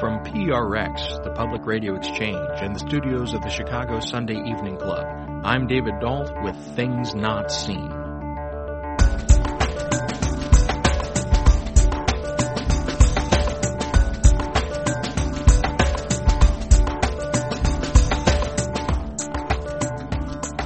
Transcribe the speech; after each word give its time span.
From 0.00 0.24
PRX, 0.24 1.22
the 1.22 1.30
Public 1.30 1.64
Radio 1.66 1.94
Exchange, 1.94 2.36
and 2.60 2.74
the 2.74 2.80
studios 2.80 3.32
of 3.32 3.42
the 3.42 3.48
Chicago 3.48 4.00
Sunday 4.00 4.34
Evening 4.34 4.76
Club, 4.76 5.06
I'm 5.44 5.68
David 5.68 6.00
Dault 6.00 6.32
with 6.42 6.56
Things 6.74 7.14
Not 7.14 7.52
Seen. 7.52 7.92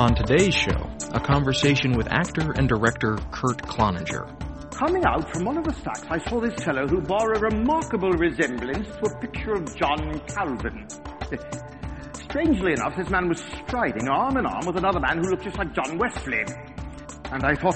On 0.00 0.14
today's 0.14 0.54
show, 0.54 0.88
a 1.12 1.20
conversation 1.20 1.92
with 1.98 2.08
actor 2.10 2.52
and 2.52 2.66
director 2.66 3.18
Kurt 3.30 3.58
Cloninger. 3.58 4.47
Coming 4.78 5.04
out 5.06 5.28
from 5.32 5.44
one 5.44 5.58
of 5.58 5.64
the 5.64 5.72
stacks, 5.72 6.04
I 6.08 6.18
saw 6.18 6.38
this 6.38 6.54
fellow 6.62 6.86
who 6.86 7.00
bore 7.00 7.32
a 7.32 7.40
remarkable 7.40 8.12
resemblance 8.12 8.86
to 8.86 9.06
a 9.06 9.18
picture 9.18 9.54
of 9.54 9.74
John 9.74 10.20
Calvin. 10.28 10.86
Strangely 12.12 12.74
enough, 12.74 12.96
this 12.96 13.10
man 13.10 13.28
was 13.28 13.42
striding 13.66 14.08
arm 14.08 14.36
in 14.36 14.46
arm 14.46 14.64
with 14.64 14.76
another 14.76 15.00
man 15.00 15.18
who 15.18 15.30
looked 15.30 15.42
just 15.42 15.58
like 15.58 15.74
John 15.74 15.98
Wesley. 15.98 16.44
And 17.32 17.42
I 17.42 17.56
thought, 17.56 17.74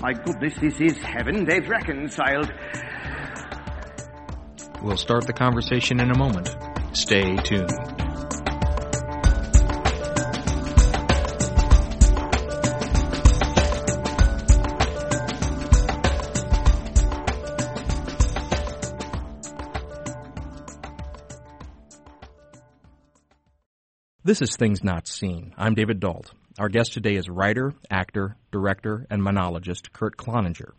my 0.00 0.12
goodness, 0.12 0.54
this 0.60 0.80
is 0.80 0.98
heaven. 0.98 1.44
They've 1.44 1.68
reconciled. 1.68 2.52
We'll 4.82 4.96
start 4.96 5.28
the 5.28 5.32
conversation 5.32 6.00
in 6.00 6.10
a 6.10 6.18
moment. 6.18 6.56
Stay 6.92 7.36
tuned. 7.36 7.89
This 24.30 24.42
is 24.42 24.54
Things 24.54 24.84
Not 24.84 25.08
Seen. 25.08 25.52
I'm 25.58 25.74
David 25.74 25.98
Dault. 25.98 26.30
Our 26.56 26.68
guest 26.68 26.92
today 26.92 27.16
is 27.16 27.28
writer, 27.28 27.74
actor, 27.90 28.36
director, 28.52 29.04
and 29.10 29.20
monologist 29.20 29.92
Kurt 29.92 30.16
Cloninger. 30.16 30.70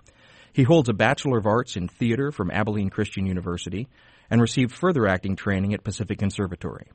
He 0.54 0.64
holds 0.64 0.88
a 0.88 0.94
Bachelor 0.94 1.38
of 1.38 1.46
Arts 1.46 1.76
in 1.76 1.90
Theater 1.90 2.32
from 2.32 2.50
Abilene 2.50 2.90
Christian 2.90 3.26
University 3.26 3.90
and 4.30 4.40
received 4.40 4.72
further 4.74 5.06
acting 5.06 5.36
training 5.36 5.74
at 5.74 5.84
Pacific 5.84 6.18
Conservatory. 6.18 6.92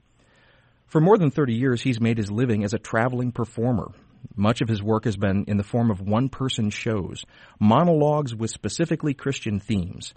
For 0.86 0.98
more 0.98 1.18
than 1.18 1.30
30 1.30 1.52
years, 1.52 1.82
he's 1.82 2.00
made 2.00 2.16
his 2.16 2.30
living 2.30 2.64
as 2.64 2.72
a 2.72 2.78
traveling 2.78 3.32
performer. 3.32 3.90
Much 4.34 4.62
of 4.62 4.68
his 4.68 4.82
work 4.82 5.04
has 5.04 5.18
been 5.18 5.44
in 5.48 5.58
the 5.58 5.62
form 5.62 5.90
of 5.90 6.00
one 6.00 6.30
person 6.30 6.70
shows, 6.70 7.26
monologues 7.60 8.34
with 8.34 8.50
specifically 8.50 9.12
Christian 9.12 9.60
themes. 9.60 10.14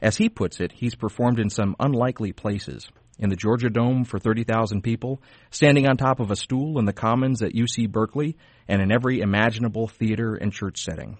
As 0.00 0.16
he 0.16 0.30
puts 0.30 0.58
it, 0.58 0.72
he's 0.72 0.94
performed 0.94 1.38
in 1.38 1.50
some 1.50 1.76
unlikely 1.78 2.32
places 2.32 2.88
in 3.18 3.30
the 3.30 3.36
Georgia 3.36 3.70
Dome 3.70 4.04
for 4.04 4.18
30,000 4.18 4.82
people, 4.82 5.22
standing 5.50 5.86
on 5.86 5.96
top 5.96 6.20
of 6.20 6.30
a 6.30 6.36
stool 6.36 6.78
in 6.78 6.84
the 6.84 6.92
Commons 6.92 7.42
at 7.42 7.52
UC 7.52 7.90
Berkeley, 7.90 8.36
and 8.68 8.80
in 8.80 8.92
every 8.92 9.20
imaginable 9.20 9.88
theater 9.88 10.34
and 10.34 10.52
church 10.52 10.82
setting. 10.82 11.18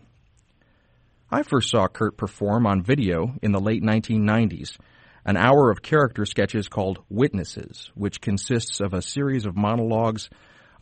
I 1.31 1.43
first 1.43 1.71
saw 1.71 1.89
Kurt 1.89 2.17
perform 2.17 2.67
on 2.67 2.83
video 2.83 3.35
in 3.43 3.53
the 3.53 3.61
late 3.61 3.83
1990s, 3.83 4.77
an 5.25 5.37
hour 5.37 5.71
of 5.71 5.83
character 5.83 6.27
sketches 6.27 6.69
called 6.69 7.03
Witnesses, 7.09 7.91
which 7.95 8.21
consists 8.21 8.81
of 8.81 8.93
a 8.93 9.03
series 9.03 9.47
of 9.47 9.57
monologues 9.57 10.29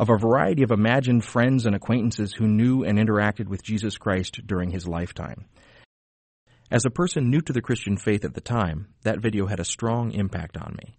of 0.01 0.09
a 0.09 0.17
variety 0.17 0.63
of 0.63 0.71
imagined 0.71 1.23
friends 1.23 1.67
and 1.67 1.77
acquaintances 1.77 2.33
who 2.33 2.49
knew 2.49 2.85
and 2.85 2.99
interacted 2.99 3.49
with 3.49 3.63
Jesus 3.63 3.99
Christ 3.99 4.41
during 4.47 4.71
his 4.71 4.89
lifetime. 4.89 5.45
As 6.73 6.85
a 6.85 6.91
person 6.91 7.31
new 7.31 7.41
to 7.41 7.53
the 7.53 7.61
Christian 7.61 7.97
faith 7.97 8.25
at 8.25 8.35
the 8.35 8.41
time, 8.41 8.87
that 9.03 9.19
video 9.19 9.47
had 9.47 9.59
a 9.59 9.65
strong 9.65 10.13
impact 10.13 10.57
on 10.57 10.77
me. 10.79 10.97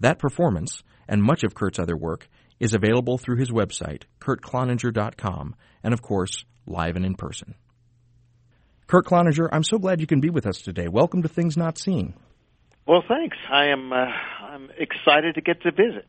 That 0.00 0.18
performance, 0.18 0.82
and 1.06 1.22
much 1.22 1.44
of 1.44 1.54
Kurt's 1.54 1.78
other 1.78 1.94
work, 1.94 2.30
is 2.60 2.74
available 2.74 3.18
through 3.18 3.36
his 3.36 3.50
website, 3.50 4.04
kurtcloninger.com, 4.20 5.54
and 5.84 5.92
of 5.92 6.00
course, 6.00 6.46
live 6.66 6.96
and 6.96 7.04
in 7.04 7.14
person. 7.14 7.56
Kurt 8.86 9.04
Cloninger, 9.04 9.50
I'm 9.52 9.64
so 9.64 9.78
glad 9.78 10.00
you 10.00 10.06
can 10.06 10.20
be 10.20 10.30
with 10.30 10.46
us 10.46 10.62
today. 10.62 10.88
Welcome 10.88 11.20
to 11.22 11.28
Things 11.28 11.58
Not 11.58 11.76
Seen. 11.76 12.14
Well, 12.86 13.02
thanks. 13.06 13.36
I 13.52 13.66
am 13.66 13.92
uh, 13.92 13.96
I'm 13.96 14.70
excited 14.78 15.34
to 15.34 15.42
get 15.42 15.60
to 15.62 15.72
visit. 15.72 16.06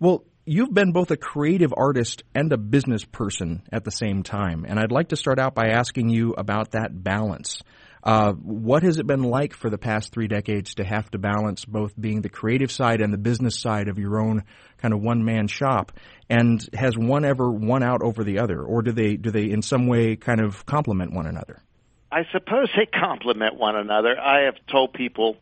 Well, 0.00 0.24
you've 0.44 0.74
been 0.74 0.90
both 0.90 1.12
a 1.12 1.16
creative 1.16 1.72
artist 1.76 2.24
and 2.34 2.52
a 2.52 2.58
business 2.58 3.04
person 3.04 3.62
at 3.70 3.84
the 3.84 3.92
same 3.92 4.24
time, 4.24 4.64
and 4.66 4.80
I'd 4.80 4.90
like 4.90 5.10
to 5.10 5.16
start 5.16 5.38
out 5.38 5.54
by 5.54 5.68
asking 5.68 6.08
you 6.08 6.32
about 6.32 6.72
that 6.72 7.04
balance. 7.04 7.62
Uh, 8.02 8.32
what 8.32 8.82
has 8.82 8.98
it 8.98 9.06
been 9.06 9.22
like 9.22 9.54
for 9.54 9.68
the 9.68 9.78
past 9.78 10.12
three 10.12 10.26
decades 10.26 10.74
to 10.74 10.84
have 10.84 11.10
to 11.10 11.18
balance 11.18 11.64
both 11.64 11.92
being 12.00 12.22
the 12.22 12.28
creative 12.28 12.72
side 12.72 13.00
and 13.00 13.12
the 13.12 13.18
business 13.18 13.58
side 13.58 13.88
of 13.88 13.98
your 13.98 14.18
own 14.20 14.42
kind 14.78 14.94
of 14.94 15.00
one 15.00 15.24
man 15.24 15.48
shop? 15.48 15.92
And 16.28 16.66
has 16.74 16.96
one 16.96 17.24
ever 17.24 17.50
won 17.50 17.82
out 17.82 18.02
over 18.02 18.24
the 18.24 18.38
other, 18.38 18.62
or 18.62 18.82
do 18.82 18.92
they 18.92 19.16
do 19.16 19.30
they 19.30 19.50
in 19.50 19.62
some 19.62 19.86
way 19.86 20.16
kind 20.16 20.40
of 20.40 20.64
complement 20.64 21.12
one 21.12 21.26
another? 21.26 21.62
I 22.10 22.24
suppose 22.32 22.68
they 22.76 22.86
complement 22.98 23.56
one 23.56 23.76
another. 23.76 24.18
I 24.18 24.44
have 24.44 24.56
told 24.70 24.94
people, 24.94 25.36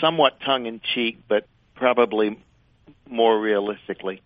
somewhat 0.00 0.38
tongue 0.44 0.66
in 0.66 0.80
cheek, 0.94 1.18
but 1.28 1.46
probably 1.74 2.38
more 3.08 3.40
realistically, 3.40 4.22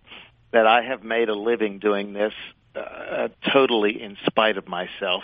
that 0.51 0.67
I 0.67 0.83
have 0.83 1.03
made 1.03 1.31
a 1.31 1.35
living 1.35 1.79
doing 1.79 2.13
this 2.13 2.35
uh, 2.77 3.29
totally 3.53 4.03
in 4.03 4.19
spite 4.27 4.59
of 4.59 4.69
myself 4.69 5.23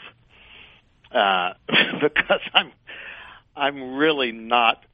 uh, 1.12 1.54
because 2.00 2.40
I'm 2.54 2.72
I'm 3.56 3.96
really 3.96 4.32
not 4.32 4.84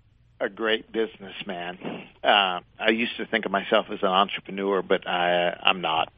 a 0.41 0.49
great 0.49 0.91
businessman. 0.93 1.79
Uh, 2.23 2.61
I 2.79 2.91
used 2.91 3.17
to 3.17 3.27
think 3.27 3.47
of 3.47 3.53
myself 3.53 3.87
as 3.91 4.01
an 4.03 4.09
entrepreneur, 4.09 4.83
but 4.83 5.07
I, 5.07 5.59
I'm 5.63 5.81
not. 5.81 6.13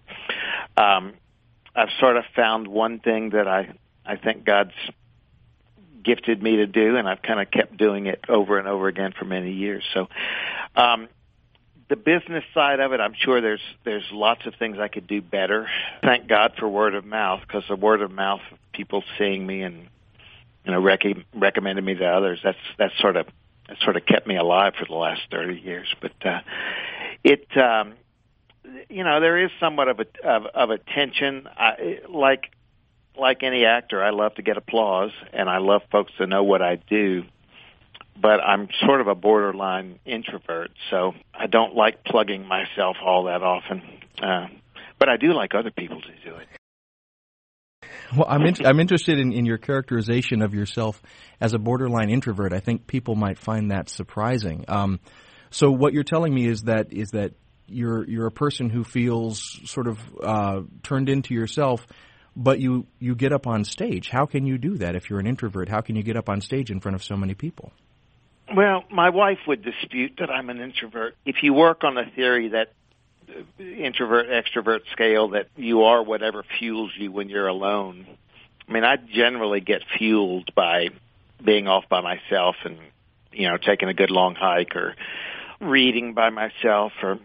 Um, 0.76 1.14
I've 1.74 1.90
sort 2.00 2.16
of 2.16 2.24
found 2.34 2.66
one 2.66 2.98
thing 2.98 3.30
that 3.30 3.46
I 3.46 3.74
I 4.04 4.16
think 4.16 4.44
God's 4.44 4.72
gifted 6.02 6.42
me 6.42 6.56
to 6.56 6.66
do, 6.66 6.96
and 6.96 7.08
I've 7.08 7.22
kind 7.22 7.40
of 7.40 7.50
kept 7.50 7.76
doing 7.76 8.06
it 8.06 8.24
over 8.28 8.58
and 8.58 8.66
over 8.66 8.88
again 8.88 9.12
for 9.18 9.26
many 9.26 9.52
years. 9.52 9.84
So, 9.92 10.08
um, 10.74 11.08
the 11.88 11.96
business 11.96 12.44
side 12.52 12.80
of 12.80 12.92
it, 12.92 13.00
I'm 13.00 13.14
sure 13.14 13.40
there's 13.40 13.62
there's 13.84 14.04
lots 14.12 14.46
of 14.46 14.54
things 14.56 14.78
I 14.78 14.88
could 14.88 15.06
do 15.06 15.22
better. 15.22 15.68
Thank 16.02 16.28
God 16.28 16.52
for 16.58 16.68
word 16.68 16.94
of 16.94 17.04
mouth 17.04 17.40
because 17.46 17.64
the 17.68 17.76
word 17.76 18.02
of 18.02 18.10
mouth, 18.10 18.40
people 18.72 19.02
seeing 19.18 19.46
me 19.46 19.62
and 19.62 19.88
you 20.64 20.72
know 20.72 20.80
rec- 20.80 21.04
recommended 21.34 21.84
me 21.84 21.94
to 21.94 22.06
others. 22.06 22.40
That's 22.44 22.58
that's 22.78 22.98
sort 23.00 23.16
of 23.16 23.26
that 23.68 23.78
sort 23.80 23.96
of 23.96 24.04
kept 24.04 24.26
me 24.26 24.36
alive 24.36 24.74
for 24.78 24.84
the 24.84 24.94
last 24.94 25.22
30 25.30 25.60
years. 25.60 25.94
But 26.00 26.26
uh, 26.26 26.40
it, 27.24 27.46
um, 27.56 27.94
you 28.88 29.04
know, 29.04 29.20
there 29.20 29.44
is 29.44 29.50
somewhat 29.58 29.88
of 29.88 30.00
a 30.00 30.06
of, 30.24 30.46
of 30.46 30.70
a 30.70 30.78
tension. 30.78 31.48
I, 31.56 32.00
like 32.08 32.50
like 33.18 33.42
any 33.42 33.64
actor, 33.64 34.02
I 34.02 34.10
love 34.10 34.34
to 34.34 34.42
get 34.42 34.56
applause, 34.56 35.10
and 35.32 35.48
I 35.48 35.58
love 35.58 35.82
folks 35.90 36.12
to 36.18 36.26
know 36.26 36.44
what 36.44 36.60
I 36.60 36.76
do 36.76 37.24
but 38.20 38.40
I'm 38.40 38.68
sort 38.86 39.00
of 39.00 39.06
a 39.06 39.14
borderline 39.14 39.98
introvert, 40.04 40.70
so 40.90 41.12
I 41.34 41.46
don't 41.46 41.74
like 41.74 42.04
plugging 42.04 42.46
myself 42.46 42.96
all 43.04 43.24
that 43.24 43.42
often. 43.42 43.82
Uh, 44.22 44.46
but 44.98 45.08
I 45.08 45.16
do 45.16 45.32
like 45.32 45.54
other 45.54 45.70
people 45.70 46.00
to 46.00 46.30
do 46.30 46.36
it. 46.36 46.48
Well, 48.16 48.26
I'm 48.28 48.42
in, 48.42 48.54
I'm 48.64 48.80
interested 48.80 49.18
in, 49.18 49.32
in 49.32 49.44
your 49.44 49.58
characterization 49.58 50.42
of 50.42 50.54
yourself 50.54 51.00
as 51.40 51.52
a 51.52 51.58
borderline 51.58 52.10
introvert. 52.10 52.52
I 52.52 52.60
think 52.60 52.86
people 52.86 53.14
might 53.14 53.38
find 53.38 53.70
that 53.70 53.88
surprising. 53.88 54.64
Um, 54.66 54.98
so 55.50 55.70
what 55.70 55.92
you're 55.92 56.04
telling 56.04 56.34
me 56.34 56.46
is 56.46 56.62
that 56.62 56.92
is 56.92 57.10
that 57.10 57.32
you're 57.66 58.08
you're 58.08 58.26
a 58.26 58.32
person 58.32 58.70
who 58.70 58.82
feels 58.82 59.60
sort 59.64 59.86
of 59.86 59.98
uh, 60.22 60.62
turned 60.82 61.08
into 61.08 61.34
yourself, 61.34 61.86
but 62.34 62.60
you 62.60 62.86
you 62.98 63.14
get 63.14 63.32
up 63.32 63.46
on 63.46 63.64
stage. 63.64 64.08
How 64.08 64.26
can 64.26 64.46
you 64.46 64.58
do 64.58 64.76
that 64.78 64.96
if 64.96 65.10
you're 65.10 65.20
an 65.20 65.26
introvert? 65.26 65.68
How 65.68 65.80
can 65.80 65.94
you 65.94 66.02
get 66.02 66.16
up 66.16 66.28
on 66.28 66.40
stage 66.40 66.70
in 66.70 66.80
front 66.80 66.94
of 66.94 67.04
so 67.04 67.16
many 67.16 67.34
people? 67.34 67.72
Well, 68.54 68.84
my 68.90 69.10
wife 69.10 69.38
would 69.46 69.62
dispute 69.62 70.14
that 70.18 70.30
I'm 70.30 70.48
an 70.48 70.60
introvert. 70.60 71.16
If 71.26 71.42
you 71.42 71.52
work 71.52 71.84
on 71.84 71.94
the 71.94 72.04
theory 72.14 72.48
that 72.48 72.72
uh, 73.28 73.62
introvert 73.62 74.28
extrovert 74.28 74.80
scale 74.92 75.30
that 75.30 75.48
you 75.56 75.82
are 75.82 76.02
whatever 76.02 76.44
fuels 76.58 76.92
you 76.96 77.12
when 77.12 77.28
you're 77.28 77.48
alone. 77.48 78.06
I 78.68 78.72
mean, 78.72 78.84
I 78.84 78.96
generally 78.96 79.60
get 79.60 79.82
fueled 79.98 80.54
by 80.54 80.88
being 81.44 81.68
off 81.68 81.84
by 81.88 82.00
myself 82.00 82.56
and 82.64 82.78
you 83.32 83.48
know 83.48 83.56
taking 83.56 83.88
a 83.88 83.94
good 83.94 84.10
long 84.10 84.34
hike 84.34 84.74
or 84.76 84.94
reading 85.60 86.14
by 86.14 86.30
myself 86.30 86.92
or 87.02 87.18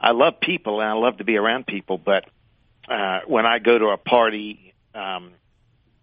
I 0.00 0.10
love 0.10 0.40
people 0.40 0.80
and 0.80 0.90
I 0.90 0.92
love 0.94 1.18
to 1.18 1.24
be 1.24 1.36
around 1.36 1.66
people, 1.66 1.98
but 1.98 2.24
uh 2.88 3.20
when 3.26 3.46
I 3.46 3.58
go 3.58 3.78
to 3.78 3.86
a 3.86 3.96
party 3.96 4.74
um 4.94 5.32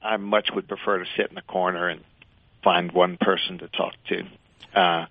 I 0.02 0.18
much 0.18 0.50
would 0.54 0.68
prefer 0.68 1.00
to 1.00 1.06
sit 1.16 1.28
in 1.30 1.36
the 1.36 1.42
corner 1.42 1.88
and 1.90 2.02
find 2.64 2.92
one 2.92 3.18
person 3.20 3.60
to 3.60 3.68
talk 3.68 3.94
to. 4.10 4.24
Uh, 4.74 5.06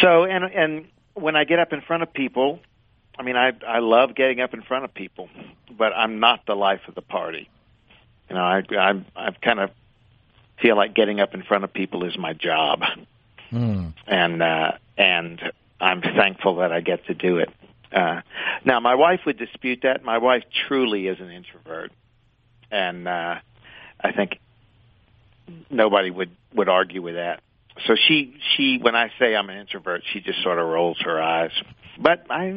so, 0.00 0.24
and 0.24 0.44
and 0.44 0.88
when 1.14 1.36
I 1.36 1.44
get 1.44 1.58
up 1.58 1.72
in 1.72 1.80
front 1.80 2.02
of 2.02 2.12
people, 2.12 2.60
I 3.18 3.22
mean, 3.22 3.36
I 3.36 3.52
I 3.66 3.78
love 3.80 4.14
getting 4.14 4.40
up 4.40 4.54
in 4.54 4.62
front 4.62 4.84
of 4.84 4.94
people, 4.94 5.28
but 5.76 5.92
I'm 5.92 6.20
not 6.20 6.46
the 6.46 6.54
life 6.54 6.80
of 6.88 6.94
the 6.94 7.02
party. 7.02 7.48
You 8.28 8.36
know, 8.36 8.42
I 8.42 8.62
I'm 8.78 9.06
I've 9.14 9.40
kind 9.40 9.60
of 9.60 9.70
feel 10.60 10.76
like 10.76 10.94
getting 10.94 11.20
up 11.20 11.34
in 11.34 11.42
front 11.42 11.64
of 11.64 11.72
people 11.72 12.04
is 12.04 12.16
my 12.16 12.32
job. 12.32 12.82
mm. 13.50 13.92
and 14.06 14.42
uh, 14.42 14.72
and 14.96 15.40
I'm 15.80 16.00
thankful 16.00 16.56
that 16.56 16.72
I 16.72 16.80
get 16.80 17.06
to 17.06 17.14
do 17.14 17.38
it. 17.38 17.50
Uh, 17.92 18.22
now, 18.64 18.80
my 18.80 18.94
wife 18.94 19.20
would 19.26 19.36
dispute 19.36 19.80
that. 19.82 20.02
My 20.02 20.18
wife 20.18 20.44
truly 20.66 21.06
is 21.08 21.20
an 21.20 21.30
introvert, 21.30 21.92
and 22.70 23.06
uh, 23.06 23.36
I 24.00 24.12
think 24.12 24.38
nobody 25.70 26.10
would 26.10 26.30
would 26.54 26.68
argue 26.68 27.02
with 27.02 27.16
that. 27.16 27.42
So 27.86 27.94
she 27.96 28.34
she 28.56 28.78
when 28.80 28.94
I 28.94 29.08
say 29.18 29.34
I'm 29.34 29.48
an 29.48 29.58
introvert, 29.58 30.02
she 30.12 30.20
just 30.20 30.42
sort 30.42 30.58
of 30.58 30.68
rolls 30.68 30.98
her 31.04 31.20
eyes. 31.20 31.52
But 31.98 32.26
I 32.30 32.48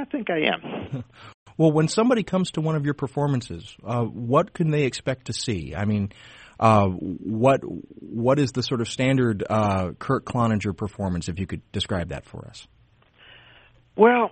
I 0.00 0.04
think 0.10 0.30
I 0.30 0.52
am. 0.52 1.04
well, 1.56 1.72
when 1.72 1.88
somebody 1.88 2.22
comes 2.22 2.52
to 2.52 2.60
one 2.60 2.76
of 2.76 2.84
your 2.84 2.94
performances, 2.94 3.76
uh, 3.84 4.04
what 4.04 4.52
can 4.52 4.70
they 4.70 4.84
expect 4.84 5.26
to 5.26 5.32
see? 5.32 5.74
I 5.74 5.84
mean, 5.84 6.12
uh, 6.58 6.86
what 6.86 7.60
what 7.62 8.38
is 8.38 8.52
the 8.52 8.62
sort 8.62 8.80
of 8.80 8.88
standard 8.88 9.44
uh, 9.48 9.92
Kurt 9.98 10.24
Cloninger 10.24 10.76
performance? 10.76 11.28
If 11.28 11.38
you 11.38 11.46
could 11.46 11.62
describe 11.72 12.10
that 12.10 12.24
for 12.24 12.46
us. 12.46 12.66
Well, 13.96 14.30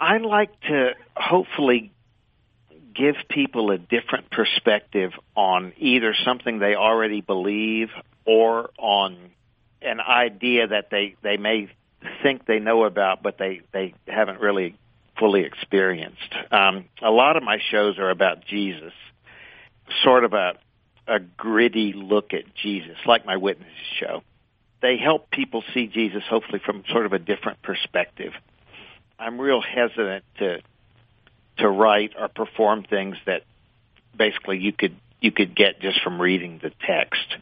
I 0.00 0.18
like 0.18 0.58
to 0.62 0.90
hopefully 1.14 1.92
give 2.94 3.16
people 3.28 3.70
a 3.70 3.78
different 3.78 4.30
perspective 4.30 5.10
on 5.36 5.72
either 5.78 6.14
something 6.24 6.58
they 6.58 6.74
already 6.74 7.20
believe 7.20 7.88
or 8.24 8.70
on 8.78 9.16
an 9.84 10.00
idea 10.00 10.68
that 10.68 10.90
they 10.90 11.16
they 11.22 11.36
may 11.36 11.68
think 12.22 12.46
they 12.46 12.58
know 12.58 12.84
about, 12.84 13.22
but 13.22 13.38
they 13.38 13.60
they 13.72 13.94
haven't 14.06 14.40
really 14.40 14.76
fully 15.18 15.42
experienced. 15.44 16.34
Um, 16.50 16.86
a 17.02 17.10
lot 17.10 17.36
of 17.36 17.42
my 17.42 17.58
shows 17.70 17.98
are 17.98 18.10
about 18.10 18.44
Jesus, 18.44 18.92
sort 20.02 20.24
of 20.24 20.32
a 20.32 20.54
a 21.06 21.20
gritty 21.20 21.92
look 21.92 22.32
at 22.32 22.54
Jesus, 22.54 22.96
like 23.06 23.26
my 23.26 23.36
witnesses 23.36 23.72
show. 24.00 24.22
They 24.80 24.96
help 24.96 25.30
people 25.30 25.62
see 25.72 25.86
Jesus, 25.86 26.22
hopefully 26.28 26.60
from 26.64 26.84
sort 26.90 27.06
of 27.06 27.12
a 27.12 27.18
different 27.18 27.62
perspective. 27.62 28.32
I'm 29.18 29.40
real 29.40 29.60
hesitant 29.60 30.24
to 30.38 30.60
to 31.58 31.68
write 31.68 32.12
or 32.18 32.28
perform 32.28 32.82
things 32.82 33.16
that 33.26 33.42
basically 34.16 34.58
you 34.58 34.72
could 34.72 34.96
you 35.20 35.30
could 35.30 35.54
get 35.54 35.80
just 35.80 36.02
from 36.02 36.20
reading 36.20 36.60
the 36.62 36.70
text. 36.86 37.36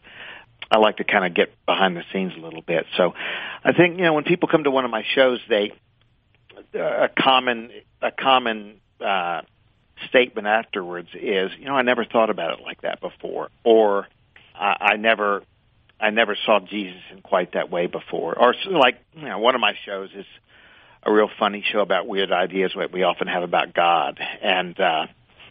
I 0.71 0.77
like 0.77 0.97
to 0.97 1.03
kind 1.03 1.25
of 1.25 1.33
get 1.33 1.53
behind 1.65 1.95
the 1.95 2.03
scenes 2.11 2.33
a 2.37 2.41
little 2.41 2.61
bit. 2.61 2.85
So 2.97 3.13
I 3.63 3.73
think 3.73 3.97
you 3.97 4.03
know 4.03 4.13
when 4.13 4.23
people 4.23 4.47
come 4.49 4.63
to 4.63 4.71
one 4.71 4.85
of 4.85 4.91
my 4.91 5.03
shows, 5.15 5.39
they 5.49 5.71
uh, 6.75 7.05
a 7.05 7.09
common 7.09 7.71
a 8.01 8.11
common 8.11 8.75
uh, 8.99 9.41
statement 10.09 10.47
afterwards 10.47 11.09
is, 11.13 11.51
you 11.59 11.65
know, 11.65 11.75
I 11.75 11.81
never 11.81 12.05
thought 12.05 12.29
about 12.29 12.59
it 12.59 12.63
like 12.63 12.81
that 12.81 13.01
before, 13.01 13.49
or 13.63 14.07
I, 14.55 14.75
I 14.93 14.95
never 14.97 15.43
I 15.99 16.09
never 16.09 16.35
saw 16.45 16.59
Jesus 16.59 17.01
in 17.11 17.21
quite 17.21 17.53
that 17.53 17.69
way 17.69 17.87
before, 17.87 18.37
or 18.37 18.53
like 18.69 18.99
you 19.13 19.27
know 19.27 19.39
one 19.39 19.55
of 19.55 19.61
my 19.61 19.73
shows 19.85 20.09
is 20.15 20.25
a 21.03 21.11
real 21.11 21.29
funny 21.39 21.63
show 21.71 21.79
about 21.79 22.07
weird 22.07 22.31
ideas 22.31 22.73
that 22.77 22.91
we 22.91 23.03
often 23.03 23.27
have 23.27 23.43
about 23.43 23.73
God, 23.73 24.19
and 24.41 24.77
uh, 24.79 25.07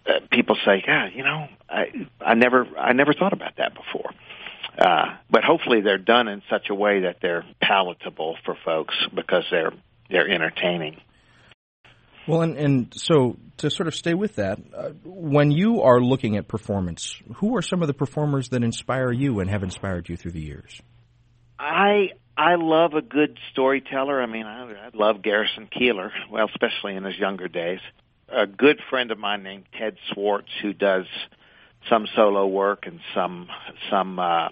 uh, 0.07 0.13
people 0.31 0.57
say, 0.65 0.83
"Yeah, 0.87 1.09
you 1.09 1.25
know, 1.25 1.49
I 1.69 2.07
I 2.21 2.35
never 2.35 2.67
I 2.77 2.93
never 2.93 3.15
thought 3.15 3.33
about 3.33 3.57
that 3.57 3.75
before." 3.75 4.11
Uh, 4.79 5.17
but 5.31 5.45
hopefully, 5.45 5.81
they're 5.83 5.99
done 5.99 6.29
in 6.29 6.43
such 6.51 6.71
a 6.71 6.75
way 6.75 7.03
that 7.03 7.17
they're 7.21 7.45
palatable 7.61 8.37
for 8.45 8.57
folks 8.65 8.95
because 9.15 9.45
they're 9.51 9.73
they're 10.11 10.29
entertaining. 10.29 10.97
Well, 12.27 12.43
and, 12.43 12.57
and 12.57 12.95
so 12.95 13.37
to 13.59 13.71
sort 13.71 13.89
of 13.89 13.95
stay 13.95 14.15
with 14.15 14.37
that, 14.37 14.59
uh, 14.77 14.91
when 15.05 15.51
you 15.51 15.83
are 15.83 16.01
looking 16.01 16.37
at 16.37 16.47
performance, 16.47 17.21
who 17.37 17.57
are 17.57 17.63
some 17.63 17.83
of 17.83 17.89
the 17.89 17.95
performers 17.95 18.51
that 18.51 18.63
inspire 18.63 19.11
you 19.11 19.41
and 19.41 19.51
have 19.51 19.63
inspired 19.63 20.09
you 20.09 20.17
through 20.17 20.33
the 20.33 20.41
years? 20.41 20.81
I 21.59 22.11
I 22.37 22.55
love 22.57 22.95
a 22.95 23.03
good 23.03 23.39
storyteller. 23.53 24.23
I 24.23 24.27
mean, 24.27 24.47
I, 24.47 24.63
I 24.63 24.91
love 24.95 25.23
Garrison 25.23 25.69
Keillor, 25.69 26.11
well, 26.31 26.47
especially 26.49 26.97
in 26.97 27.05
his 27.05 27.19
younger 27.19 27.49
days. 27.49 27.81
A 28.29 28.47
good 28.47 28.81
friend 28.89 29.11
of 29.11 29.19
mine 29.19 29.43
named 29.43 29.65
Ted 29.79 29.97
Swartz, 30.13 30.49
who 30.63 30.73
does 30.73 31.05
some 31.89 32.07
solo 32.15 32.47
work 32.47 32.87
and 32.87 33.01
some 33.15 33.49
some 33.91 34.19
uh, 34.19 34.49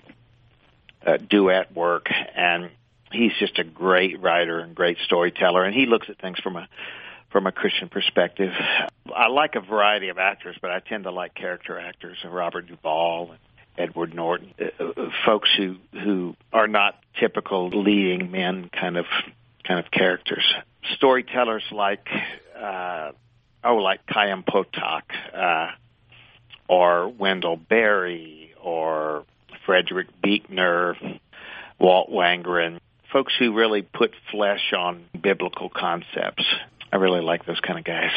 uh, 1.06 1.16
duet 1.16 1.74
work, 1.74 2.08
and 2.34 2.70
he's 3.12 3.32
just 3.38 3.58
a 3.58 3.64
great 3.64 4.20
writer 4.20 4.60
and 4.60 4.74
great 4.74 4.98
storyteller, 5.04 5.64
and 5.64 5.74
he 5.74 5.86
looks 5.86 6.08
at 6.08 6.18
things 6.18 6.38
from 6.40 6.56
a 6.56 6.68
from 7.30 7.46
a 7.46 7.52
Christian 7.52 7.88
perspective. 7.88 8.52
I 9.14 9.28
like 9.28 9.54
a 9.54 9.60
variety 9.60 10.08
of 10.08 10.18
actors, 10.18 10.56
but 10.60 10.70
I 10.70 10.80
tend 10.80 11.04
to 11.04 11.10
like 11.10 11.34
character 11.34 11.78
actors, 11.78 12.18
Robert 12.24 12.66
Duvall 12.66 13.30
and 13.32 13.38
Edward 13.78 14.14
Norton, 14.14 14.52
uh, 14.60 14.84
uh, 14.84 15.10
folks 15.24 15.48
who 15.56 15.76
who 15.92 16.36
are 16.52 16.68
not 16.68 16.98
typical 17.18 17.68
leading 17.68 18.30
men 18.30 18.68
kind 18.68 18.96
of 18.96 19.06
kind 19.66 19.80
of 19.84 19.90
characters. 19.90 20.44
Storytellers 20.96 21.64
like 21.70 22.06
uh, 22.58 23.12
oh, 23.64 23.76
like 23.76 24.00
Chaim 24.08 24.42
Potok, 24.42 25.02
uh, 25.34 25.70
or 26.70 27.08
Wendell 27.08 27.56
Berry, 27.56 28.54
or 28.62 29.24
Frederick 29.66 30.06
Buechner, 30.22 30.94
Walt 31.80 32.10
Wangerin, 32.10 32.78
folks 33.12 33.32
who 33.36 33.56
really 33.56 33.82
put 33.82 34.12
flesh 34.30 34.72
on 34.78 35.04
biblical 35.20 35.68
concepts. 35.68 36.44
I 36.92 36.96
really 36.96 37.22
like 37.22 37.44
those 37.44 37.58
kind 37.58 37.80
of 37.80 37.84
guys. 37.84 38.12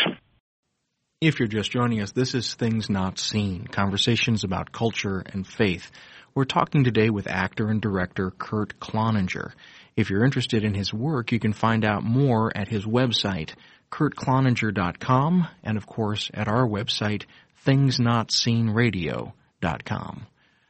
If 1.19 1.39
you're 1.39 1.47
just 1.47 1.71
joining 1.71 2.01
us, 2.01 2.11
this 2.11 2.35
is 2.35 2.53
Things 2.53 2.91
Not 2.91 3.17
Seen, 3.17 3.65
conversations 3.65 4.44
about 4.44 4.71
culture 4.71 5.23
and 5.25 5.47
faith. 5.47 5.89
We're 6.35 6.45
talking 6.45 6.83
today 6.83 7.09
with 7.09 7.27
actor 7.27 7.69
and 7.69 7.81
director 7.81 8.29
Kurt 8.29 8.79
Cloninger. 8.79 9.51
If 9.95 10.11
you're 10.11 10.25
interested 10.25 10.63
in 10.63 10.75
his 10.75 10.94
work, 10.94 11.31
you 11.31 11.39
can 11.39 11.53
find 11.53 11.83
out 11.83 12.03
more 12.03 12.55
at 12.55 12.67
his 12.67 12.85
website, 12.85 13.55
kurtcloninger.com, 13.91 15.47
and 15.63 15.77
of 15.77 15.88
course 15.88 16.29
at 16.35 16.47
our 16.47 16.67
website, 16.67 17.23
thingsnotseenradio.com. 17.65 20.27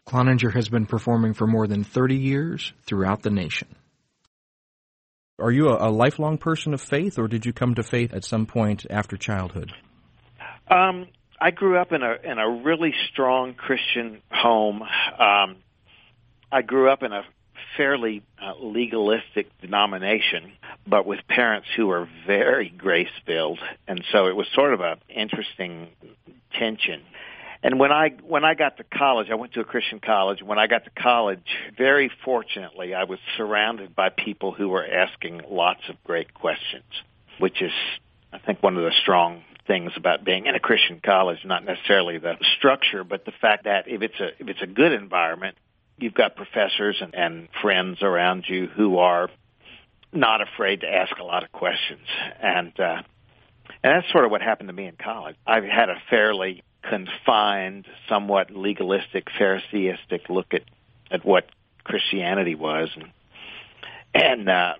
Cloninger 0.07 0.54
has 0.54 0.69
been 0.69 0.86
performing 0.86 1.34
for 1.34 1.48
more 1.48 1.68
than 1.68 1.84
30 1.84 2.16
years 2.16 2.72
throughout 2.86 3.22
the 3.22 3.30
nation. 3.30 3.75
Are 5.40 5.51
you 5.51 5.69
a, 5.69 5.90
a 5.90 5.92
lifelong 5.92 6.38
person 6.38 6.74
of 6.74 6.81
faith, 6.81 7.18
or 7.18 7.28
did 7.28 7.45
you 7.45 7.54
come 7.54 7.75
to 7.75 7.84
faith 7.84 8.13
at 8.13 8.24
some 8.24 8.45
point 8.45 8.86
after 8.90 9.18
childhood? 9.18 9.72
Um, 10.69 11.07
I 11.42 11.51
grew 11.51 11.78
up 11.78 11.92
in 11.92 12.01
a 12.04 12.16
in 12.24 12.38
a 12.38 12.63
really 12.63 12.94
strong 13.12 13.54
Christian 13.54 14.22
home. 14.31 14.81
Um, 14.81 15.57
I 16.51 16.62
grew 16.62 16.92
up 16.92 17.04
in 17.04 17.12
a 17.12 17.24
fairly 17.77 18.23
uh, 18.41 18.53
legalistic 18.59 19.47
denomination, 19.61 20.53
but 20.87 21.05
with 21.05 21.19
parents 21.27 21.68
who 21.75 21.87
were 21.87 22.07
very 22.25 22.69
grace 22.69 23.11
filled, 23.25 23.59
and 23.87 24.03
so 24.11 24.27
it 24.27 24.35
was 24.35 24.47
sort 24.53 24.73
of 24.73 24.81
a 24.81 24.97
interesting 25.09 25.87
tension. 26.53 27.01
And 27.63 27.80
when 27.80 27.92
I 27.92 28.09
when 28.21 28.44
I 28.44 28.56
got 28.56 28.77
to 28.77 28.83
college, 28.83 29.30
I 29.31 29.35
went 29.35 29.53
to 29.53 29.61
a 29.61 29.63
Christian 29.63 29.99
college. 29.99 30.44
When 30.44 30.59
I 30.59 30.68
got 30.68 30.83
to 30.83 30.89
college, 30.89 31.47
very 31.77 32.11
fortunately, 32.25 32.94
I 32.94 33.06
was 33.06 33.19
surrounded 33.37 33.95
by 33.95 34.09
people 34.09 34.51
who 34.51 34.68
were 34.68 34.85
asking 34.85 35.42
lots 35.49 35.81
of 35.87 35.95
great 36.03 36.33
questions, 36.33 36.83
which 37.39 37.61
is 37.61 37.71
I 38.33 38.39
think 38.39 38.61
one 38.61 38.75
of 38.75 38.83
the 38.83 38.92
strong 39.01 39.44
things 39.65 39.94
about 39.95 40.25
being 40.25 40.45
in 40.45 40.56
a 40.56 40.59
Christian 40.59 40.99
college, 41.03 41.39
not 41.45 41.63
necessarily 41.63 42.18
the 42.18 42.35
structure, 42.57 43.06
but 43.06 43.23
the 43.23 43.31
fact 43.31 43.63
that 43.63 43.87
if 43.87 44.01
it's 44.01 44.19
a 44.19 44.30
if 44.39 44.49
it's 44.49 44.61
a 44.61 44.68
good 44.68 44.92
environment, 44.92 45.56
you've 45.97 46.14
got 46.14 46.35
professors 46.35 46.97
and, 47.02 47.14
and 47.16 47.47
friends 47.62 48.02
around 48.02 48.45
you 48.47 48.68
who 48.68 48.97
are 48.97 49.30
not 50.12 50.42
afraid 50.42 50.81
to 50.81 50.88
ask 50.88 51.18
a 51.18 51.23
lot 51.23 51.44
of 51.44 51.52
questions, 51.52 52.07
and 52.42 52.80
uh, 52.80 53.02
and 53.83 53.95
that's 53.95 54.12
sort 54.12 54.26
of 54.26 54.31
what 54.31 54.42
happened 54.42 54.69
to 54.69 54.73
me 54.73 54.85
in 54.85 54.95
college. 54.95 55.35
I 55.45 55.62
had 55.62 55.90
a 55.90 56.02
fairly 56.09 56.64
confined, 56.81 57.88
somewhat 58.07 58.52
legalistic, 58.52 59.28
Phariseistic 59.40 60.30
look 60.30 60.54
at 60.54 60.64
at 61.12 61.26
what 61.26 61.47
Christianity 61.83 62.56
was, 62.56 62.90
and 62.95 63.12
and 64.14 64.50
uh, 64.50 64.73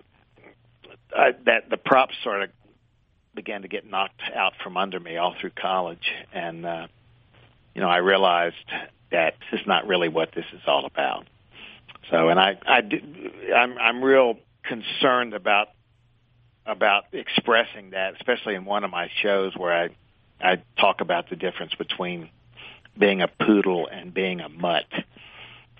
I, 1.16 1.32
that 1.46 1.70
the 1.70 1.76
props 1.76 2.14
sort 2.22 2.42
of 2.42 2.50
began 3.34 3.62
to 3.62 3.68
get 3.68 3.88
knocked 3.88 4.22
out 4.34 4.52
from 4.62 4.76
under 4.76 5.00
me 5.00 5.16
all 5.16 5.34
through 5.40 5.50
college, 5.50 6.12
and 6.32 6.64
uh, 6.64 6.86
you 7.74 7.80
know 7.80 7.88
I 7.88 7.98
realized 7.98 8.56
that 9.10 9.34
this 9.50 9.60
is 9.60 9.66
not 9.66 9.86
really 9.86 10.08
what 10.08 10.32
this 10.34 10.46
is 10.52 10.60
all 10.66 10.86
about. 10.86 11.26
So, 12.10 12.28
and 12.28 12.38
I, 12.38 12.58
I, 12.66 12.80
do, 12.80 13.00
I'm, 13.54 13.78
I'm 13.78 14.02
real 14.02 14.38
concerned 14.62 15.34
about 15.34 15.68
about 16.66 17.04
expressing 17.12 17.90
that, 17.90 18.14
especially 18.14 18.54
in 18.54 18.64
one 18.64 18.84
of 18.84 18.90
my 18.90 19.10
shows 19.22 19.54
where 19.54 19.72
I, 19.72 19.88
I 20.40 20.62
talk 20.80 21.02
about 21.02 21.28
the 21.28 21.36
difference 21.36 21.74
between 21.74 22.30
being 22.98 23.20
a 23.20 23.28
poodle 23.28 23.86
and 23.86 24.14
being 24.14 24.40
a 24.40 24.48
mutt 24.48 24.86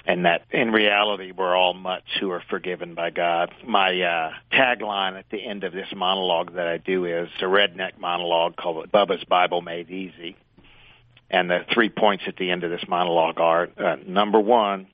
and 0.07 0.27
that 0.27 0.43
in 0.51 0.71
reality 0.71 1.33
we're 1.33 1.57
all 1.57 1.75
mutts 1.75 2.09
who 2.21 2.31
are 2.31 2.43
forgiven 2.51 2.95
by 2.95 3.11
God. 3.11 3.53
My 3.67 4.01
uh, 4.01 4.33
tagline 4.53 5.19
at 5.19 5.29
the 5.31 5.45
end 5.45 5.65
of 5.65 5.73
this 5.73 5.89
monologue 5.95 6.55
that 6.55 6.67
I 6.67 6.79
do 6.79 7.05
is 7.07 7.29
a 7.41 7.45
redneck 7.45 7.99
monologue 7.99 8.57
called 8.57 8.91
Bubba's 8.93 9.25
Bible 9.25 9.63
Made 9.63 9.91
Easy. 9.91 10.37
And 11.31 11.51
the 11.51 11.65
three 11.73 11.89
points 11.89 12.25
at 12.27 12.37
the 12.37 12.51
end 12.51 12.65
of 12.65 12.71
this 12.71 12.87
monologue 12.87 13.41
are 13.41 13.69
uh, 13.77 13.97
number 14.07 14.39
one, 14.39 14.89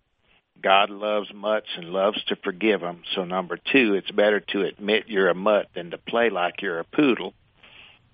God 0.63 0.91
loves 0.91 1.33
mutts 1.35 1.69
and 1.77 1.91
loves 1.91 2.23
to 2.25 2.37
forgive 2.37 2.81
them. 2.81 3.03
So 3.15 3.25
number 3.25 3.57
two, 3.57 3.95
it's 3.95 4.11
better 4.11 4.41
to 4.41 4.63
admit 4.63 5.05
you're 5.09 5.29
a 5.29 5.35
mutt 5.35 5.69
than 5.75 5.91
to 5.91 5.99
play 5.99 6.31
like 6.31 6.63
you're 6.63 6.79
a 6.79 6.85
poodle. 6.85 7.35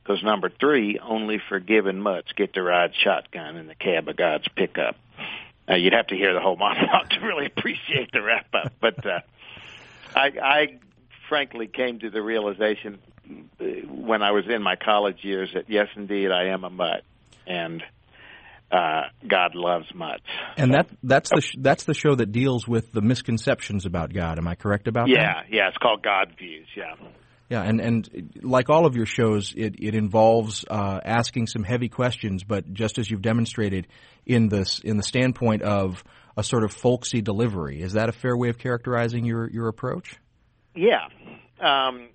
Because 0.02 0.23
number 0.23 0.49
three, 0.49 1.00
only 1.00 1.40
forgiven 1.49 2.00
mutts 2.00 2.32
get 2.37 2.54
to 2.54 2.62
ride 2.62 2.92
shotgun 2.94 3.56
in 3.56 3.66
the 3.66 3.75
cab 3.75 4.08
of 4.08 4.16
God's 4.16 4.46
pickup. 4.54 4.96
Now 5.68 5.75
you'd 5.75 5.94
have 5.94 6.06
to 6.08 6.14
hear 6.14 6.32
the 6.32 6.40
whole 6.40 6.56
monologue 6.58 7.11
to 7.11 7.20
really 7.20 7.46
appreciate 7.46 8.12
the 8.12 8.23
wrap 8.23 8.46
up, 8.54 8.73
but 8.80 9.04
uh, 9.04 9.20
I, 10.14 10.32
I 10.40 10.78
frankly 11.28 11.66
came 11.66 11.99
to 11.99 12.11
the 12.11 12.23
realization 12.23 12.99
uh, 13.61 13.64
when 13.64 14.23
I 14.23 14.30
was 14.30 14.46
in 14.46 14.62
my 14.62 14.76
college 14.76 15.25
years 15.25 15.50
that 15.54 15.68
yes, 15.68 15.88
indeed, 15.96 16.30
I 16.30 16.46
am 16.46 16.62
a 16.62 16.70
mutt, 16.70 17.02
and 17.46 17.82
uh, 18.70 19.02
God 19.26 19.54
loves 19.54 19.87
much. 19.94 20.23
And 20.56 20.75
that 20.75 20.88
that's 21.02 21.30
the 21.30 21.40
sh- 21.40 21.56
that's 21.58 21.85
the 21.85 21.94
show 21.94 22.14
that 22.14 22.32
deals 22.32 22.66
with 22.66 22.92
the 22.92 23.00
misconceptions 23.00 23.87
about 23.87 24.12
God. 24.12 24.38
Am 24.38 24.49
I 24.49 24.54
correct 24.54 24.88
about 24.88 25.08
yeah, 25.08 25.16
that? 25.16 25.44
Yeah, 25.49 25.56
yeah. 25.56 25.68
It's 25.68 25.78
called 25.78 26.02
God 26.02 26.35
Views. 26.38 26.66
Yeah. 26.76 26.94
Yeah, 27.49 27.62
and 27.62 27.80
and 27.80 28.40
like 28.42 28.70
all 28.70 28.87
of 28.87 28.96
your 28.96 29.06
shows, 29.06 29.54
it 29.56 29.76
it 29.78 29.94
involves 29.94 30.64
uh, 30.68 31.00
asking 31.04 31.46
some 31.46 31.62
heavy 31.62 31.88
questions, 31.88 32.42
but 32.42 32.73
just 32.73 32.99
as 32.99 33.08
you've 33.08 33.23
demonstrated 33.23 33.87
in 34.25 34.49
this 34.49 34.80
in 34.80 34.96
the 34.96 35.04
standpoint 35.04 35.62
of 35.62 36.02
a 36.37 36.42
sort 36.42 36.64
of 36.64 36.73
folksy 36.73 37.23
delivery. 37.23 37.80
Is 37.80 37.92
that 37.92 38.08
a 38.08 38.12
fair 38.12 38.37
way 38.37 38.49
of 38.49 38.58
characterizing 38.58 39.25
your 39.25 39.49
your 39.49 39.68
approach? 39.68 40.16
Yeah. 40.75 41.06
Um, 41.61 42.08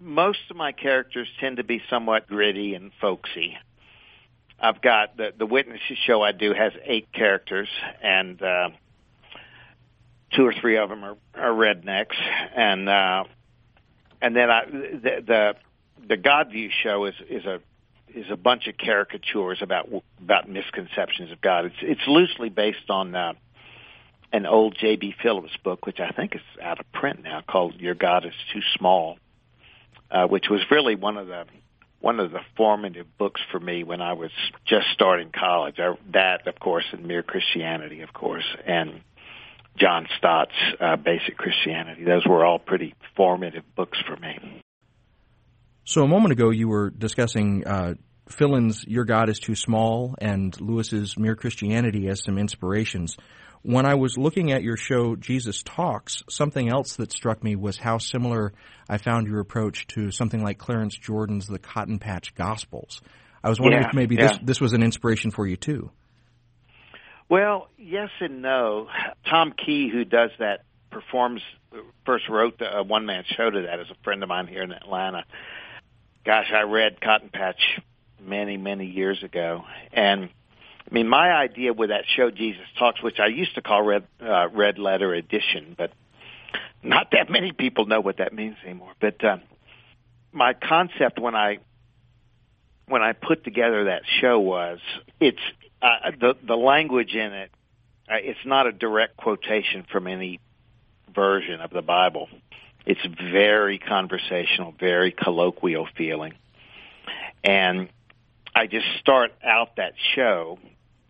most 0.00 0.38
of 0.50 0.56
my 0.56 0.72
characters 0.72 1.28
tend 1.40 1.56
to 1.56 1.64
be 1.64 1.82
somewhat 1.90 2.28
gritty 2.28 2.74
and 2.74 2.92
folksy. 3.00 3.56
I've 4.58 4.80
got 4.80 5.16
the 5.16 5.32
the 5.36 5.46
witnesses 5.46 5.98
show 6.06 6.22
I 6.22 6.32
do 6.32 6.52
has 6.52 6.72
eight 6.84 7.12
characters, 7.12 7.68
and 8.02 8.40
uh, 8.42 8.70
two 10.34 10.46
or 10.46 10.54
three 10.60 10.76
of 10.78 10.88
them 10.88 11.04
are, 11.04 11.16
are 11.34 11.52
rednecks, 11.52 12.16
and 12.56 12.88
uh, 12.88 13.24
and 14.22 14.34
then 14.34 14.50
I 14.50 14.64
the 14.66 15.22
the, 15.26 15.54
the 16.08 16.16
God 16.16 16.50
View 16.50 16.70
show 16.82 17.06
is 17.06 17.14
is 17.28 17.44
a 17.44 17.60
is 18.14 18.26
a 18.30 18.36
bunch 18.36 18.66
of 18.68 18.76
caricatures 18.78 19.58
about 19.60 19.88
about 20.22 20.48
misconceptions 20.48 21.32
of 21.32 21.40
God. 21.40 21.66
It's 21.66 21.76
it's 21.82 22.06
loosely 22.06 22.48
based 22.48 22.88
on 22.88 23.14
uh, 23.14 23.32
an 24.32 24.46
old 24.46 24.76
J.B. 24.78 25.14
Phillips 25.22 25.56
book, 25.62 25.86
which 25.86 26.00
I 26.00 26.10
think 26.10 26.34
is 26.34 26.42
out 26.62 26.80
of 26.80 26.90
print 26.92 27.22
now, 27.22 27.42
called 27.46 27.80
"Your 27.80 27.94
God 27.94 28.24
Is 28.24 28.32
Too 28.52 28.62
Small," 28.78 29.18
uh, 30.10 30.26
which 30.26 30.48
was 30.48 30.60
really 30.70 30.94
one 30.94 31.16
of 31.16 31.26
the 31.26 31.44
one 32.04 32.20
of 32.20 32.32
the 32.32 32.40
formative 32.54 33.06
books 33.16 33.40
for 33.50 33.58
me 33.58 33.82
when 33.82 34.02
I 34.02 34.12
was 34.12 34.30
just 34.66 34.84
starting 34.92 35.30
college. 35.32 35.76
I, 35.78 35.94
that, 36.12 36.46
of 36.46 36.60
course, 36.60 36.84
and 36.92 37.06
Mere 37.06 37.22
Christianity, 37.22 38.02
of 38.02 38.12
course, 38.12 38.44
and 38.66 39.00
John 39.78 40.06
Stott's 40.18 40.52
uh, 40.78 40.96
Basic 40.96 41.38
Christianity. 41.38 42.04
Those 42.04 42.26
were 42.26 42.44
all 42.44 42.58
pretty 42.58 42.94
formative 43.16 43.64
books 43.74 43.96
for 44.06 44.18
me. 44.18 44.60
So 45.84 46.04
a 46.04 46.06
moment 46.06 46.32
ago, 46.32 46.50
you 46.50 46.68
were 46.68 46.90
discussing 46.90 47.66
uh, 47.66 47.94
Phillips's 48.28 48.84
"Your 48.86 49.06
God 49.06 49.30
Is 49.30 49.38
Too 49.38 49.54
Small" 49.54 50.14
and 50.20 50.54
Lewis's 50.60 51.16
"Mere 51.16 51.36
Christianity" 51.36 52.08
as 52.08 52.22
some 52.22 52.36
inspirations. 52.36 53.16
When 53.64 53.86
I 53.86 53.94
was 53.94 54.18
looking 54.18 54.52
at 54.52 54.62
your 54.62 54.76
show, 54.76 55.16
Jesus 55.16 55.62
Talks, 55.62 56.22
something 56.28 56.68
else 56.68 56.96
that 56.96 57.10
struck 57.12 57.42
me 57.42 57.56
was 57.56 57.78
how 57.78 57.96
similar 57.96 58.52
I 58.90 58.98
found 58.98 59.26
your 59.26 59.40
approach 59.40 59.86
to 59.88 60.10
something 60.10 60.44
like 60.44 60.58
Clarence 60.58 60.94
Jordan's 60.94 61.46
The 61.46 61.58
Cotton 61.58 61.98
Patch 61.98 62.34
Gospels. 62.34 63.00
I 63.42 63.48
was 63.48 63.58
wondering 63.58 63.84
yeah, 63.84 63.88
if 63.88 63.94
maybe 63.94 64.16
yeah. 64.16 64.28
this 64.28 64.38
this 64.42 64.60
was 64.60 64.74
an 64.74 64.82
inspiration 64.82 65.30
for 65.30 65.46
you 65.46 65.56
too. 65.56 65.90
Well, 67.30 67.70
yes 67.78 68.10
and 68.20 68.42
no. 68.42 68.88
Tom 69.30 69.54
Key, 69.64 69.88
who 69.90 70.04
does 70.04 70.32
that, 70.40 70.64
performs 70.90 71.40
first 72.04 72.28
wrote 72.28 72.60
a 72.60 72.82
one 72.82 73.06
man 73.06 73.24
show 73.34 73.48
to 73.48 73.62
that 73.62 73.80
as 73.80 73.86
a 73.90 73.96
friend 74.04 74.22
of 74.22 74.28
mine 74.28 74.46
here 74.46 74.62
in 74.62 74.72
Atlanta. 74.72 75.24
Gosh, 76.26 76.52
I 76.54 76.64
read 76.64 77.00
Cotton 77.00 77.30
Patch 77.32 77.80
many, 78.20 78.58
many 78.58 78.84
years 78.84 79.22
ago, 79.22 79.64
and 79.90 80.28
I 80.90 80.94
mean, 80.94 81.08
my 81.08 81.32
idea 81.32 81.72
with 81.72 81.90
that 81.90 82.04
show, 82.14 82.30
Jesus 82.30 82.62
Talks, 82.78 83.02
which 83.02 83.18
I 83.18 83.26
used 83.26 83.54
to 83.54 83.62
call 83.62 83.82
Red 83.82 84.04
uh, 84.20 84.48
Red 84.48 84.78
Letter 84.78 85.14
Edition, 85.14 85.74
but 85.76 85.92
not 86.82 87.08
that 87.12 87.30
many 87.30 87.52
people 87.52 87.86
know 87.86 88.00
what 88.00 88.18
that 88.18 88.32
means 88.34 88.56
anymore. 88.64 88.92
But 89.00 89.24
uh, 89.24 89.38
my 90.32 90.52
concept 90.52 91.18
when 91.18 91.34
I 91.34 91.58
when 92.86 93.02
I 93.02 93.12
put 93.12 93.44
together 93.44 93.84
that 93.84 94.02
show 94.20 94.38
was 94.40 94.78
it's 95.20 95.40
uh, 95.80 96.10
the 96.20 96.34
the 96.46 96.56
language 96.56 97.14
in 97.14 97.32
it. 97.32 97.50
Uh, 98.06 98.16
it's 98.20 98.44
not 98.44 98.66
a 98.66 98.72
direct 98.72 99.16
quotation 99.16 99.86
from 99.90 100.06
any 100.06 100.38
version 101.14 101.62
of 101.62 101.70
the 101.70 101.80
Bible. 101.80 102.28
It's 102.84 103.00
very 103.32 103.78
conversational, 103.78 104.74
very 104.78 105.10
colloquial 105.10 105.88
feeling, 105.96 106.34
and 107.42 107.88
I 108.54 108.66
just 108.66 108.86
start 109.00 109.32
out 109.42 109.76
that 109.76 109.94
show. 110.14 110.58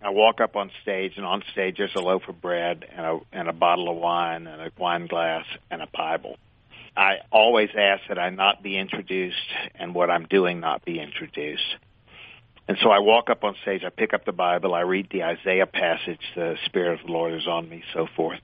I 0.04 0.10
walk 0.10 0.42
up 0.42 0.54
on 0.54 0.70
stage, 0.82 1.14
and 1.16 1.24
on 1.24 1.42
stage 1.50 1.78
there's 1.78 1.94
a 1.94 2.00
loaf 2.00 2.28
of 2.28 2.38
bread 2.38 2.84
and 2.94 3.06
a 3.06 3.20
and 3.32 3.48
a 3.48 3.54
bottle 3.54 3.88
of 3.88 3.96
wine 3.96 4.46
and 4.46 4.60
a 4.60 4.70
wine 4.78 5.06
glass 5.06 5.46
and 5.70 5.80
a 5.80 5.86
Bible. 5.86 6.36
I 6.94 7.20
always 7.32 7.70
ask 7.74 8.02
that 8.08 8.18
I 8.18 8.28
not 8.28 8.62
be 8.62 8.76
introduced 8.76 9.48
and 9.74 9.94
what 9.94 10.10
I'm 10.10 10.26
doing 10.26 10.60
not 10.60 10.84
be 10.84 11.00
introduced. 11.00 11.76
And 12.68 12.76
so 12.82 12.90
I 12.90 12.98
walk 12.98 13.30
up 13.30 13.44
on 13.44 13.56
stage, 13.62 13.82
I 13.82 13.88
pick 13.88 14.12
up 14.12 14.26
the 14.26 14.32
Bible, 14.32 14.74
I 14.74 14.82
read 14.82 15.08
the 15.10 15.22
Isaiah 15.22 15.66
passage, 15.66 16.20
the 16.36 16.56
Spirit 16.66 17.00
of 17.00 17.06
the 17.06 17.12
Lord 17.12 17.32
is 17.32 17.46
on 17.46 17.66
me, 17.66 17.82
so 17.94 18.06
forth. 18.14 18.40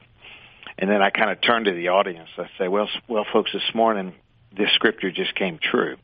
And 0.78 0.90
then 0.90 1.02
I 1.02 1.10
kind 1.10 1.30
of 1.30 1.42
turn 1.42 1.64
to 1.64 1.72
the 1.72 1.88
audience. 1.88 2.30
I 2.38 2.48
say, 2.58 2.68
well, 2.68 2.88
well, 3.06 3.26
folks, 3.30 3.52
this 3.52 3.74
morning 3.74 4.14
this 4.56 4.70
scripture 4.72 5.10
just 5.10 5.34
came 5.34 5.58
true. 5.62 5.96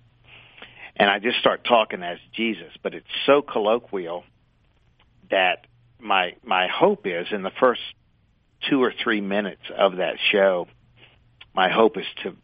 And 0.97 1.11
I 1.11 1.19
just 1.19 1.39
start 1.39 1.65
talking 1.65 2.03
as 2.03 2.19
Jesus, 2.35 2.73
but 2.83 2.95
it's 2.95 3.07
so 3.25 3.41
colloquial 3.41 4.25
that 5.31 5.67
my 6.01 6.35
my 6.45 6.69
hope 6.69 7.07
is 7.07 7.27
in 7.31 7.43
the 7.43 7.53
first 7.59 7.81
two 8.69 8.83
or 8.83 8.93
three 9.03 9.21
minutes 9.21 9.63
of 9.77 9.97
that 9.97 10.17
show, 10.33 10.67
my 11.55 11.69
hope 11.69 11.97
is 11.97 12.07
to 12.23 12.37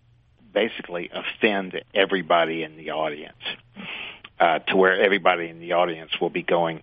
basically 0.53 1.11
offend 1.13 1.81
everybody 1.95 2.63
in 2.63 2.77
the 2.77 2.91
audience, 2.91 3.43
uh, 4.39 4.59
to 4.61 4.77
where 4.77 5.03
everybody 5.03 5.49
in 5.49 5.61
the 5.61 5.73
audience 5.73 6.11
will 6.21 6.31
be 6.31 6.43
going, 6.43 6.83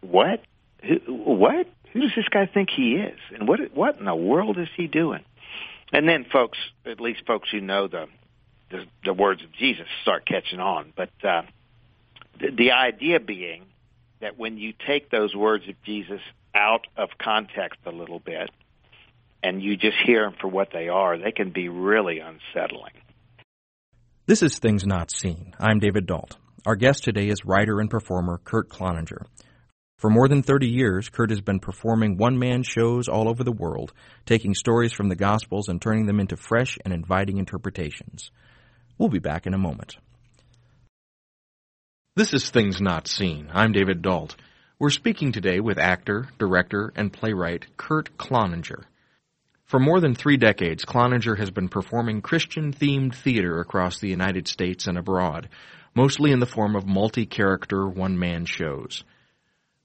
"What? 0.00 0.42
Who, 0.82 0.98
what? 1.06 1.68
Who 1.92 2.00
does 2.00 2.12
this 2.16 2.28
guy 2.28 2.46
think 2.46 2.70
he 2.70 2.96
is? 2.96 3.18
And 3.32 3.46
what 3.48 3.60
what 3.74 3.98
in 3.98 4.04
the 4.04 4.14
world 4.14 4.58
is 4.58 4.68
he 4.76 4.86
doing?" 4.86 5.24
And 5.92 6.08
then, 6.08 6.24
folks, 6.24 6.58
at 6.84 7.00
least 7.00 7.22
folks 7.26 7.50
who 7.50 7.60
know 7.60 7.88
the 7.88 8.08
the, 8.70 8.86
the 9.04 9.12
words 9.12 9.42
of 9.42 9.52
Jesus 9.52 9.86
start 10.02 10.26
catching 10.26 10.60
on. 10.60 10.92
But 10.96 11.10
uh, 11.22 11.42
the, 12.40 12.50
the 12.50 12.72
idea 12.72 13.20
being 13.20 13.64
that 14.24 14.38
when 14.38 14.56
you 14.56 14.72
take 14.86 15.10
those 15.10 15.36
words 15.36 15.68
of 15.68 15.74
Jesus 15.82 16.20
out 16.54 16.86
of 16.96 17.10
context 17.22 17.78
a 17.84 17.90
little 17.90 18.18
bit 18.18 18.48
and 19.42 19.62
you 19.62 19.76
just 19.76 19.98
hear 20.06 20.22
them 20.22 20.32
for 20.40 20.48
what 20.48 20.70
they 20.72 20.88
are, 20.88 21.18
they 21.18 21.30
can 21.30 21.50
be 21.50 21.68
really 21.68 22.20
unsettling. 22.20 22.94
This 24.24 24.42
is 24.42 24.58
Things 24.58 24.86
Not 24.86 25.10
Seen. 25.10 25.52
I'm 25.60 25.78
David 25.78 26.06
Dault. 26.06 26.38
Our 26.64 26.74
guest 26.74 27.04
today 27.04 27.28
is 27.28 27.44
writer 27.44 27.80
and 27.80 27.90
performer 27.90 28.40
Kurt 28.42 28.70
Cloninger. 28.70 29.26
For 29.98 30.08
more 30.08 30.26
than 30.26 30.42
30 30.42 30.68
years, 30.68 31.10
Kurt 31.10 31.28
has 31.28 31.42
been 31.42 31.60
performing 31.60 32.16
one 32.16 32.38
man 32.38 32.62
shows 32.62 33.08
all 33.08 33.28
over 33.28 33.44
the 33.44 33.52
world, 33.52 33.92
taking 34.24 34.54
stories 34.54 34.94
from 34.94 35.10
the 35.10 35.16
Gospels 35.16 35.68
and 35.68 35.82
turning 35.82 36.06
them 36.06 36.18
into 36.18 36.38
fresh 36.38 36.78
and 36.82 36.94
inviting 36.94 37.36
interpretations. 37.36 38.30
We'll 38.96 39.10
be 39.10 39.18
back 39.18 39.46
in 39.46 39.52
a 39.52 39.58
moment. 39.58 39.98
This 42.16 42.32
is 42.32 42.48
Things 42.48 42.80
Not 42.80 43.08
Seen. 43.08 43.48
I'm 43.52 43.72
David 43.72 44.00
Dault. 44.00 44.36
We're 44.78 44.90
speaking 44.90 45.32
today 45.32 45.58
with 45.58 45.80
actor, 45.80 46.28
director, 46.38 46.92
and 46.94 47.12
playwright 47.12 47.66
Kurt 47.76 48.16
Cloninger. 48.16 48.84
For 49.64 49.80
more 49.80 49.98
than 49.98 50.14
three 50.14 50.36
decades, 50.36 50.84
Cloninger 50.84 51.36
has 51.36 51.50
been 51.50 51.68
performing 51.68 52.22
Christian 52.22 52.72
themed 52.72 53.16
theater 53.16 53.58
across 53.58 53.98
the 53.98 54.08
United 54.08 54.46
States 54.46 54.86
and 54.86 54.96
abroad, 54.96 55.48
mostly 55.92 56.30
in 56.30 56.38
the 56.38 56.46
form 56.46 56.76
of 56.76 56.86
multi 56.86 57.26
character 57.26 57.88
one 57.88 58.16
man 58.16 58.46
shows. 58.46 59.02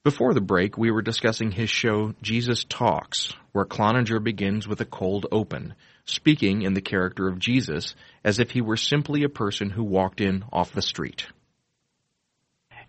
Before 0.04 0.36
the 0.36 0.40
break, 0.40 0.78
we 0.78 0.92
were 0.92 1.02
discussing 1.02 1.50
his 1.50 1.72
show 1.72 2.14
Jesus 2.22 2.64
Talks, 2.64 3.34
where 3.54 3.66
Cloninger 3.66 4.24
begins 4.24 4.68
with 4.68 4.82
a 4.82 4.86
cold 4.86 5.26
open, 5.32 5.74
speaking 6.06 6.62
in 6.62 6.76
the 6.76 6.82
character 6.82 7.28
of 7.28 7.40
Jesus 7.40 7.96
as 8.24 8.38
if 8.38 8.52
he 8.52 8.62
were 8.62 8.78
simply 8.78 9.24
a 9.24 9.30
person 9.30 9.72
who 9.72 9.84
walked 9.84 10.22
in 10.22 10.44
off 10.54 10.74
the 10.74 10.84
street. 10.84 11.26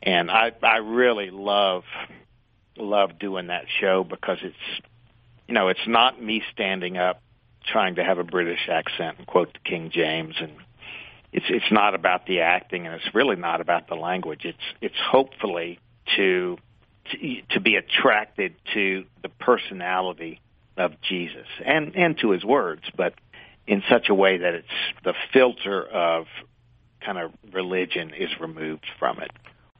And 0.03 0.31
I 0.31 0.53
I 0.63 0.79
really 0.79 1.31
love 1.31 1.85
love 2.77 3.19
doing 3.19 3.49
that 3.49 3.67
show 3.81 4.05
because 4.05 4.39
it's 4.43 4.87
you 5.47 5.55
know, 5.55 5.69
it's 5.69 5.87
not 5.87 6.23
me 6.23 6.43
standing 6.53 6.97
up 6.97 7.21
trying 7.65 7.97
to 7.97 8.05
have 8.05 8.19
a 8.19 8.25
British 8.25 8.69
accent 8.69 9.19
and 9.19 9.27
quote 9.27 9.53
the 9.53 9.59
King 9.69 9.91
James 9.91 10.37
and 10.41 10.53
it's 11.33 11.47
it's 11.49 11.71
not 11.71 11.95
about 11.95 12.27
the 12.27 12.41
acting 12.41 12.87
and 12.87 12.95
it's 12.95 13.15
really 13.15 13.37
not 13.37 13.61
about 13.61 13.89
the 13.89 13.95
language. 13.95 14.45
It's 14.45 14.59
it's 14.81 14.99
hopefully 14.99 15.79
to 16.17 16.57
to, 17.11 17.43
to 17.51 17.61
be 17.61 17.77
attracted 17.77 18.55
to 18.75 19.05
the 19.23 19.29
personality 19.29 20.41
of 20.77 21.01
Jesus 21.03 21.47
and 21.65 21.95
and 21.95 22.19
to 22.19 22.31
his 22.31 22.45
words, 22.45 22.83
but 22.97 23.15
in 23.67 23.83
such 23.89 24.09
a 24.09 24.15
way 24.15 24.39
that 24.39 24.55
it's 24.55 24.67
the 25.05 25.15
filter 25.33 25.83
of 25.83 26.27
kind 27.01 27.19
of 27.19 27.33
religion 27.53 28.13
is 28.15 28.31
removed 28.41 28.87
from 28.99 29.21
it. 29.21 29.31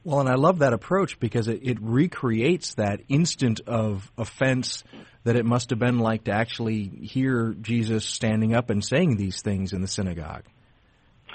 Well, 0.03 0.19
and 0.19 0.29
I 0.29 0.35
love 0.35 0.59
that 0.59 0.73
approach 0.73 1.19
because 1.19 1.47
it, 1.47 1.59
it 1.63 1.77
recreates 1.79 2.73
that 2.75 3.01
instant 3.07 3.61
of 3.67 4.11
offense 4.17 4.83
that 5.23 5.35
it 5.35 5.45
must 5.45 5.69
have 5.69 5.77
been 5.77 5.99
like 5.99 6.23
to 6.23 6.31
actually 6.31 6.83
hear 6.83 7.55
Jesus 7.61 8.05
standing 8.05 8.55
up 8.55 8.71
and 8.71 8.83
saying 8.83 9.17
these 9.17 9.41
things 9.41 9.73
in 9.73 9.81
the 9.81 9.87
synagogue. 9.87 10.43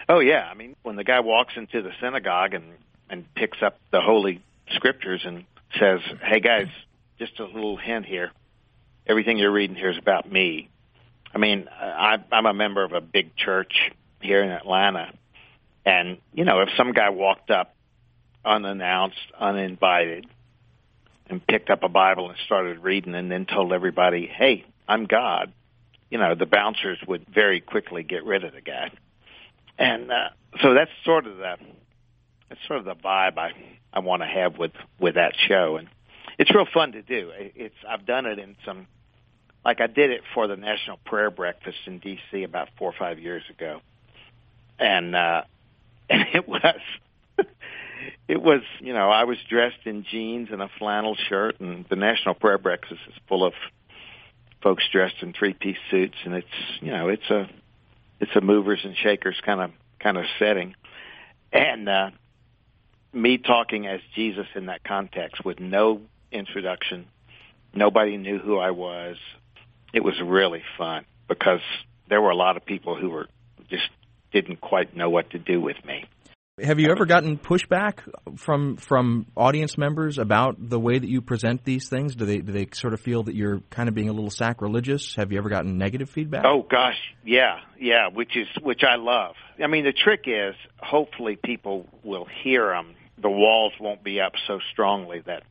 Oh 0.09 0.21
yeah, 0.21 0.49
I 0.51 0.55
mean 0.55 0.75
when 0.83 0.97
the 0.97 1.05
guy 1.05 1.21
walks 1.21 1.55
into 1.57 1.83
the 1.83 1.93
synagogue 2.01 2.55
and 2.55 2.65
and 3.09 3.33
picks 3.35 3.59
up 3.63 3.79
the 3.93 4.01
holy 4.01 4.43
scriptures 4.71 5.23
and 5.25 5.45
says, 5.79 6.01
"Hey 6.23 6.41
guys, 6.41 6.69
just 7.19 7.39
a 7.39 7.45
little 7.45 7.77
hint 7.77 8.07
here. 8.07 8.33
Everything 9.07 9.39
you're 9.39 9.53
reading 9.53 9.77
here 9.77 9.91
is 9.91 9.99
about 9.99 10.31
me." 10.31 10.69
I 11.33 11.39
mean, 11.39 11.69
I, 11.71 12.17
I'm 12.33 12.47
a 12.47 12.55
member 12.55 12.83
of 12.83 12.93
a 12.93 13.01
big 13.01 13.37
church 13.37 13.73
here 14.21 14.43
in 14.43 14.51
Atlanta, 14.51 15.13
and 15.85 16.19
you 16.33 16.45
know, 16.45 16.61
if 16.63 16.71
some 16.77 16.93
guy 16.93 17.11
walked 17.11 17.51
up 17.51 17.75
unannounced, 18.47 19.17
uninvited, 19.38 20.26
and 21.29 21.45
picked 21.47 21.71
up 21.71 21.83
a 21.83 21.88
Bible 21.88 22.31
and 22.31 22.38
started 22.47 22.79
reading, 22.79 23.15
and 23.15 23.31
then 23.31 23.47
told 23.47 23.73
everybody, 23.73 24.26
"Hey, 24.26 24.65
I'm 24.88 25.07
God," 25.07 25.53
you 26.11 26.19
know, 26.19 26.35
the 26.35 26.47
bouncers 26.47 26.99
would 27.07 27.26
very 27.26 27.61
quickly 27.61 28.03
get 28.03 28.25
rid 28.25 28.45
of 28.45 28.53
the 28.53 28.61
guy, 28.61 28.91
and 29.79 30.11
uh, 30.11 30.29
so 30.62 30.75
that's 30.75 30.91
sort 31.05 31.26
of 31.26 31.37
the 31.37 31.57
that's 32.49 32.61
sort 32.67 32.79
of 32.79 32.85
the 32.85 32.95
vibe 32.95 33.38
I 33.38 33.53
I 33.93 33.99
want 34.00 34.23
to 34.23 34.29
have 34.29 34.57
with 34.57 34.73
with 34.99 35.17
that 35.17 35.35
show, 35.49 35.76
and 35.76 35.88
it's 36.38 36.55
real 36.55 36.67
fun 36.73 36.93
to 36.93 37.03
do. 37.03 37.33
It's 37.35 37.75
I've 37.88 38.07
done 38.07 38.26
it 38.26 38.38
in 38.38 38.57
some 38.65 38.87
like 39.65 39.81
I 39.81 39.88
did 39.88 40.11
it 40.11 40.23
for 40.33 40.47
the 40.47 40.57
National 40.57 40.97
Prayer 40.99 41.31
Breakfast 41.31 41.79
in 41.87 41.99
D.C. 41.99 42.45
about 42.45 42.69
four 42.79 42.91
or 42.91 42.95
five 42.97 43.19
years 43.19 43.43
ago, 43.50 43.81
and 44.79 45.17
uh, 45.17 45.43
and 46.11 46.25
it 46.33 46.47
was 46.47 46.62
it 48.29 48.41
was, 48.41 48.63
you 48.81 48.93
know, 48.93 49.11
I 49.11 49.25
was 49.25 49.39
dressed 49.49 49.85
in 49.85 50.05
jeans 50.05 50.49
and 50.51 50.63
a 50.63 50.69
flannel 50.79 51.17
shirt, 51.29 51.61
and 51.61 51.85
the 51.89 51.97
National 51.97 52.35
Prayer 52.35 52.59
Breakfast 52.59 53.01
is 53.09 53.15
full 53.29 53.45
of 53.45 53.53
folks 54.63 54.85
dressed 54.91 55.17
in 55.23 55.33
three-piece 55.33 55.79
suits, 55.91 56.17
and 56.25 56.35
it's, 56.35 56.47
you 56.81 56.91
know, 56.91 57.09
it's 57.09 57.29
a, 57.31 57.49
it's 58.21 58.35
a 58.35 58.41
movers 58.41 58.81
and 58.85 58.97
shakers 58.97 59.37
kind 59.45 59.61
of 59.61 59.71
kind 59.99 60.17
of 60.19 60.25
setting, 60.39 60.75
and 61.53 61.89
uh, 61.89 62.11
me 63.13 63.39
talking 63.39 63.87
as 63.87 64.01
Jesus 64.15 64.47
in 64.55 64.67
that 64.67 64.85
context 64.85 65.45
with 65.45 65.59
no 65.59 66.03
introduction, 66.31 67.07
nobody 67.75 68.17
knew 68.17 68.39
who 68.39 68.59
I 68.59 68.73
was. 68.73 69.17
It 69.93 70.05
was 70.05 70.15
really 70.23 70.63
fun 70.77 71.07
because 71.29 71.61
there 72.09 72.21
were 72.21 72.31
a 72.31 72.37
lot 72.37 72.57
of 72.57 72.65
people 72.65 72.95
who 72.95 73.11
were 73.11 73.27
just 73.71 73.89
didn't 74.33 74.61
quite 74.61 74.97
know 74.97 75.09
what 75.09 75.31
to 75.31 75.39
do 75.39 75.61
with 75.61 75.83
me. 75.85 76.05
Have 76.63 76.81
you 76.81 76.91
ever 76.91 77.05
gotten 77.05 77.37
pushback 77.37 77.99
from 78.39 78.79
from 78.79 79.27
audience 79.37 79.77
members 79.77 80.17
about 80.17 80.57
the 80.59 80.81
way 80.81 80.99
that 80.99 81.07
you 81.07 81.21
present 81.21 81.65
these 81.65 81.91
things? 81.91 82.15
Do 82.15 82.25
they 82.25 82.39
do 82.39 82.51
they 82.51 82.69
sort 82.73 82.95
of 82.95 83.01
feel 83.01 83.25
that 83.25 83.35
you're 83.35 83.61
kind 83.69 83.91
of 83.91 83.95
being 83.95 84.09
a 84.09 84.13
little 84.15 84.31
sacrilegious? 84.31 85.17
Have 85.17 85.33
you 85.33 85.37
ever 85.37 85.51
gotten 85.51 85.77
negative 85.77 86.09
feedback? 86.09 86.47
Oh 86.47 86.63
gosh, 86.63 86.97
yeah, 87.27 87.59
yeah, 87.79 88.09
which 88.09 88.35
is 88.39 88.49
which 88.63 88.85
I 88.85 88.97
love. 88.97 89.35
I 89.63 89.67
mean, 89.67 89.85
the 89.85 89.93
trick 89.93 90.23
is 90.25 90.55
hopefully 90.79 91.37
people 91.37 91.87
will 92.03 92.27
hear 92.43 92.69
them. 92.69 92.95
The 93.21 93.29
walls 93.29 93.75
won't 93.79 94.03
be 94.03 94.23
up 94.23 94.33
so 94.47 94.59
strongly 94.73 95.21
that 95.27 95.43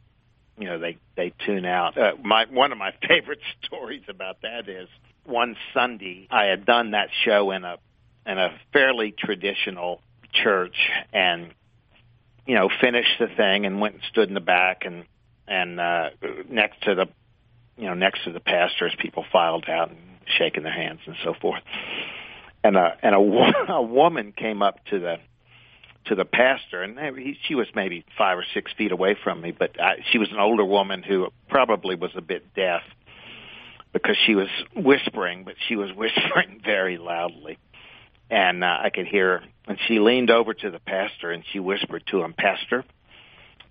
you 0.57 0.65
know 0.65 0.79
they 0.79 0.97
they 1.15 1.33
tune 1.45 1.65
out. 1.65 1.99
Uh, 1.99 2.13
my 2.23 2.45
one 2.49 2.71
of 2.71 2.79
my 2.79 2.93
favorite 3.07 3.41
stories 3.63 4.05
about 4.09 4.41
that 4.41 4.67
is 4.67 4.89
one 5.23 5.55
Sunday 5.71 6.27
I 6.31 6.45
had 6.45 6.65
done 6.65 6.91
that 6.91 7.09
show 7.25 7.51
in 7.51 7.63
a 7.63 7.77
in 8.25 8.39
a 8.39 8.57
fairly 8.73 9.11
traditional 9.11 10.01
church 10.43 10.75
and 11.13 11.53
you 12.45 12.55
know 12.55 12.69
finished 12.81 13.17
the 13.19 13.27
thing 13.27 13.65
and 13.65 13.79
went 13.79 13.95
and 13.95 14.03
stood 14.09 14.27
in 14.27 14.33
the 14.33 14.39
back 14.39 14.83
and 14.85 15.05
and 15.47 15.79
uh 15.79 16.09
next 16.49 16.81
to 16.83 16.95
the 16.95 17.07
you 17.77 17.85
know 17.85 17.93
next 17.93 18.23
to 18.23 18.31
the 18.31 18.39
pastor 18.39 18.87
as 18.87 18.93
people 18.99 19.25
filed 19.31 19.65
out 19.67 19.89
and 19.89 19.99
shaking 20.37 20.63
their 20.63 20.73
hands 20.73 20.99
and 21.05 21.15
so 21.23 21.33
forth. 21.39 21.61
And 22.63 22.77
uh 22.77 22.91
and 23.01 23.15
a, 23.15 23.17
a 23.73 23.81
woman 23.81 24.31
came 24.31 24.61
up 24.61 24.83
to 24.85 24.99
the 24.99 25.17
to 26.05 26.15
the 26.15 26.25
pastor 26.25 26.83
and 26.83 26.99
he, 27.17 27.37
she 27.47 27.55
was 27.55 27.67
maybe 27.73 28.05
five 28.17 28.37
or 28.37 28.45
six 28.53 28.71
feet 28.77 28.91
away 28.91 29.17
from 29.23 29.41
me 29.41 29.51
but 29.51 29.79
I, 29.81 30.03
she 30.11 30.17
was 30.17 30.31
an 30.31 30.39
older 30.39 30.65
woman 30.65 31.03
who 31.03 31.27
probably 31.49 31.95
was 31.95 32.11
a 32.15 32.21
bit 32.21 32.53
deaf 32.53 32.83
because 33.91 34.15
she 34.25 34.35
was 34.35 34.47
whispering 34.75 35.43
but 35.45 35.55
she 35.67 35.75
was 35.75 35.91
whispering 35.95 36.61
very 36.63 36.97
loudly 36.97 37.57
and 38.29 38.63
uh, 38.63 38.77
I 38.83 38.89
could 38.89 39.07
hear. 39.07 39.43
And 39.67 39.77
she 39.87 39.99
leaned 39.99 40.29
over 40.29 40.53
to 40.53 40.71
the 40.71 40.79
pastor 40.79 41.31
and 41.31 41.43
she 41.51 41.59
whispered 41.59 42.03
to 42.07 42.21
him, 42.21 42.33
Pastor, 42.33 42.83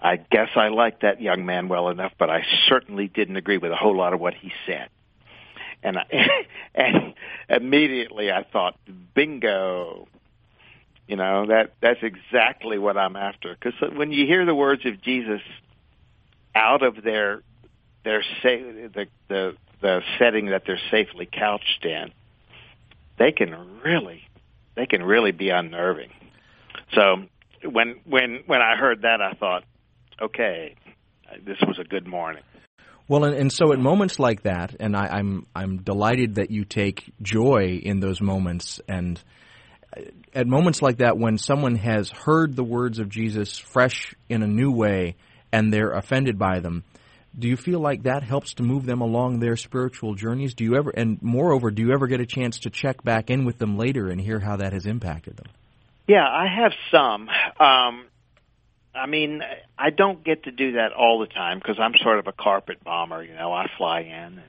I 0.01 0.17
guess 0.17 0.51
I 0.57 0.69
like 0.69 1.01
that 1.01 1.21
young 1.21 1.47
man 1.47 1.69
well 1.69 1.89
enough, 1.89 2.13
but 2.19 2.31
I 2.31 2.45
certainly 2.69 3.09
didn't 3.09 3.37
agree 3.37 3.59
with 3.59 3.73
a 3.73 3.77
whole 3.77 3.97
lot 3.97 4.13
of 4.13 4.21
what 4.21 4.35
he 4.35 4.53
said. 4.67 4.89
And 5.83 5.99
I, 5.99 6.07
and 6.75 7.15
immediately 7.49 8.31
I 8.31 8.45
thought, 8.45 8.79
bingo. 9.15 10.09
You 11.07 11.17
know 11.17 11.47
that 11.49 11.75
that's 11.83 12.01
exactly 12.03 12.79
what 12.79 12.97
I'm 12.97 13.15
after. 13.15 13.55
Because 13.55 13.75
when 13.95 14.11
you 14.11 14.27
hear 14.27 14.47
the 14.47 14.55
words 14.55 14.87
of 14.87 15.03
Jesus 15.03 15.43
out 16.55 16.83
of 16.83 17.03
their 17.03 17.43
their 18.05 18.23
sa- 18.43 18.49
the 18.49 19.07
the 19.29 19.55
the 19.83 20.01
setting 20.19 20.47
that 20.47 20.63
they're 20.67 20.81
safely 20.91 21.29
couched 21.31 21.85
in, 21.85 22.11
they 23.19 23.33
can 23.33 23.83
really 23.85 24.23
they 24.77 24.87
can 24.87 25.03
really 25.03 25.33
be 25.33 25.51
unnerving. 25.51 26.11
So 26.95 27.25
when 27.65 27.97
when 28.05 28.41
when 28.47 28.61
I 28.61 28.77
heard 28.77 29.03
that, 29.03 29.21
I 29.21 29.33
thought, 29.35 29.65
okay, 30.21 30.77
this 31.45 31.59
was 31.67 31.79
a 31.79 31.85
good 31.85 32.07
morning. 32.07 32.43
Well, 33.07 33.25
and, 33.25 33.35
and 33.35 33.53
so 33.53 33.73
at 33.73 33.79
moments 33.79 34.19
like 34.19 34.43
that, 34.43 34.77
and 34.81 34.97
I, 34.97 35.07
I'm 35.07 35.47
I'm 35.55 35.83
delighted 35.83 36.37
that 36.37 36.51
you 36.51 36.65
take 36.65 37.13
joy 37.21 37.81
in 37.83 38.01
those 38.01 38.21
moments, 38.21 38.81
and 38.89 39.21
uh, 39.97 40.03
at 40.35 40.47
moments 40.47 40.81
like 40.81 40.99
that, 40.99 41.19
when 41.19 41.37
someone 41.37 41.77
has 41.77 42.11
heard 42.11 42.57
the 42.57 42.65
words 42.65 42.99
of 42.99 43.09
Jesus 43.09 43.59
fresh 43.59 44.15
in 44.29 44.43
a 44.43 44.47
new 44.47 44.71
way, 44.71 45.17
and 45.53 45.73
they're 45.73 45.93
offended 45.93 46.39
by 46.39 46.61
them, 46.61 46.85
do 47.37 47.49
you 47.49 47.57
feel 47.57 47.81
like 47.81 48.05
that 48.05 48.23
helps 48.23 48.55
to 48.55 48.63
move 48.63 48.87
them 48.87 49.01
along 49.01 49.41
their 49.41 49.57
spiritual 49.57 50.15
journeys? 50.15 50.55
Do 50.55 50.65
you 50.65 50.77
ever, 50.77 50.91
and 50.91 51.21
moreover, 51.21 51.71
do 51.71 51.83
you 51.83 51.93
ever 51.93 52.07
get 52.07 52.21
a 52.21 52.27
chance 52.27 52.61
to 52.61 52.71
check 52.71 53.03
back 53.03 53.31
in 53.31 53.45
with 53.45 53.59
them 53.59 53.77
later 53.77 54.09
and 54.09 54.21
hear 54.21 54.39
how 54.39 54.57
that 54.57 54.73
has 54.73 54.87
impacted 54.87 55.37
them? 55.37 55.47
Yeah, 56.07 56.27
I 56.27 56.47
have 56.47 56.73
some. 56.91 57.29
Um, 57.59 58.07
I 58.95 59.07
mean, 59.07 59.43
I 59.77 59.91
don't 59.91 60.23
get 60.23 60.45
to 60.45 60.53
do 60.53 60.73
that 60.73 60.93
all 60.93 61.19
the 61.19 61.27
time 61.27 61.59
because 61.59 61.77
I'm 61.81 61.95
sort 62.03 62.19
of 62.19 62.27
a 62.27 62.33
carpet 62.33 62.85
bomber. 62.85 63.23
You 63.23 63.35
know, 63.35 63.53
I 63.53 63.69
fly 63.77 64.01
in 64.01 64.13
and 64.13 64.43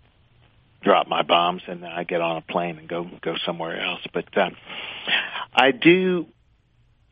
drop 0.84 1.08
my 1.08 1.24
bombs, 1.24 1.64
and 1.68 1.82
then 1.82 1.92
I 1.92 2.04
get 2.04 2.22
on 2.22 2.38
a 2.38 2.42
plane 2.42 2.78
and 2.78 2.88
go 2.88 3.10
go 3.22 3.36
somewhere 3.46 3.82
else. 3.82 4.02
But 4.14 4.38
uh, 4.38 4.50
I 5.54 5.72
do. 5.72 6.28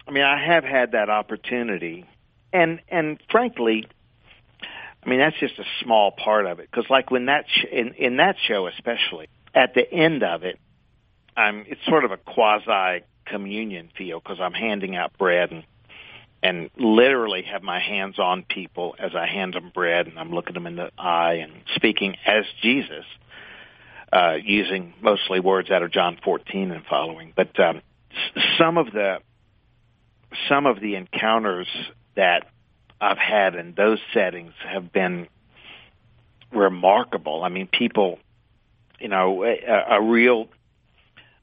I 0.08 0.12
mean, 0.12 0.24
I 0.24 0.46
have 0.46 0.64
had 0.64 0.92
that 0.92 1.10
opportunity, 1.10 2.06
and 2.52 2.82
and 2.90 3.20
frankly, 3.32 3.88
I 5.06 5.10
mean, 5.10 5.20
that's 5.20 5.40
just 5.40 5.60
a 5.60 5.66
small 5.84 6.12
part 6.12 6.46
of 6.46 6.60
it. 6.60 6.70
Because, 6.70 6.90
like, 6.90 7.12
when 7.12 7.26
that 7.26 7.46
sh- 7.48 7.66
in 7.72 7.94
in 7.96 8.18
that 8.18 8.36
show, 8.48 8.68
especially 8.68 9.28
at 9.54 9.74
the 9.74 9.90
end 9.92 10.24
of 10.24 10.44
it, 10.44 10.60
I'm 11.36 11.66
it's 11.68 11.82
sort 11.88 12.06
of 12.06 12.12
a 12.12 12.18
quasi 12.18 13.04
communion 13.26 13.90
feel 13.98 14.20
because 14.20 14.40
I'm 14.42 14.54
handing 14.54 14.96
out 14.96 15.18
bread 15.18 15.52
and 15.52 15.64
and 16.42 16.70
literally 16.78 17.44
have 17.44 17.64
my 17.64 17.80
hands 17.80 18.20
on 18.20 18.44
people 18.44 18.96
as 19.00 19.12
I 19.16 19.26
hand 19.26 19.54
them 19.54 19.72
bread 19.74 20.08
and 20.08 20.20
I'm 20.20 20.32
looking 20.34 20.54
them 20.54 20.68
in 20.68 20.76
the 20.76 20.92
eye 20.98 21.36
and 21.36 21.54
speaking 21.76 22.18
as 22.26 22.44
Jesus, 22.62 23.06
uh, 24.12 24.36
using 24.44 24.94
mostly 25.02 25.40
words 25.40 25.72
out 25.72 25.84
of 25.84 25.92
John 25.92 26.18
14 26.22 26.72
and 26.72 26.84
following. 26.86 27.32
But 27.34 27.58
um, 27.60 27.82
some 28.58 28.78
of 28.78 28.92
the 28.92 29.20
some 30.50 30.66
of 30.66 30.80
the 30.80 30.96
encounters 30.96 31.68
that 32.16 32.48
I've 33.04 33.18
had 33.18 33.56
in 33.56 33.74
those 33.76 34.00
settings 34.14 34.54
have 34.66 34.94
been 34.94 35.28
remarkable. 36.54 37.44
I 37.44 37.50
mean, 37.50 37.68
people, 37.68 38.20
you 38.98 39.10
know, 39.10 39.44
a, 39.44 39.98
a 39.98 40.02
real 40.02 40.48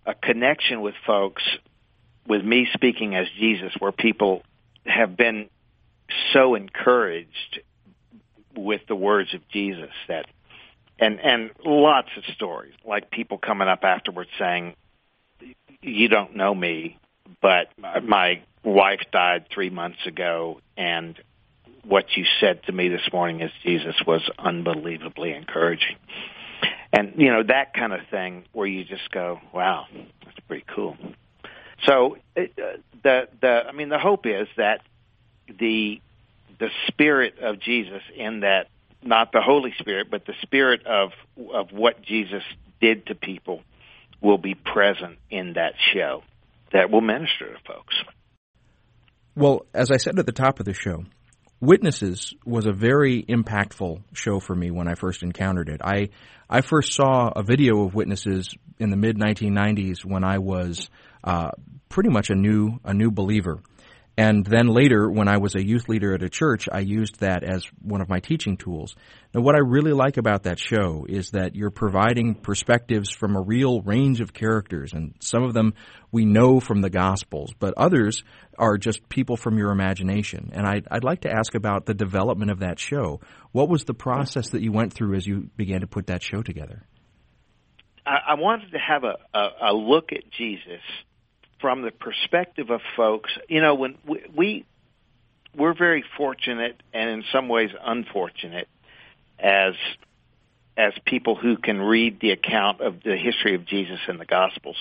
a 0.07 0.15
connection 0.15 0.81
with 0.81 0.95
folks 1.07 1.43
with 2.27 2.43
me 2.43 2.67
speaking 2.73 3.15
as 3.15 3.27
Jesus, 3.39 3.73
where 3.79 3.93
people 3.93 4.43
have 4.87 5.17
been 5.17 5.51
so 6.33 6.55
encouraged 6.55 7.61
with 8.57 8.81
the 8.89 8.97
words 8.97 9.35
of 9.35 9.47
Jesus 9.49 9.91
that 10.09 10.27
and 10.99 11.21
and 11.21 11.51
lots 11.65 12.09
of 12.17 12.25
stories 12.35 12.73
like 12.85 13.11
people 13.11 13.39
coming 13.39 13.69
up 13.69 13.85
afterwards 13.85 14.31
saying 14.39 14.75
you 15.83 16.09
don't 16.09 16.35
know 16.35 16.55
me 16.55 16.99
but 17.41 17.69
my 18.03 18.43
wife 18.65 19.01
died 19.13 19.47
3 19.55 19.71
months 19.71 20.05
ago 20.05 20.61
and 20.77 21.17
what 21.85 22.17
you 22.17 22.25
said 22.41 22.63
to 22.65 22.73
me 22.73 22.89
this 22.89 23.09
morning 23.13 23.43
as 23.43 23.51
Jesus 23.63 23.95
was 24.07 24.29
unbelievably 24.39 25.33
encouraging. 25.33 25.97
and 26.93 27.15
you 27.17 27.31
know 27.31 27.43
that 27.43 27.75
kind 27.75 27.93
of 27.93 28.01
thing 28.11 28.45
where 28.53 28.67
you 28.67 28.85
just 28.85 29.11
go, 29.11 29.41
wow, 29.53 29.87
that's 30.25 30.41
pretty 30.47 30.65
cool. 30.75 30.97
So 31.87 32.19
it, 32.37 32.53
uh, 32.59 32.79
the 33.03 33.29
the 33.41 33.63
I 33.69 33.73
mean 33.73 33.89
the 33.89 33.99
hope 33.99 34.27
is 34.27 34.49
that 34.57 34.81
the 35.59 36.01
the 36.59 36.69
spirit 36.89 37.39
of 37.41 37.61
Jesus 37.61 38.03
in 38.15 38.41
that 38.41 38.69
not 39.03 39.33
the 39.33 39.41
Holy 39.41 39.73
Spirit 39.79 40.09
but 40.11 40.27
the 40.27 40.35
spirit 40.43 40.87
of 40.87 41.11
of 41.53 41.73
what 41.73 42.03
Jesus 42.03 42.43
did 42.81 43.07
to 43.07 43.15
people 43.15 43.63
will 44.21 44.39
be 44.39 44.55
present 44.55 45.19
in 45.31 45.55
that 45.55 45.75
show 45.95 46.23
that 46.73 46.91
will 46.91 47.01
minister 47.01 47.47
to 47.47 47.59
folks. 47.67 47.95
Well, 49.35 49.65
as 49.73 49.91
I 49.91 49.97
said 49.97 50.19
at 50.19 50.27
the 50.27 50.33
top 50.33 50.61
of 50.61 50.67
the 50.67 50.75
show, 50.75 51.05
Witnesses 51.61 52.33
was 52.47 52.67
a 52.67 52.73
very 52.73 53.23
impactful 53.23 54.03
show 54.15 54.41
for 54.41 54.55
me 54.55 54.71
when 54.71 54.89
I 54.89 54.95
first 54.95 55.23
encountered 55.23 55.69
it. 55.69 55.83
I 55.85 56.09
I 56.49 56.63
first 56.63 56.95
saw 56.95 57.29
a 57.29 57.43
video 57.43 57.85
of 57.85 57.95
Witnesses 57.95 58.55
in 58.79 58.89
the 58.89 58.97
mid 58.97 59.19
1990s 59.19 60.05
when 60.05 60.25
I 60.25 60.39
was 60.39 60.89
uh, 61.23 61.51
pretty 61.91 62.09
much 62.09 62.31
a 62.31 62.35
new 62.35 62.79
a 62.83 62.95
new 62.95 63.11
believer. 63.11 63.61
And 64.21 64.45
then 64.45 64.67
later, 64.67 65.11
when 65.11 65.29
I 65.29 65.39
was 65.39 65.55
a 65.55 65.67
youth 65.67 65.89
leader 65.89 66.13
at 66.13 66.23
a 66.23 66.29
church, 66.29 66.69
I 66.71 66.81
used 66.81 67.21
that 67.21 67.43
as 67.43 67.65
one 67.81 68.03
of 68.03 68.11
my 68.11 68.21
teaching 68.21 68.59
tools. 68.59 68.95
Now, 69.33 69.41
what 69.41 69.55
I 69.55 69.61
really 69.61 69.95
like 69.95 70.19
about 70.19 70.43
that 70.43 70.59
show 70.59 71.07
is 71.09 71.31
that 71.31 71.57
you're 71.57 71.71
providing 71.71 72.35
perspectives 72.35 73.11
from 73.11 73.35
a 73.35 73.41
real 73.41 73.81
range 73.81 74.21
of 74.21 74.35
characters, 74.35 74.93
and 74.93 75.15
some 75.21 75.43
of 75.43 75.55
them 75.55 75.73
we 76.13 76.27
know 76.27 76.61
from 76.61 76.83
the 76.83 76.91
Gospels, 76.91 77.55
but 77.59 77.73
others 77.79 78.23
are 78.59 78.77
just 78.77 79.09
people 79.09 79.39
from 79.39 79.57
your 79.57 79.71
imagination. 79.71 80.51
And 80.53 80.67
I'd, 80.67 80.87
I'd 80.91 81.05
like 81.05 81.23
to 81.23 81.31
ask 81.31 81.55
about 81.55 81.87
the 81.87 81.95
development 81.95 82.51
of 82.51 82.59
that 82.59 82.79
show. 82.79 83.23
What 83.53 83.71
was 83.71 83.85
the 83.85 83.95
process 83.95 84.51
that 84.51 84.61
you 84.61 84.71
went 84.71 84.93
through 84.93 85.15
as 85.15 85.27
you 85.27 85.49
began 85.57 85.81
to 85.81 85.87
put 85.87 86.09
that 86.09 86.23
show 86.23 86.43
together? 86.43 86.83
I, 88.05 88.33
I 88.33 88.35
wanted 88.35 88.73
to 88.73 88.79
have 88.79 89.03
a, 89.03 89.17
a, 89.33 89.71
a 89.71 89.73
look 89.73 90.13
at 90.13 90.31
Jesus 90.31 90.83
from 91.61 91.83
the 91.83 91.91
perspective 91.91 92.71
of 92.71 92.81
folks, 92.97 93.31
you 93.49 93.61
know, 93.61 93.75
when 93.75 93.97
we, 94.07 94.23
we 94.35 94.67
we're 95.57 95.75
very 95.75 96.05
fortunate 96.17 96.81
and 96.93 97.11
in 97.11 97.25
some 97.33 97.49
ways 97.49 97.71
unfortunate 97.83 98.69
as 99.39 99.75
as 100.77 100.93
people 101.05 101.35
who 101.35 101.57
can 101.57 101.81
read 101.81 102.21
the 102.21 102.31
account 102.31 102.81
of 102.81 103.03
the 103.03 103.17
history 103.17 103.55
of 103.55 103.67
Jesus 103.67 103.99
in 104.09 104.17
the 104.17 104.25
Gospels. 104.25 104.77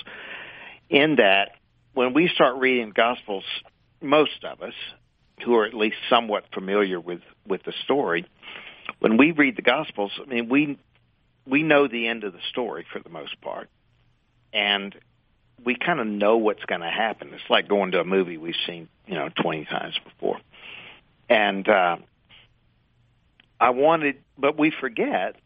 In 0.88 1.16
that, 1.16 1.56
when 1.92 2.14
we 2.14 2.28
start 2.28 2.56
reading 2.56 2.92
Gospels, 2.94 3.44
most 4.00 4.44
of 4.44 4.62
us 4.62 4.74
who 5.44 5.56
are 5.56 5.66
at 5.66 5.74
least 5.74 5.96
somewhat 6.08 6.44
familiar 6.54 7.00
with 7.00 7.20
with 7.46 7.62
the 7.64 7.72
story, 7.84 8.26
when 9.00 9.16
we 9.16 9.32
read 9.32 9.56
the 9.56 9.62
Gospels, 9.62 10.12
I 10.20 10.26
mean 10.26 10.48
we 10.48 10.78
we 11.46 11.62
know 11.62 11.88
the 11.88 12.06
end 12.06 12.24
of 12.24 12.32
the 12.32 12.40
story 12.50 12.86
for 12.92 13.00
the 13.00 13.10
most 13.10 13.40
part, 13.40 13.68
and 14.52 14.94
we 15.64 15.74
kind 15.74 16.00
of 16.00 16.06
know 16.06 16.36
what's 16.36 16.64
going 16.64 16.80
to 16.80 16.90
happen. 16.90 17.30
It's 17.32 17.50
like 17.50 17.68
going 17.68 17.92
to 17.92 18.00
a 18.00 18.04
movie 18.04 18.36
we've 18.36 18.54
seen, 18.66 18.88
you 19.06 19.14
know, 19.14 19.28
20 19.42 19.64
times 19.66 19.98
before. 20.04 20.38
And 21.28 21.68
uh, 21.68 21.96
I 23.58 23.70
wanted, 23.70 24.16
but 24.38 24.58
we 24.58 24.72
forget 24.80 25.36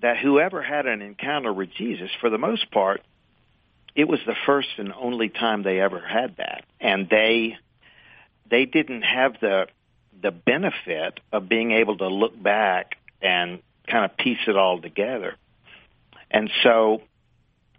that 0.00 0.18
whoever 0.18 0.62
had 0.62 0.86
an 0.86 1.00
encounter 1.00 1.52
with 1.52 1.70
Jesus, 1.76 2.10
for 2.20 2.28
the 2.28 2.38
most 2.38 2.70
part, 2.70 3.02
it 3.94 4.08
was 4.08 4.20
the 4.26 4.34
first 4.46 4.68
and 4.78 4.92
only 4.92 5.28
time 5.28 5.62
they 5.62 5.80
ever 5.80 6.00
had 6.00 6.36
that, 6.36 6.64
and 6.80 7.08
they 7.08 7.56
they 8.48 8.64
didn't 8.64 9.02
have 9.02 9.34
the 9.40 9.66
the 10.22 10.30
benefit 10.30 11.20
of 11.32 11.48
being 11.48 11.72
able 11.72 11.96
to 11.98 12.08
look 12.08 12.40
back 12.40 12.96
and 13.20 13.60
kind 13.86 14.04
of 14.04 14.16
piece 14.16 14.38
it 14.46 14.56
all 14.56 14.80
together. 14.80 15.36
And 16.30 16.50
so 16.62 17.02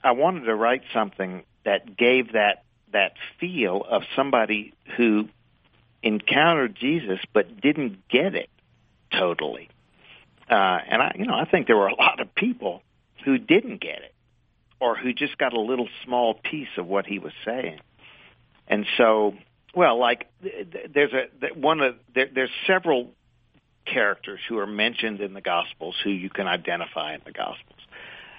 I 0.04 0.12
wanted 0.12 0.46
to 0.46 0.56
write 0.56 0.84
something 0.94 1.44
that 1.66 1.98
gave 1.98 2.34
that 2.34 2.64
that 2.92 3.14
feel 3.40 3.84
of 3.90 4.04
somebody 4.16 4.74
who 4.98 5.28
encountered 6.04 6.76
Jesus 6.76 7.20
but 7.34 7.60
didn't 7.60 8.08
get 8.08 8.36
it 8.36 8.50
totally. 9.12 9.70
Uh, 10.50 10.54
and 10.88 11.02
I, 11.02 11.16
you 11.18 11.26
know, 11.26 11.36
I 11.36 11.46
think 11.46 11.68
there 11.68 11.78
were 11.78 11.88
a 11.88 11.96
lot 11.96 12.20
of 12.20 12.36
people 12.36 12.84
who 13.26 13.38
didn't 13.38 13.80
get 13.82 14.00
it, 14.00 14.14
or 14.80 14.96
who 14.96 15.14
just 15.14 15.38
got 15.38 15.54
a 15.54 15.60
little 15.60 15.88
small 16.04 16.34
piece 16.34 16.68
of 16.78 16.86
what 16.86 17.06
he 17.06 17.20
was 17.20 17.32
saying. 17.46 17.80
And 18.68 18.86
so, 18.98 19.34
well, 19.74 19.98
like 19.98 20.28
there's 20.42 21.14
a 21.14 21.58
one 21.58 21.80
of 21.80 21.96
there, 22.14 22.28
there's 22.34 22.52
several 22.68 23.12
characters 23.86 24.40
who 24.48 24.58
are 24.60 24.68
mentioned 24.68 25.22
in 25.22 25.34
the 25.34 25.42
Gospels 25.42 25.96
who 26.04 26.10
you 26.10 26.30
can 26.30 26.48
identify 26.48 27.16
in 27.16 27.22
the 27.26 27.32
Gospels 27.32 27.80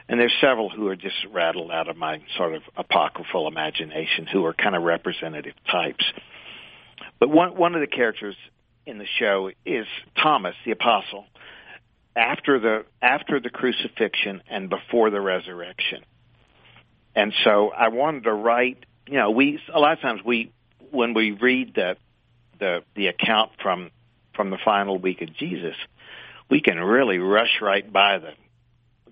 and 0.08 0.20
there's 0.20 0.34
several 0.40 0.68
who 0.68 0.88
are 0.88 0.96
just 0.96 1.16
rattled 1.32 1.70
out 1.70 1.88
of 1.88 1.96
my 1.96 2.20
sort 2.36 2.54
of 2.54 2.62
apocryphal 2.76 3.48
imagination 3.48 4.26
who 4.26 4.44
are 4.44 4.52
kind 4.52 4.76
of 4.76 4.82
representative 4.82 5.54
types. 5.70 6.04
But 7.18 7.30
one 7.30 7.56
one 7.56 7.74
of 7.74 7.80
the 7.80 7.86
characters 7.86 8.36
in 8.86 8.98
the 8.98 9.06
show 9.18 9.50
is 9.64 9.86
Thomas 10.20 10.54
the 10.64 10.72
apostle 10.72 11.24
after 12.14 12.58
the 12.58 12.84
after 13.00 13.40
the 13.40 13.50
crucifixion 13.50 14.42
and 14.48 14.68
before 14.68 15.10
the 15.10 15.20
resurrection. 15.20 16.04
And 17.16 17.32
so 17.44 17.70
I 17.70 17.88
wanted 17.88 18.24
to 18.24 18.32
write, 18.32 18.84
you 19.06 19.14
know, 19.14 19.30
we 19.30 19.60
a 19.72 19.80
lot 19.80 19.92
of 19.92 20.00
times 20.00 20.20
we 20.24 20.52
when 20.90 21.14
we 21.14 21.32
read 21.32 21.74
the 21.74 21.96
the 22.58 22.82
the 22.94 23.06
account 23.06 23.52
from 23.62 23.90
from 24.34 24.50
the 24.50 24.58
final 24.64 24.98
week 24.98 25.22
of 25.22 25.32
Jesus, 25.34 25.76
we 26.50 26.60
can 26.60 26.78
really 26.78 27.18
rush 27.18 27.60
right 27.62 27.90
by 27.90 28.18
the 28.18 28.32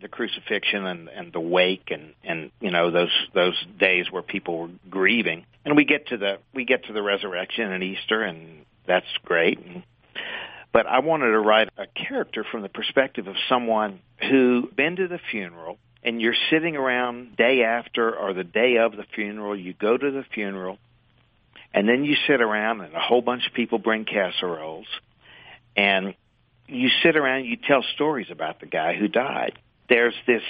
the 0.02 0.08
crucifixion 0.08 0.84
and, 0.84 1.08
and 1.08 1.32
the 1.32 1.40
wake 1.40 1.90
and, 1.90 2.12
and 2.24 2.50
you 2.60 2.70
know 2.70 2.90
those 2.90 3.12
those 3.32 3.56
days 3.78 4.10
where 4.10 4.22
people 4.22 4.58
were 4.58 4.70
grieving. 4.90 5.46
And 5.64 5.76
we 5.76 5.84
get 5.84 6.08
to 6.08 6.16
the 6.16 6.38
we 6.52 6.64
get 6.64 6.84
to 6.86 6.92
the 6.92 7.02
resurrection 7.02 7.72
and 7.72 7.82
Easter 7.82 8.22
and 8.22 8.66
that's 8.86 9.06
great. 9.24 9.58
But 10.72 10.86
I 10.86 11.00
wanted 11.00 11.30
to 11.30 11.38
write 11.38 11.68
a 11.78 11.86
character 11.86 12.44
from 12.50 12.62
the 12.62 12.68
perspective 12.68 13.28
of 13.28 13.36
someone 13.48 14.00
who 14.28 14.68
been 14.74 14.96
to 14.96 15.06
the 15.06 15.20
funeral 15.30 15.78
and 16.02 16.20
you're 16.20 16.34
sitting 16.50 16.76
around 16.76 17.36
day 17.36 17.62
after 17.62 18.14
or 18.14 18.32
the 18.32 18.44
day 18.44 18.78
of 18.78 18.96
the 18.96 19.04
funeral. 19.14 19.56
You 19.56 19.72
go 19.72 19.96
to 19.96 20.10
the 20.10 20.24
funeral 20.34 20.78
and 21.72 21.88
then 21.88 22.04
you 22.04 22.16
sit 22.26 22.40
around 22.40 22.80
and 22.80 22.94
a 22.94 23.00
whole 23.00 23.22
bunch 23.22 23.46
of 23.46 23.54
people 23.54 23.78
bring 23.78 24.04
casseroles 24.04 24.86
and 25.76 26.14
you 26.66 26.88
sit 27.02 27.16
around 27.16 27.44
you 27.44 27.56
tell 27.56 27.84
stories 27.94 28.28
about 28.30 28.60
the 28.60 28.66
guy 28.66 28.96
who 28.96 29.08
died 29.08 29.58
there's 29.92 30.14
this 30.26 30.42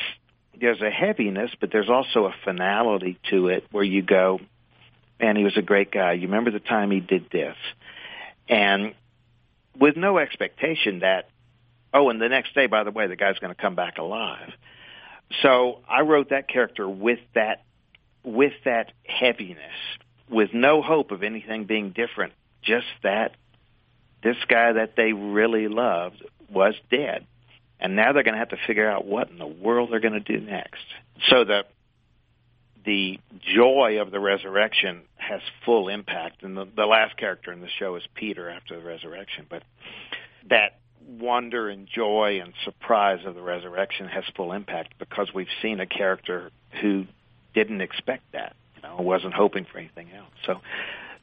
there's 0.61 0.81
a 0.81 0.91
heaviness, 0.91 1.51
but 1.59 1.73
there's 1.73 1.89
also 1.89 2.27
a 2.27 2.35
finality 2.45 3.19
to 3.31 3.49
it 3.49 3.65
where 3.73 3.83
you 3.83 4.01
go, 4.01 4.39
man, 5.19 5.35
he 5.35 5.43
was 5.43 5.57
a 5.57 5.63
great 5.63 5.91
guy. 5.91 6.13
You 6.13 6.29
remember 6.29 6.53
the 6.53 6.61
time 6.61 6.93
he 6.93 7.01
did 7.01 7.29
this, 7.33 7.57
and 8.49 8.95
with 9.77 9.97
no 9.97 10.19
expectation 10.19 11.01
that, 11.01 11.29
oh, 11.93 12.09
and 12.11 12.21
the 12.21 12.29
next 12.29 12.55
day, 12.55 12.69
by 12.69 12.85
the 12.85 12.93
way, 12.93 13.09
the 13.09 13.17
guy's 13.17 13.39
going 13.41 13.53
to 13.53 13.61
come 13.61 13.75
back 13.75 13.99
alive. 13.99 14.53
So 15.43 15.81
I 15.89 16.03
wrote 16.03 16.31
that 16.31 16.49
character 16.49 16.89
with 16.89 17.19
that 17.35 17.65
with 18.23 18.53
that 18.65 18.93
heaviness, 19.05 19.75
with 20.31 20.55
no 20.55 20.83
hope 20.83 21.11
of 21.11 21.25
anything 21.25 21.65
being 21.65 21.91
different. 21.91 22.33
Just 22.63 22.87
that 23.03 23.35
this 24.23 24.37
guy 24.47 24.75
that 24.75 24.95
they 24.95 25.13
really 25.13 25.67
loved 25.67 26.23
was 26.49 26.75
dead 26.93 27.27
and 27.83 27.97
now 27.97 28.13
they're 28.13 28.23
going 28.23 28.35
to 28.35 28.39
have 28.39 28.51
to 28.51 28.67
figure 28.67 28.89
out 28.89 29.05
what 29.05 29.29
in 29.29 29.39
the 29.39 29.47
world 29.47 29.91
they're 29.91 30.01
going 30.01 30.13
to 30.13 30.21
do 30.21 30.41
next. 30.41 30.85
So 31.29 31.45
the 31.45 31.65
the 32.85 33.21
joy 33.55 34.01
of 34.01 34.11
the 34.11 34.19
resurrection 34.19 35.03
has 35.17 35.41
full 35.65 35.89
impact, 35.89 36.43
and 36.43 36.57
the, 36.57 36.67
the 36.77 36.87
last 36.87 37.17
character 37.17 37.53
in 37.53 37.61
the 37.61 37.69
show 37.79 37.95
is 37.95 38.03
Peter 38.15 38.51
after 38.51 38.77
the 38.77 38.85
resurrection. 38.85 39.47
But 39.49 39.63
that 40.49 40.79
wonder 41.07 41.69
and 41.69 41.87
joy 41.87 42.41
and 42.43 42.55
surprise 42.65 43.21
of 43.25 43.37
the 43.37 43.43
resurrection 43.43 44.09
has 44.09 44.25
full 44.37 44.53
impact 44.53 44.95
because 44.99 45.29
we've 45.33 45.47
seen 45.61 45.79
a 45.79 45.87
character 45.87 46.51
who 46.81 47.07
didn't 47.55 47.83
expect 47.83 48.33
that, 48.33 48.57
you 48.77 48.83
know, 48.83 48.97
wasn't 49.01 49.35
hoping 49.35 49.65
for 49.65 49.79
anything 49.79 50.09
else. 50.17 50.33
So, 50.45 50.61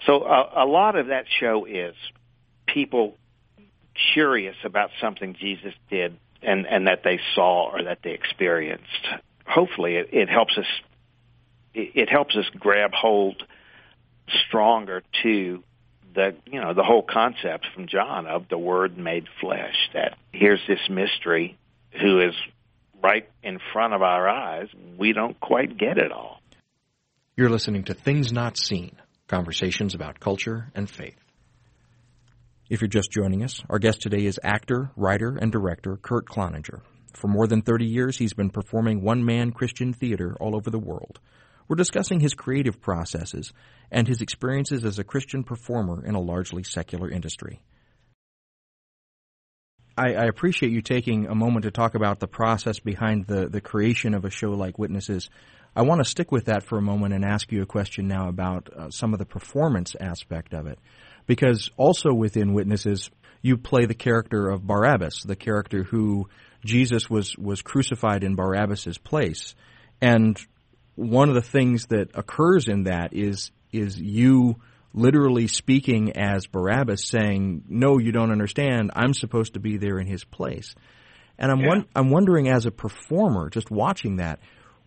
so 0.05 0.23
a, 0.23 0.63
a 0.63 0.65
lot 0.65 0.95
of 0.95 1.07
that 1.07 1.25
show 1.41 1.65
is 1.65 1.95
people 2.67 3.17
curious 4.13 4.55
about 4.63 4.91
something 5.01 5.35
Jesus 5.37 5.73
did 5.89 6.17
and 6.41 6.65
and 6.65 6.87
that 6.87 7.03
they 7.03 7.19
saw 7.35 7.71
or 7.71 7.83
that 7.83 7.99
they 8.03 8.11
experienced. 8.11 9.07
Hopefully, 9.45 9.95
it, 9.95 10.09
it 10.11 10.29
helps 10.29 10.57
us. 10.57 10.65
It, 11.73 11.91
it 11.95 12.09
helps 12.09 12.35
us 12.35 12.45
grab 12.57 12.91
hold 12.93 13.43
stronger 14.47 15.03
to 15.23 15.63
the 16.13 16.35
you 16.45 16.61
know 16.61 16.73
the 16.73 16.83
whole 16.83 17.03
concept 17.03 17.67
from 17.73 17.87
John 17.87 18.27
of 18.27 18.47
the 18.49 18.57
Word 18.57 18.97
made 18.97 19.25
flesh. 19.41 19.75
That 19.93 20.17
here's 20.31 20.61
this 20.67 20.89
mystery 20.89 21.57
who 22.01 22.19
is 22.19 22.33
right 23.01 23.29
in 23.43 23.59
front 23.73 23.93
of 23.93 24.01
our 24.01 24.27
eyes. 24.27 24.67
We 24.97 25.13
don't 25.13 25.39
quite 25.39 25.77
get 25.77 25.97
it 25.97 26.11
all. 26.11 26.41
You're 27.35 27.49
listening 27.49 27.85
to 27.85 27.93
Things 27.93 28.33
Not 28.33 28.57
Seen 28.57 28.97
conversations 29.27 29.95
about 29.95 30.19
culture 30.19 30.71
and 30.75 30.89
faith. 30.89 31.15
If 32.69 32.81
you're 32.81 32.87
just 32.87 33.09
joining 33.09 33.43
us, 33.43 33.63
our 33.67 33.79
guest 33.79 33.99
today 33.99 34.25
is 34.25 34.39
actor, 34.43 34.91
writer, 34.95 35.35
and 35.35 35.51
director 35.51 35.97
Kurt 35.97 36.27
Cloninger. 36.27 36.81
For 37.15 37.27
more 37.27 37.47
than 37.47 37.63
30 37.63 37.85
years, 37.85 38.19
he's 38.19 38.33
been 38.33 38.51
performing 38.51 39.01
one 39.01 39.25
man 39.25 39.51
Christian 39.51 39.91
theater 39.91 40.37
all 40.39 40.55
over 40.55 40.69
the 40.69 40.77
world. 40.77 41.19
We're 41.67 41.77
discussing 41.77 42.19
his 42.19 42.35
creative 42.35 42.79
processes 42.79 43.53
and 43.89 44.07
his 44.07 44.21
experiences 44.21 44.85
as 44.85 44.99
a 44.99 45.03
Christian 45.03 45.43
performer 45.43 46.05
in 46.05 46.13
a 46.13 46.21
largely 46.21 46.61
secular 46.61 47.09
industry. 47.09 47.59
I, 49.97 50.13
I, 50.13 50.25
appreciate 50.25 50.71
you 50.71 50.81
taking 50.81 51.25
a 51.25 51.35
moment 51.35 51.63
to 51.63 51.71
talk 51.71 51.95
about 51.95 52.19
the 52.19 52.27
process 52.27 52.79
behind 52.79 53.25
the, 53.25 53.49
the 53.49 53.61
creation 53.61 54.13
of 54.13 54.25
a 54.25 54.29
show 54.29 54.51
like 54.51 54.77
Witnesses. 54.77 55.29
I 55.75 55.81
want 55.81 56.03
to 56.03 56.09
stick 56.09 56.31
with 56.31 56.45
that 56.45 56.63
for 56.63 56.77
a 56.77 56.83
moment 56.83 57.15
and 57.15 57.25
ask 57.25 57.51
you 57.51 57.63
a 57.63 57.65
question 57.65 58.07
now 58.07 58.29
about 58.29 58.69
uh, 58.71 58.89
some 58.91 59.13
of 59.13 59.19
the 59.19 59.25
performance 59.25 59.95
aspect 59.99 60.53
of 60.53 60.67
it. 60.67 60.77
Because 61.29 61.69
also 61.77 62.11
within 62.11 62.55
Witnesses, 62.55 63.11
you 63.43 63.55
play 63.55 63.85
the 63.85 63.93
character 63.93 64.49
of 64.49 64.65
Barabbas, 64.65 65.21
the 65.21 65.35
character 65.35 65.83
who 65.83 66.27
Jesus 66.65 67.07
was, 67.07 67.37
was 67.37 67.61
crucified 67.61 68.23
in 68.23 68.33
Barabbas's 68.33 68.97
place. 68.97 69.53
And 70.01 70.35
one 70.95 71.29
of 71.29 71.35
the 71.35 71.43
things 71.43 71.85
that 71.89 72.09
occurs 72.15 72.67
in 72.67 72.85
that 72.85 73.13
is, 73.13 73.51
is 73.71 74.01
you 74.01 74.55
literally 74.91 75.45
speaking 75.45 76.17
as 76.17 76.47
Barabbas, 76.47 77.07
saying, 77.07 77.63
"No, 77.69 77.99
you 77.99 78.11
don't 78.11 78.31
understand. 78.31 78.89
I'm 78.95 79.13
supposed 79.13 79.53
to 79.53 79.59
be 79.59 79.77
there 79.77 79.99
in 79.99 80.07
his 80.07 80.23
place." 80.23 80.73
And 81.37 81.51
I'm 81.51 81.59
yeah. 81.59 81.83
I'm 81.95 82.09
wondering, 82.09 82.49
as 82.49 82.65
a 82.65 82.71
performer, 82.71 83.51
just 83.51 83.69
watching 83.69 84.15
that, 84.15 84.39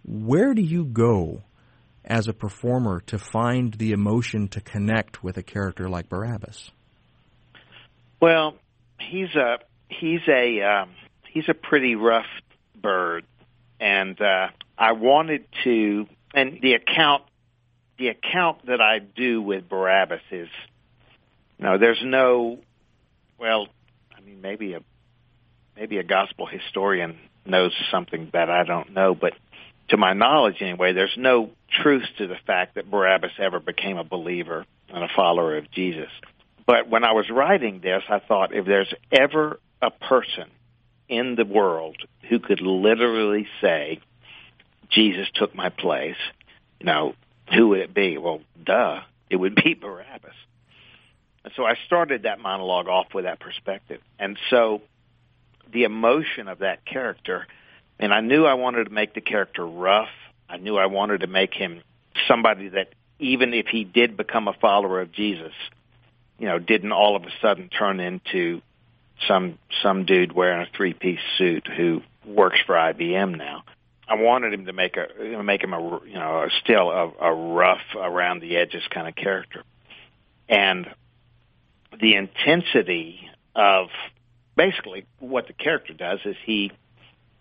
where 0.04 0.54
do 0.54 0.62
you 0.62 0.84
go 0.86 1.44
as 2.04 2.28
a 2.28 2.32
performer 2.32 3.00
to 3.06 3.18
find 3.18 3.74
the 3.74 3.92
emotion 3.92 4.48
to 4.48 4.60
connect 4.60 5.22
with 5.22 5.36
a 5.36 5.42
character 5.42 5.88
like 5.88 6.08
Barabbas? 6.08 6.70
Well, 8.20 8.56
he's 9.00 9.34
a 9.34 9.58
he's 9.88 10.20
a 10.28 10.62
um, 10.62 10.90
he's 11.28 11.48
a 11.48 11.54
pretty 11.54 11.94
rough 11.94 12.26
bird, 12.80 13.24
and 13.80 14.20
uh, 14.20 14.48
I 14.78 14.92
wanted 14.92 15.46
to. 15.64 16.06
And 16.34 16.60
the 16.62 16.74
account 16.74 17.24
the 17.98 18.08
account 18.08 18.66
that 18.66 18.80
I 18.80 18.98
do 18.98 19.42
with 19.42 19.68
Barabbas 19.68 20.22
is, 20.30 20.48
you 21.58 21.64
know, 21.64 21.78
there's 21.78 22.00
no, 22.02 22.58
well, 23.38 23.68
I 24.16 24.20
mean, 24.20 24.40
maybe 24.40 24.74
a 24.74 24.80
maybe 25.76 25.98
a 25.98 26.02
gospel 26.02 26.46
historian 26.46 27.18
knows 27.44 27.72
something 27.90 28.30
that 28.32 28.50
I 28.50 28.64
don't 28.64 28.92
know, 28.92 29.14
but 29.14 29.34
to 29.92 29.98
my 29.98 30.14
knowledge 30.14 30.56
anyway, 30.62 30.94
there's 30.94 31.16
no 31.18 31.50
truth 31.82 32.06
to 32.16 32.26
the 32.26 32.38
fact 32.46 32.76
that 32.76 32.90
Barabbas 32.90 33.32
ever 33.38 33.60
became 33.60 33.98
a 33.98 34.04
believer 34.04 34.64
and 34.88 35.04
a 35.04 35.08
follower 35.14 35.58
of 35.58 35.70
Jesus. 35.70 36.08
But 36.66 36.88
when 36.88 37.04
I 37.04 37.12
was 37.12 37.28
writing 37.28 37.80
this, 37.80 38.02
I 38.08 38.18
thought 38.18 38.54
if 38.54 38.64
there's 38.64 38.92
ever 39.12 39.60
a 39.82 39.90
person 39.90 40.48
in 41.10 41.34
the 41.34 41.44
world 41.44 41.96
who 42.30 42.38
could 42.38 42.62
literally 42.62 43.46
say, 43.60 44.00
Jesus 44.88 45.28
took 45.34 45.54
my 45.54 45.68
place, 45.68 46.16
you 46.80 46.86
know, 46.86 47.14
who 47.54 47.68
would 47.68 47.80
it 47.80 47.92
be? 47.92 48.16
Well, 48.16 48.40
duh, 48.64 49.00
it 49.28 49.36
would 49.36 49.54
be 49.54 49.74
Barabbas. 49.80 50.34
And 51.44 51.52
so 51.54 51.66
I 51.66 51.74
started 51.84 52.22
that 52.22 52.40
monologue 52.40 52.88
off 52.88 53.08
with 53.12 53.26
that 53.26 53.40
perspective. 53.40 54.00
And 54.18 54.38
so 54.48 54.80
the 55.70 55.84
emotion 55.84 56.48
of 56.48 56.60
that 56.60 56.86
character, 56.86 57.46
and 57.98 58.12
I 58.12 58.20
knew 58.20 58.44
I 58.44 58.54
wanted 58.54 58.84
to 58.84 58.90
make 58.90 59.14
the 59.14 59.20
character 59.20 59.66
rough. 59.66 60.08
I 60.48 60.56
knew 60.56 60.76
I 60.76 60.86
wanted 60.86 61.20
to 61.20 61.26
make 61.26 61.54
him 61.54 61.82
somebody 62.28 62.68
that 62.68 62.92
even 63.18 63.54
if 63.54 63.66
he 63.66 63.84
did 63.84 64.16
become 64.16 64.48
a 64.48 64.52
follower 64.54 65.00
of 65.00 65.12
Jesus, 65.12 65.52
you 66.38 66.46
know, 66.46 66.58
didn't 66.58 66.92
all 66.92 67.16
of 67.16 67.22
a 67.22 67.30
sudden 67.40 67.68
turn 67.68 68.00
into 68.00 68.60
some 69.28 69.58
some 69.82 70.04
dude 70.04 70.32
wearing 70.32 70.62
a 70.62 70.76
three 70.76 70.94
piece 70.94 71.20
suit 71.38 71.66
who 71.66 72.02
works 72.26 72.58
for 72.66 72.74
IBM 72.74 73.36
now. 73.36 73.64
I 74.08 74.16
wanted 74.16 74.52
him 74.52 74.66
to 74.66 74.72
make 74.72 74.96
a 74.96 75.42
make 75.42 75.62
him 75.62 75.72
a 75.72 76.00
you 76.04 76.14
know 76.14 76.48
still 76.62 76.90
a, 76.90 77.12
a 77.20 77.34
rough 77.34 77.80
around 77.96 78.40
the 78.40 78.56
edges 78.56 78.82
kind 78.90 79.08
of 79.08 79.14
character, 79.14 79.62
and 80.48 80.88
the 82.00 82.16
intensity 82.16 83.30
of 83.54 83.88
basically 84.56 85.06
what 85.18 85.46
the 85.46 85.52
character 85.52 85.92
does 85.92 86.20
is 86.24 86.36
he, 86.44 86.72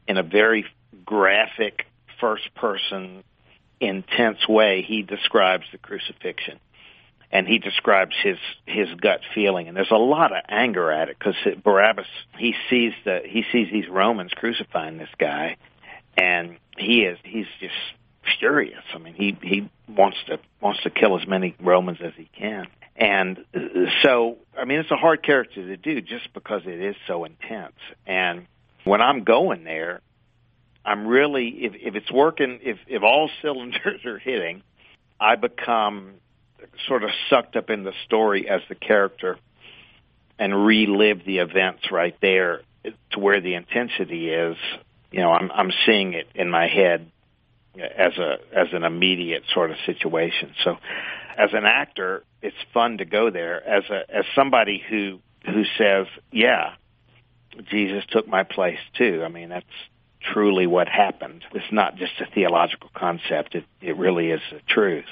in 0.07 0.17
a 0.17 0.23
very 0.23 0.65
graphic 1.05 1.85
first 2.19 2.53
person 2.55 3.23
intense 3.79 4.47
way, 4.47 4.81
he 4.81 5.01
describes 5.01 5.65
the 5.71 5.77
crucifixion 5.77 6.59
and 7.31 7.47
he 7.47 7.59
describes 7.59 8.13
his 8.21 8.37
his 8.65 8.89
gut 8.99 9.21
feeling 9.33 9.67
and 9.67 9.77
there's 9.77 9.91
a 9.91 9.95
lot 9.95 10.31
of 10.31 10.43
anger 10.49 10.91
at 10.91 11.09
it 11.09 11.17
because 11.17 11.35
Barabbas 11.63 12.05
he 12.37 12.53
sees 12.69 12.91
the 13.05 13.21
he 13.25 13.43
sees 13.51 13.71
these 13.71 13.87
Romans 13.87 14.31
crucifying 14.35 14.97
this 14.97 15.09
guy 15.17 15.55
and 16.17 16.57
he 16.77 17.03
is 17.03 17.17
he's 17.23 17.47
just 17.59 17.73
furious. 18.39 18.83
I 18.93 18.97
mean, 18.97 19.13
he 19.13 19.37
he 19.41 19.69
wants 19.87 20.17
to 20.27 20.39
wants 20.59 20.81
to 20.83 20.89
kill 20.89 21.19
as 21.19 21.27
many 21.27 21.55
Romans 21.59 21.99
as 22.03 22.13
he 22.15 22.29
can. 22.37 22.67
And 22.95 23.39
uh, 23.55 23.59
so, 24.03 24.37
I 24.57 24.65
mean, 24.65 24.79
it's 24.79 24.91
a 24.91 24.97
hard 24.97 25.23
character 25.23 25.65
to 25.65 25.77
do 25.77 26.01
just 26.01 26.33
because 26.33 26.63
it 26.65 26.79
is 26.81 26.95
so 27.07 27.23
intense. 27.23 27.75
And 28.05 28.47
when 28.83 29.01
I'm 29.01 29.23
going 29.23 29.63
there, 29.63 30.01
I'm 30.83 31.07
really 31.07 31.47
if 31.65 31.73
if 31.75 31.95
it's 31.95 32.11
working, 32.11 32.59
if 32.61 32.77
if 32.87 33.03
all 33.03 33.29
cylinders 33.41 34.05
are 34.05 34.19
hitting, 34.19 34.63
I 35.19 35.35
become 35.35 36.13
sort 36.87 37.03
of 37.03 37.09
sucked 37.29 37.55
up 37.55 37.69
in 37.69 37.83
the 37.83 37.93
story 38.05 38.47
as 38.47 38.61
the 38.69 38.75
character 38.75 39.37
and 40.37 40.65
relive 40.65 41.25
the 41.25 41.39
events 41.39 41.91
right 41.91 42.15
there 42.21 42.61
to 43.11 43.19
where 43.19 43.41
the 43.41 43.55
intensity 43.55 44.29
is 44.29 44.57
you 45.11 45.19
know, 45.19 45.31
I'm 45.31 45.51
I'm 45.51 45.71
seeing 45.85 46.13
it 46.13 46.27
in 46.33 46.49
my 46.49 46.67
head 46.67 47.11
as 47.77 48.17
a 48.17 48.37
as 48.53 48.67
an 48.71 48.83
immediate 48.83 49.43
sort 49.53 49.71
of 49.71 49.77
situation. 49.85 50.53
So, 50.63 50.77
as 51.37 51.49
an 51.53 51.65
actor, 51.65 52.23
it's 52.41 52.55
fun 52.73 52.97
to 52.97 53.05
go 53.05 53.29
there. 53.29 53.65
As 53.67 53.83
a 53.89 54.03
as 54.09 54.25
somebody 54.33 54.81
who 54.89 55.19
who 55.45 55.63
says, 55.77 56.07
"Yeah, 56.31 56.73
Jesus 57.69 58.03
took 58.09 58.27
my 58.27 58.43
place 58.43 58.79
too." 58.93 59.23
I 59.23 59.27
mean, 59.27 59.49
that's 59.49 59.65
truly 60.21 60.67
what 60.67 60.87
happened. 60.87 61.43
It's 61.53 61.71
not 61.71 61.95
just 61.95 62.13
a 62.19 62.25
theological 62.25 62.89
concept. 62.93 63.55
It 63.55 63.65
it 63.81 63.97
really 63.97 64.31
is 64.31 64.41
the 64.51 64.61
truth. 64.67 65.05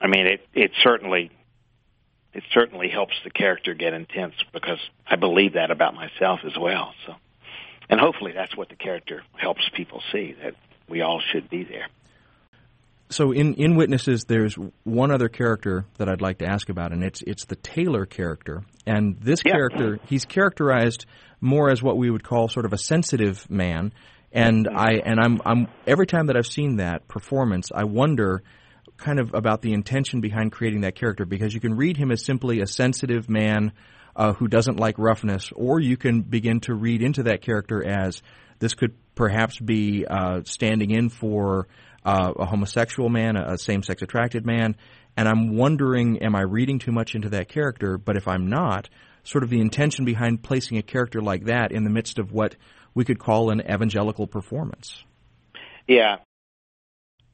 I 0.00 0.06
mean, 0.06 0.26
it 0.26 0.46
it 0.54 0.72
certainly 0.82 1.30
it 2.32 2.44
certainly 2.52 2.88
helps 2.88 3.14
the 3.24 3.30
character 3.30 3.74
get 3.74 3.94
intense 3.94 4.34
because 4.52 4.78
I 5.06 5.16
believe 5.16 5.54
that 5.54 5.70
about 5.70 5.94
myself 5.94 6.40
as 6.44 6.56
well. 6.56 6.94
So 7.06 7.14
and 7.88 8.00
hopefully 8.00 8.32
that's 8.32 8.56
what 8.56 8.68
the 8.68 8.76
character 8.76 9.22
helps 9.36 9.68
people 9.74 10.02
see 10.12 10.34
that 10.42 10.54
we 10.88 11.00
all 11.02 11.20
should 11.20 11.48
be 11.50 11.64
there. 11.64 11.88
So 13.10 13.32
in, 13.32 13.54
in 13.54 13.76
Witnesses, 13.76 14.24
there's 14.24 14.54
one 14.84 15.10
other 15.10 15.28
character 15.28 15.86
that 15.96 16.08
I'd 16.08 16.20
like 16.20 16.38
to 16.38 16.46
ask 16.46 16.68
about, 16.68 16.92
and 16.92 17.02
it's 17.02 17.22
it's 17.22 17.46
the 17.46 17.56
Taylor 17.56 18.04
character. 18.04 18.62
And 18.86 19.18
this 19.20 19.42
yeah. 19.44 19.52
character, 19.52 19.98
he's 20.06 20.24
characterized 20.24 21.06
more 21.40 21.70
as 21.70 21.82
what 21.82 21.96
we 21.96 22.10
would 22.10 22.22
call 22.22 22.48
sort 22.48 22.66
of 22.66 22.72
a 22.72 22.78
sensitive 22.78 23.48
man. 23.50 23.92
And 24.30 24.68
I 24.68 25.00
and 25.04 25.18
I'm 25.18 25.40
I'm 25.44 25.68
every 25.86 26.06
time 26.06 26.26
that 26.26 26.36
I've 26.36 26.46
seen 26.46 26.76
that 26.76 27.08
performance, 27.08 27.70
I 27.74 27.84
wonder 27.84 28.42
kind 28.98 29.20
of 29.20 29.32
about 29.32 29.62
the 29.62 29.72
intention 29.72 30.20
behind 30.20 30.52
creating 30.52 30.82
that 30.82 30.94
character 30.94 31.24
because 31.24 31.54
you 31.54 31.60
can 31.60 31.76
read 31.76 31.96
him 31.96 32.10
as 32.10 32.24
simply 32.24 32.60
a 32.60 32.66
sensitive 32.66 33.30
man 33.30 33.72
uh, 34.16 34.32
who 34.34 34.48
doesn't 34.48 34.78
like 34.78 34.98
roughness, 34.98 35.50
or 35.54 35.80
you 35.80 35.96
can 35.96 36.22
begin 36.22 36.60
to 36.60 36.74
read 36.74 37.00
into 37.00 37.22
that 37.22 37.40
character 37.40 37.86
as 37.86 38.20
this 38.58 38.74
could 38.74 38.94
perhaps 39.14 39.58
be 39.58 40.04
uh, 40.04 40.42
standing 40.44 40.90
in 40.90 41.08
for 41.08 41.68
uh, 42.04 42.32
a 42.36 42.46
homosexual 42.46 43.08
man, 43.08 43.36
a 43.36 43.58
same-sex 43.58 44.02
attracted 44.02 44.46
man. 44.46 44.76
And 45.16 45.28
I'm 45.28 45.56
wondering, 45.56 46.18
am 46.18 46.36
I 46.36 46.42
reading 46.42 46.78
too 46.78 46.92
much 46.92 47.14
into 47.14 47.28
that 47.30 47.48
character? 47.48 47.98
But 47.98 48.16
if 48.16 48.28
I'm 48.28 48.48
not, 48.48 48.88
sort 49.24 49.44
of 49.44 49.50
the 49.50 49.60
intention 49.60 50.04
behind 50.04 50.42
placing 50.42 50.78
a 50.78 50.82
character 50.82 51.20
like 51.20 51.44
that 51.46 51.72
in 51.72 51.84
the 51.84 51.90
midst 51.90 52.18
of 52.18 52.32
what 52.32 52.56
we 52.94 53.04
could 53.04 53.18
call 53.18 53.50
an 53.50 53.60
evangelical 53.60 54.26
performance. 54.26 55.04
Yeah. 55.86 56.18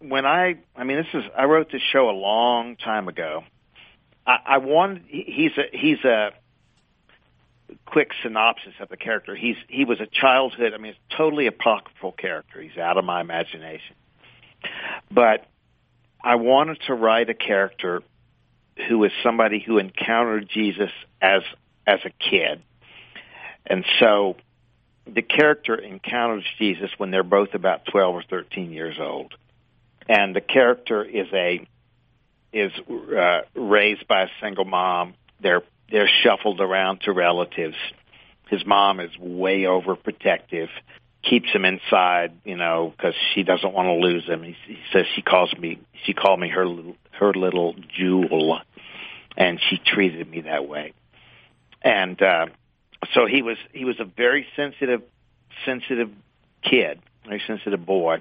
When 0.01 0.27
I, 0.27 0.57
I 0.75 0.85
mean, 0.85 0.97
this 0.99 1.07
is, 1.15 1.25
I 1.37 1.45
wrote 1.45 1.71
this 1.71 1.83
show 1.83 2.11
a 2.11 2.17
long 2.17 2.77
time 2.77 3.09
ago. 3.09 3.45
I, 4.27 4.37
I 4.47 4.59
wanted, 4.59 5.05
he's 5.09 5.53
a, 5.59 5.77
he's 5.77 6.05
a, 6.05 6.31
quick 7.87 8.11
synopsis 8.23 8.75
of 8.81 8.89
the 8.89 8.97
character. 8.97 9.35
He's 9.35 9.57
he 9.69 9.85
was 9.85 10.01
a 10.01 10.07
childhood. 10.07 10.73
I 10.75 10.79
mean, 10.79 10.93
it's 10.93 11.17
totally 11.17 11.47
apocryphal 11.47 12.13
character. 12.13 12.61
He's 12.61 12.77
out 12.77 12.99
of 12.99 13.05
my 13.05 13.21
imagination. 13.21 13.97
But 15.11 15.47
I 16.23 16.37
wanted 16.37 16.79
to 16.87 16.95
write 16.95 17.29
a 17.31 17.35
character 17.35 18.03
who 18.89 19.05
is 19.05 19.13
somebody 19.23 19.63
who 19.65 19.79
encountered 19.79 20.49
Jesus 20.49 20.91
as 21.21 21.43
as 21.87 22.01
a 22.05 22.11
kid, 22.11 22.63
and 23.67 23.85
so 24.01 24.37
the 25.07 25.23
character 25.23 25.75
encounters 25.75 26.45
Jesus 26.59 26.91
when 26.97 27.11
they're 27.11 27.23
both 27.23 27.55
about 27.55 27.85
twelve 27.85 28.15
or 28.15 28.23
thirteen 28.23 28.73
years 28.73 28.97
old, 28.99 29.35
and 30.09 30.35
the 30.35 30.41
character 30.41 31.05
is 31.05 31.27
a 31.33 31.67
is 32.53 32.73
uh, 33.17 33.41
raised 33.55 34.09
by 34.09 34.23
a 34.23 34.29
single 34.41 34.65
mom. 34.65 35.15
They're 35.41 35.63
they're 35.91 36.11
shuffled 36.23 36.61
around 36.61 37.03
to 37.03 37.13
relatives. 37.13 37.77
His 38.49 38.65
mom 38.65 39.01
is 39.01 39.11
way 39.19 39.63
overprotective. 39.63 40.69
Keeps 41.29 41.51
him 41.51 41.65
inside, 41.65 42.33
you 42.45 42.57
know, 42.57 42.93
because 42.97 43.15
she 43.35 43.43
doesn't 43.43 43.73
want 43.73 43.87
to 43.87 43.95
lose 43.95 44.25
him. 44.27 44.43
He, 44.43 44.57
he 44.67 44.79
says 44.93 45.07
she 45.15 45.23
calls 45.23 45.55
me, 45.57 45.79
she 46.05 46.13
called 46.13 46.41
me 46.41 46.49
her 46.49 46.67
little, 46.67 46.97
her 47.13 47.33
little 47.33 47.75
jewel, 47.97 48.61
and 49.37 49.61
she 49.69 49.79
treated 49.79 50.29
me 50.31 50.43
that 50.43 50.69
way. 50.69 50.93
And 51.83 52.21
uh, 52.23 52.47
so 53.13 53.27
he 53.27 53.43
was 53.43 53.59
he 53.73 53.85
was 53.85 54.01
a 54.01 54.05
very 54.05 54.47
sensitive, 54.57 55.03
sensitive 55.65 56.11
kid, 56.63 57.01
very 57.27 57.43
sensitive 57.47 57.85
boy, 57.85 58.21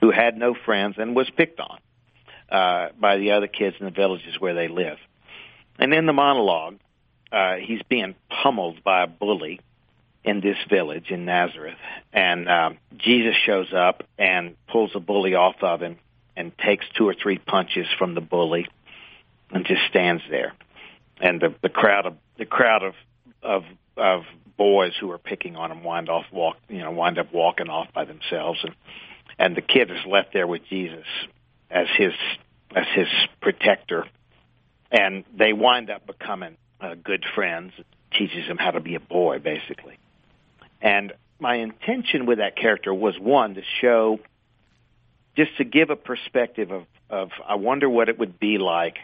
who 0.00 0.10
had 0.10 0.36
no 0.36 0.54
friends 0.54 0.96
and 0.98 1.16
was 1.16 1.28
picked 1.36 1.60
on 1.60 1.78
uh, 2.50 2.88
by 2.98 3.18
the 3.18 3.32
other 3.32 3.48
kids 3.48 3.76
in 3.80 3.86
the 3.86 3.92
villages 3.92 4.38
where 4.38 4.54
they 4.54 4.68
live. 4.68 4.98
And 5.78 5.94
in 5.94 6.06
the 6.06 6.12
monologue, 6.12 6.78
uh, 7.32 7.56
he's 7.56 7.82
being 7.88 8.14
pummeled 8.28 8.82
by 8.84 9.04
a 9.04 9.06
bully 9.06 9.60
in 10.24 10.40
this 10.40 10.56
village 10.68 11.10
in 11.10 11.24
Nazareth, 11.24 11.78
and 12.12 12.48
um, 12.48 12.78
Jesus 12.98 13.34
shows 13.46 13.72
up 13.72 14.04
and 14.18 14.56
pulls 14.68 14.92
the 14.92 15.00
bully 15.00 15.34
off 15.34 15.56
of 15.62 15.80
him 15.80 15.98
and 16.36 16.56
takes 16.58 16.84
two 16.96 17.08
or 17.08 17.14
three 17.14 17.38
punches 17.38 17.86
from 17.98 18.14
the 18.14 18.20
bully 18.20 18.68
and 19.50 19.64
just 19.66 19.82
stands 19.88 20.22
there. 20.30 20.52
And 21.20 21.40
the 21.40 21.54
the 21.62 21.68
crowd 21.68 22.06
of 22.06 22.16
the 22.38 22.46
crowd 22.46 22.82
of 22.82 22.94
of 23.42 23.64
of 23.96 24.22
boys 24.56 24.92
who 25.00 25.10
are 25.10 25.18
picking 25.18 25.56
on 25.56 25.70
him 25.70 25.82
wind 25.84 26.08
off 26.10 26.26
walk 26.32 26.56
you 26.68 26.78
know 26.78 26.90
wind 26.90 27.18
up 27.18 27.32
walking 27.32 27.68
off 27.68 27.92
by 27.94 28.04
themselves. 28.04 28.60
And 28.62 28.74
and 29.38 29.56
the 29.56 29.62
kid 29.62 29.90
is 29.90 30.04
left 30.06 30.32
there 30.32 30.46
with 30.46 30.62
Jesus 30.68 31.06
as 31.70 31.86
his 31.96 32.12
as 32.74 32.86
his 32.94 33.08
protector. 33.40 34.06
And 34.90 35.24
they 35.34 35.52
wind 35.52 35.88
up 35.88 36.06
becoming 36.06 36.56
uh, 36.80 36.94
good 37.02 37.24
friends. 37.34 37.72
Teaches 38.12 38.44
him 38.46 38.56
how 38.58 38.72
to 38.72 38.80
be 38.80 38.96
a 38.96 39.00
boy 39.00 39.38
basically 39.38 39.99
and 40.80 41.12
my 41.38 41.56
intention 41.56 42.26
with 42.26 42.38
that 42.38 42.56
character 42.56 42.92
was 42.92 43.18
one 43.18 43.54
to 43.54 43.62
show, 43.80 44.20
just 45.36 45.56
to 45.58 45.64
give 45.64 45.90
a 45.90 45.96
perspective 45.96 46.70
of, 46.70 46.84
of 47.08 47.30
I 47.46 47.54
wonder 47.54 47.88
what 47.88 48.08
it 48.08 48.18
would 48.18 48.38
be 48.38 48.58
like. 48.58 48.96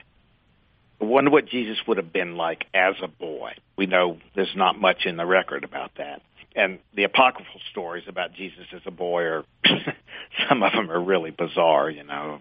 I 1.00 1.04
wonder 1.04 1.30
what 1.30 1.46
Jesus 1.46 1.78
would 1.86 1.98
have 1.98 2.12
been 2.12 2.36
like 2.36 2.64
as 2.72 2.94
a 3.02 3.08
boy. 3.08 3.52
We 3.76 3.86
know 3.86 4.18
there's 4.34 4.54
not 4.56 4.78
much 4.78 5.04
in 5.04 5.16
the 5.16 5.26
record 5.26 5.64
about 5.64 5.92
that. 5.98 6.22
And 6.54 6.78
the 6.94 7.04
apocryphal 7.04 7.60
stories 7.70 8.04
about 8.08 8.32
Jesus 8.32 8.64
as 8.74 8.80
a 8.86 8.90
boy 8.90 9.22
are, 9.24 9.44
some 10.48 10.62
of 10.62 10.72
them 10.72 10.90
are 10.90 11.00
really 11.00 11.30
bizarre, 11.30 11.90
you 11.90 12.02
know, 12.02 12.36
of 12.36 12.40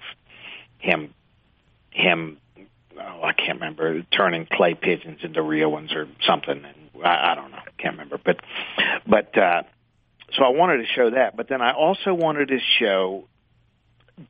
him, 0.79 1.13
him, 1.91 2.37
oh, 2.97 3.23
I 3.23 3.33
can't 3.33 3.59
remember, 3.59 4.03
turning 4.03 4.47
clay 4.49 4.73
pigeons 4.73 5.19
into 5.21 5.41
real 5.41 5.69
ones 5.69 5.91
or 5.93 6.07
something. 6.25 6.63
And 6.63 6.84
I, 7.03 7.31
I 7.31 7.35
don't 7.35 7.51
know, 7.51 7.59
can't 7.77 7.93
remember. 7.93 8.19
But 8.23 8.37
but 9.07 9.37
uh, 9.37 9.63
so 10.33 10.43
I 10.43 10.49
wanted 10.49 10.77
to 10.77 10.87
show 10.95 11.11
that, 11.11 11.35
but 11.37 11.47
then 11.47 11.61
I 11.61 11.73
also 11.73 12.13
wanted 12.13 12.49
to 12.49 12.59
show 12.79 13.25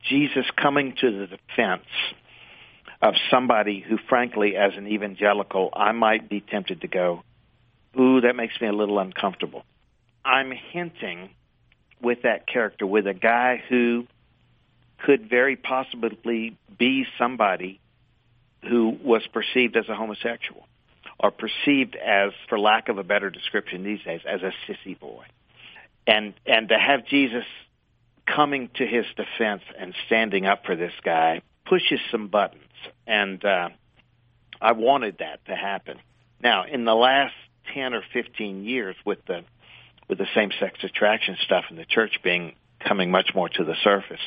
Jesus 0.08 0.44
coming 0.60 0.94
to 1.00 1.10
the 1.10 1.26
defense 1.26 1.86
of 3.00 3.14
somebody 3.30 3.84
who, 3.86 3.98
frankly, 4.08 4.56
as 4.56 4.72
an 4.76 4.86
evangelical, 4.86 5.70
I 5.72 5.92
might 5.92 6.28
be 6.28 6.40
tempted 6.40 6.80
to 6.80 6.88
go, 6.88 7.22
ooh, 7.98 8.20
that 8.22 8.36
makes 8.36 8.60
me 8.60 8.68
a 8.68 8.72
little 8.72 8.98
uncomfortable. 8.98 9.64
I'm 10.24 10.50
hinting 10.50 11.30
with 12.02 12.22
that 12.22 12.46
character, 12.46 12.86
with 12.86 13.06
a 13.06 13.14
guy 13.14 13.62
who 13.68 14.06
could 15.04 15.28
very 15.28 15.56
possibly 15.56 16.56
be 16.78 17.06
somebody 17.18 17.80
who 18.68 18.96
was 19.02 19.22
perceived 19.32 19.76
as 19.76 19.88
a 19.88 19.94
homosexual 19.94 20.66
are 21.18 21.30
perceived 21.30 21.96
as, 21.96 22.32
for 22.48 22.58
lack 22.58 22.88
of 22.88 22.98
a 22.98 23.04
better 23.04 23.30
description 23.30 23.82
these 23.82 24.02
days, 24.02 24.20
as 24.26 24.42
a 24.42 24.52
sissy 24.66 24.98
boy. 24.98 25.24
And 26.06 26.34
and 26.46 26.68
to 26.68 26.78
have 26.78 27.06
Jesus 27.06 27.44
coming 28.26 28.70
to 28.74 28.86
his 28.86 29.06
defense 29.16 29.62
and 29.78 29.94
standing 30.06 30.46
up 30.46 30.64
for 30.66 30.76
this 30.76 30.92
guy 31.02 31.42
pushes 31.64 32.00
some 32.10 32.28
buttons. 32.28 32.62
And 33.06 33.44
uh, 33.44 33.70
I 34.60 34.72
wanted 34.72 35.18
that 35.18 35.44
to 35.46 35.54
happen. 35.56 35.98
Now, 36.40 36.64
in 36.64 36.84
the 36.84 36.94
last 36.94 37.34
ten 37.74 37.94
or 37.94 38.02
fifteen 38.12 38.64
years, 38.64 38.94
with 39.04 39.24
the 39.26 39.44
with 40.08 40.18
the 40.18 40.28
same 40.34 40.50
sex 40.60 40.78
attraction 40.84 41.36
stuff 41.44 41.64
in 41.70 41.76
the 41.76 41.84
church 41.84 42.20
being 42.22 42.54
coming 42.78 43.10
much 43.10 43.34
more 43.34 43.48
to 43.48 43.64
the 43.64 43.74
surface, 43.82 44.20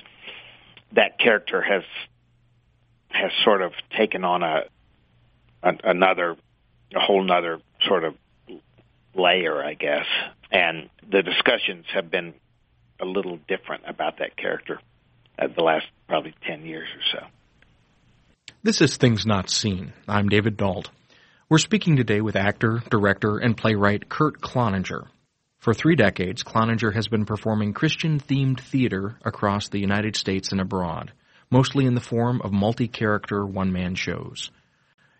that 0.93 1.19
character 1.19 1.61
has 1.61 1.83
has 3.09 3.31
sort 3.43 3.61
of 3.61 3.71
taken 3.95 4.23
on 4.23 4.43
a, 4.43 4.63
a 5.63 5.73
another 5.83 6.35
a 6.95 6.99
whole 6.99 7.23
nother 7.23 7.59
sort 7.87 8.03
of 8.03 8.15
layer, 9.15 9.63
I 9.63 9.73
guess. 9.73 10.05
And 10.51 10.89
the 11.09 11.21
discussions 11.21 11.85
have 11.93 12.09
been 12.09 12.33
a 12.99 13.05
little 13.05 13.39
different 13.47 13.83
about 13.87 14.19
that 14.19 14.35
character 14.35 14.79
the 15.55 15.63
last 15.63 15.85
probably 16.07 16.33
10 16.45 16.65
years 16.65 16.87
or 16.93 17.19
so. 17.19 17.27
This 18.61 18.81
is 18.81 18.97
Things 18.97 19.25
Not 19.25 19.49
Seen. 19.49 19.93
I'm 20.07 20.27
David 20.27 20.57
Dault. 20.57 20.89
We're 21.47 21.59
speaking 21.59 21.95
today 21.95 22.21
with 22.21 22.35
actor, 22.35 22.83
director, 22.89 23.37
and 23.37 23.55
playwright 23.55 24.09
Kurt 24.09 24.41
Cloninger. 24.41 25.07
For 25.59 25.73
three 25.73 25.95
decades, 25.95 26.43
Cloninger 26.43 26.93
has 26.93 27.07
been 27.07 27.25
performing 27.25 27.73
Christian 27.73 28.19
themed 28.19 28.59
theater 28.59 29.17
across 29.23 29.69
the 29.69 29.79
United 29.79 30.15
States 30.15 30.51
and 30.51 30.61
abroad, 30.61 31.11
mostly 31.49 31.85
in 31.85 31.95
the 31.95 32.01
form 32.01 32.41
of 32.41 32.51
multi 32.51 32.87
character 32.87 33.45
one 33.45 33.71
man 33.71 33.95
shows. 33.95 34.51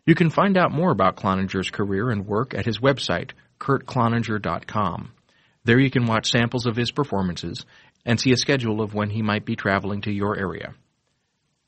You 0.10 0.15
can 0.15 0.32
find 0.32 0.58
out 0.58 0.72
more 0.72 0.89
about 0.89 1.17
Cloninger's 1.17 1.69
career 1.69 2.10
and 2.10 2.26
work 2.26 2.56
at 2.56 2.65
his 2.65 2.80
website, 2.80 3.34
kurtcloninger.com. 3.60 5.12
There 5.65 5.78
you 5.78 5.91
can 5.91 6.08
watch 6.08 6.32
samples 6.32 6.65
of 6.65 6.76
his 6.76 6.89
performances 6.89 7.63
and 8.08 8.19
see 8.19 8.32
a 8.32 8.36
schedule 8.36 8.82
of 8.82 8.95
when 8.95 9.12
he 9.12 9.22
might 9.22 9.45
be 9.45 9.56
traveling 9.56 10.02
to 10.02 10.12
your 10.12 10.36
area. 10.36 10.74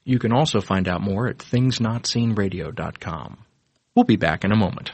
You 0.05 0.17
can 0.17 0.33
also 0.33 0.59
find 0.59 0.87
out 0.87 1.01
more 1.01 1.27
at 1.27 1.37
thingsnotseenradio.com. 1.37 3.37
We'll 3.93 4.05
be 4.05 4.15
back 4.15 4.43
in 4.43 4.51
a 4.51 4.57
moment. 4.57 4.93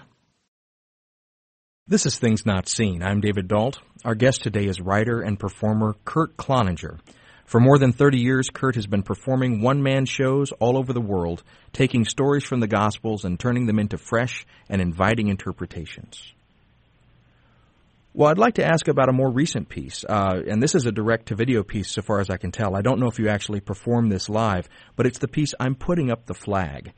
This 1.87 2.05
is 2.05 2.19
Things 2.19 2.45
Not 2.45 2.67
Seen. 2.67 3.01
I'm 3.01 3.21
David 3.21 3.47
Dault. 3.47 3.79
Our 4.03 4.15
guest 4.15 4.43
today 4.43 4.65
is 4.65 4.81
writer 4.81 5.21
and 5.21 5.39
performer 5.39 5.95
Kurt 6.03 6.35
Cloninger. 6.35 6.99
For 7.47 7.61
more 7.61 7.77
than 7.77 7.93
30 7.93 8.19
years, 8.19 8.49
Kurt 8.53 8.75
has 8.75 8.87
been 8.87 9.03
performing 9.03 9.61
one 9.61 9.81
man 9.81 10.05
shows 10.05 10.51
all 10.51 10.77
over 10.77 10.91
the 10.91 10.99
world, 10.99 11.43
taking 11.71 12.03
stories 12.03 12.43
from 12.43 12.59
the 12.59 12.67
Gospels 12.67 13.23
and 13.23 13.39
turning 13.39 13.67
them 13.67 13.79
into 13.79 13.97
fresh 13.97 14.45
and 14.67 14.81
inviting 14.81 15.29
interpretations. 15.29 16.33
Well, 18.13 18.29
I'd 18.29 18.37
like 18.37 18.55
to 18.55 18.65
ask 18.65 18.89
about 18.89 19.07
a 19.07 19.13
more 19.13 19.31
recent 19.31 19.69
piece, 19.69 20.03
uh, 20.03 20.41
and 20.45 20.61
this 20.61 20.75
is 20.75 20.87
a 20.87 20.91
direct 20.91 21.27
to 21.27 21.35
video 21.35 21.63
piece 21.63 21.89
so 21.89 22.01
far 22.01 22.19
as 22.19 22.29
I 22.29 22.35
can 22.35 22.51
tell. 22.51 22.75
I 22.75 22.81
don't 22.81 22.99
know 22.99 23.07
if 23.07 23.17
you 23.17 23.29
actually 23.29 23.61
perform 23.61 24.09
this 24.09 24.27
live, 24.27 24.67
but 24.97 25.07
it's 25.07 25.19
the 25.19 25.29
piece 25.29 25.53
I'm 25.57 25.75
Putting 25.75 26.11
Up 26.11 26.25
the 26.25 26.33
Flag. 26.33 26.91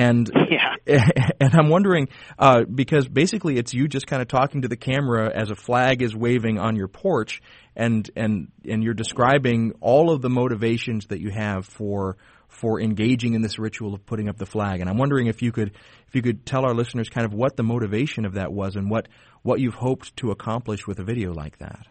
And 0.00 0.30
yeah. 0.50 0.76
and 1.40 1.54
I'm 1.54 1.68
wondering 1.68 2.08
uh, 2.38 2.64
because 2.64 3.06
basically 3.06 3.58
it's 3.58 3.74
you 3.74 3.86
just 3.86 4.06
kind 4.06 4.22
of 4.22 4.28
talking 4.28 4.62
to 4.62 4.68
the 4.68 4.76
camera 4.76 5.30
as 5.32 5.50
a 5.50 5.54
flag 5.54 6.00
is 6.00 6.16
waving 6.16 6.58
on 6.58 6.74
your 6.74 6.88
porch, 6.88 7.42
and 7.76 8.10
and 8.16 8.48
and 8.66 8.82
you're 8.82 8.94
describing 8.94 9.72
all 9.80 10.10
of 10.10 10.22
the 10.22 10.30
motivations 10.30 11.06
that 11.06 11.20
you 11.20 11.30
have 11.30 11.66
for 11.66 12.16
for 12.48 12.80
engaging 12.80 13.34
in 13.34 13.42
this 13.42 13.58
ritual 13.58 13.94
of 13.94 14.04
putting 14.06 14.28
up 14.28 14.38
the 14.38 14.46
flag. 14.46 14.80
And 14.80 14.88
I'm 14.88 14.96
wondering 14.96 15.26
if 15.26 15.42
you 15.42 15.52
could 15.52 15.72
if 16.08 16.14
you 16.14 16.22
could 16.22 16.46
tell 16.46 16.64
our 16.64 16.74
listeners 16.74 17.08
kind 17.10 17.26
of 17.26 17.34
what 17.34 17.56
the 17.56 17.62
motivation 17.62 18.24
of 18.24 18.34
that 18.34 18.52
was 18.52 18.76
and 18.76 18.90
what 18.90 19.06
what 19.42 19.60
you've 19.60 19.74
hoped 19.74 20.16
to 20.16 20.30
accomplish 20.30 20.86
with 20.86 20.98
a 20.98 21.04
video 21.04 21.32
like 21.34 21.58
that. 21.58 21.86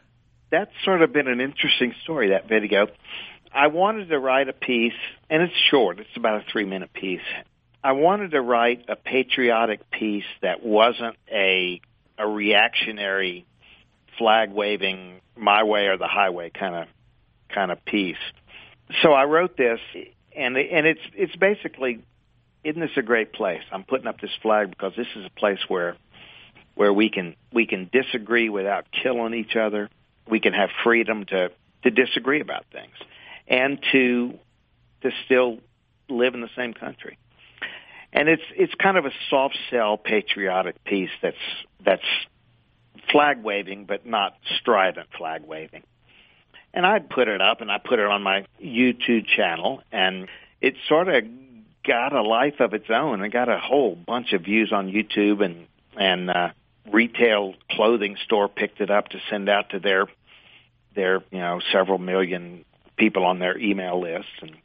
That's 0.52 0.72
sort 0.84 1.04
of 1.04 1.14
been 1.14 1.28
an 1.28 1.42
interesting 1.42 1.94
story. 2.04 2.30
That 2.30 2.50
video. 2.50 2.88
I 3.52 3.68
wanted 3.68 4.10
to 4.10 4.20
write 4.20 4.48
a 4.48 4.54
piece, 4.54 4.94
and 5.30 5.42
it's 5.42 5.54
short. 5.72 6.00
It's 6.00 6.16
about 6.16 6.42
a 6.42 6.44
three 6.52 6.66
minute 6.66 6.94
piece, 6.94 7.20
I 7.84 7.94
wanted 7.94 8.32
to 8.32 8.42
write 8.42 8.86
a 8.90 8.96
patriotic 8.96 9.90
piece 9.90 10.26
that 10.42 10.64
wasn't 10.64 11.16
a 11.32 11.82
a 12.18 12.28
reactionary 12.28 13.46
flag 14.18 14.52
waving 14.52 15.22
my 15.38 15.64
way 15.64 15.88
or 15.88 15.98
the 15.98 16.08
highway 16.08 16.50
kind 16.50 16.76
of 16.76 16.88
kind 17.48 17.72
of 17.72 17.84
piece. 17.86 18.18
So 19.02 19.14
I 19.14 19.24
wrote 19.26 19.56
this 19.56 19.80
and 20.36 20.58
and 20.58 20.86
it's 20.86 21.02
it's 21.14 21.36
basically 21.38 22.04
isn't 22.66 22.82
this 22.82 22.98
a 22.98 23.02
great 23.02 23.32
place? 23.32 23.64
I'm 23.72 23.86
putting 23.86 24.08
up 24.08 24.20
this 24.20 24.36
flag 24.42 24.70
because 24.70 24.94
this 24.98 25.08
is 25.16 25.26
a 25.26 25.40
place 25.40 25.60
where 25.70 25.96
where 26.76 26.92
we 26.92 27.10
can 27.10 27.36
we 27.54 27.66
can 27.66 27.90
disagree 27.94 28.50
without 28.50 28.88
killing 28.92 29.34
each 29.34 29.56
other. 29.56 29.90
We 30.30 30.42
can 30.42 30.52
have 30.52 30.70
freedom 30.84 31.26
to 31.28 31.52
to 31.84 31.92
disagree 31.92 32.42
about 32.42 32.66
things 32.74 32.96
and 33.48 33.80
to 33.94 34.38
to 35.02 35.12
still 35.24 35.60
live 36.10 36.34
in 36.34 36.42
the 36.42 36.50
same 36.58 36.74
country 36.74 37.18
and 38.14 38.28
it's 38.30 38.44
it's 38.56 38.74
kind 38.76 38.98
of 38.98 39.06
a 39.06 39.12
soft 39.30 39.58
sell 39.70 39.98
patriotic 39.98 40.84
piece 40.84 41.12
that's 41.22 41.38
that's 41.84 42.04
flag 43.12 43.44
waving 43.44 43.86
but 43.86 44.06
not 44.06 44.36
strident 44.60 45.08
flag 45.18 45.44
waving. 45.46 45.84
And 46.74 46.86
I 46.86 47.00
put 47.00 47.28
it 47.28 47.42
up 47.42 47.62
and 47.62 47.72
I 47.72 47.80
put 47.80 48.00
it 48.00 48.06
on 48.06 48.22
my 48.22 48.46
YouTube 48.64 49.26
channel 49.26 49.82
and 49.92 50.28
it 50.62 50.76
sort 50.88 51.08
of 51.08 51.24
got 51.86 52.14
a 52.14 52.22
life 52.22 52.60
of 52.60 52.74
its 52.74 52.90
own 52.90 53.24
and 53.24 53.32
got 53.32 53.50
a 53.50 53.58
whole 53.58 53.96
bunch 53.96 54.34
of 54.34 54.44
views 54.44 54.72
on 54.72 54.92
YouTube 54.92 55.44
and 55.44 55.68
and 55.98 56.30
uh 56.30 56.50
retail 56.92 57.54
clothing 57.72 58.18
store 58.24 58.48
picked 58.48 58.82
it 58.82 58.90
up 58.90 59.10
to 59.10 59.20
send 59.30 59.50
out 59.50 59.70
to 59.72 59.80
their 59.80 60.08
their 60.96 61.22
you 61.32 61.40
know 61.40 61.60
several 61.72 61.98
million 61.98 62.66
people 62.98 63.26
on 63.26 63.40
their 63.40 63.58
email 63.58 64.00
lists, 64.00 64.32
and 64.42 64.56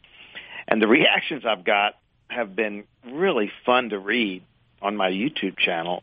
and 0.69 0.83
the 0.83 0.89
reactions 0.99 1.45
I've 1.47 1.65
got 1.65 1.95
have 2.35 2.55
been 2.55 2.85
really 3.11 3.51
fun 3.65 3.91
to 3.91 3.99
read 3.99 4.43
on 4.83 4.97
my 4.97 5.11
YouTube 5.11 5.57
channel 5.59 6.03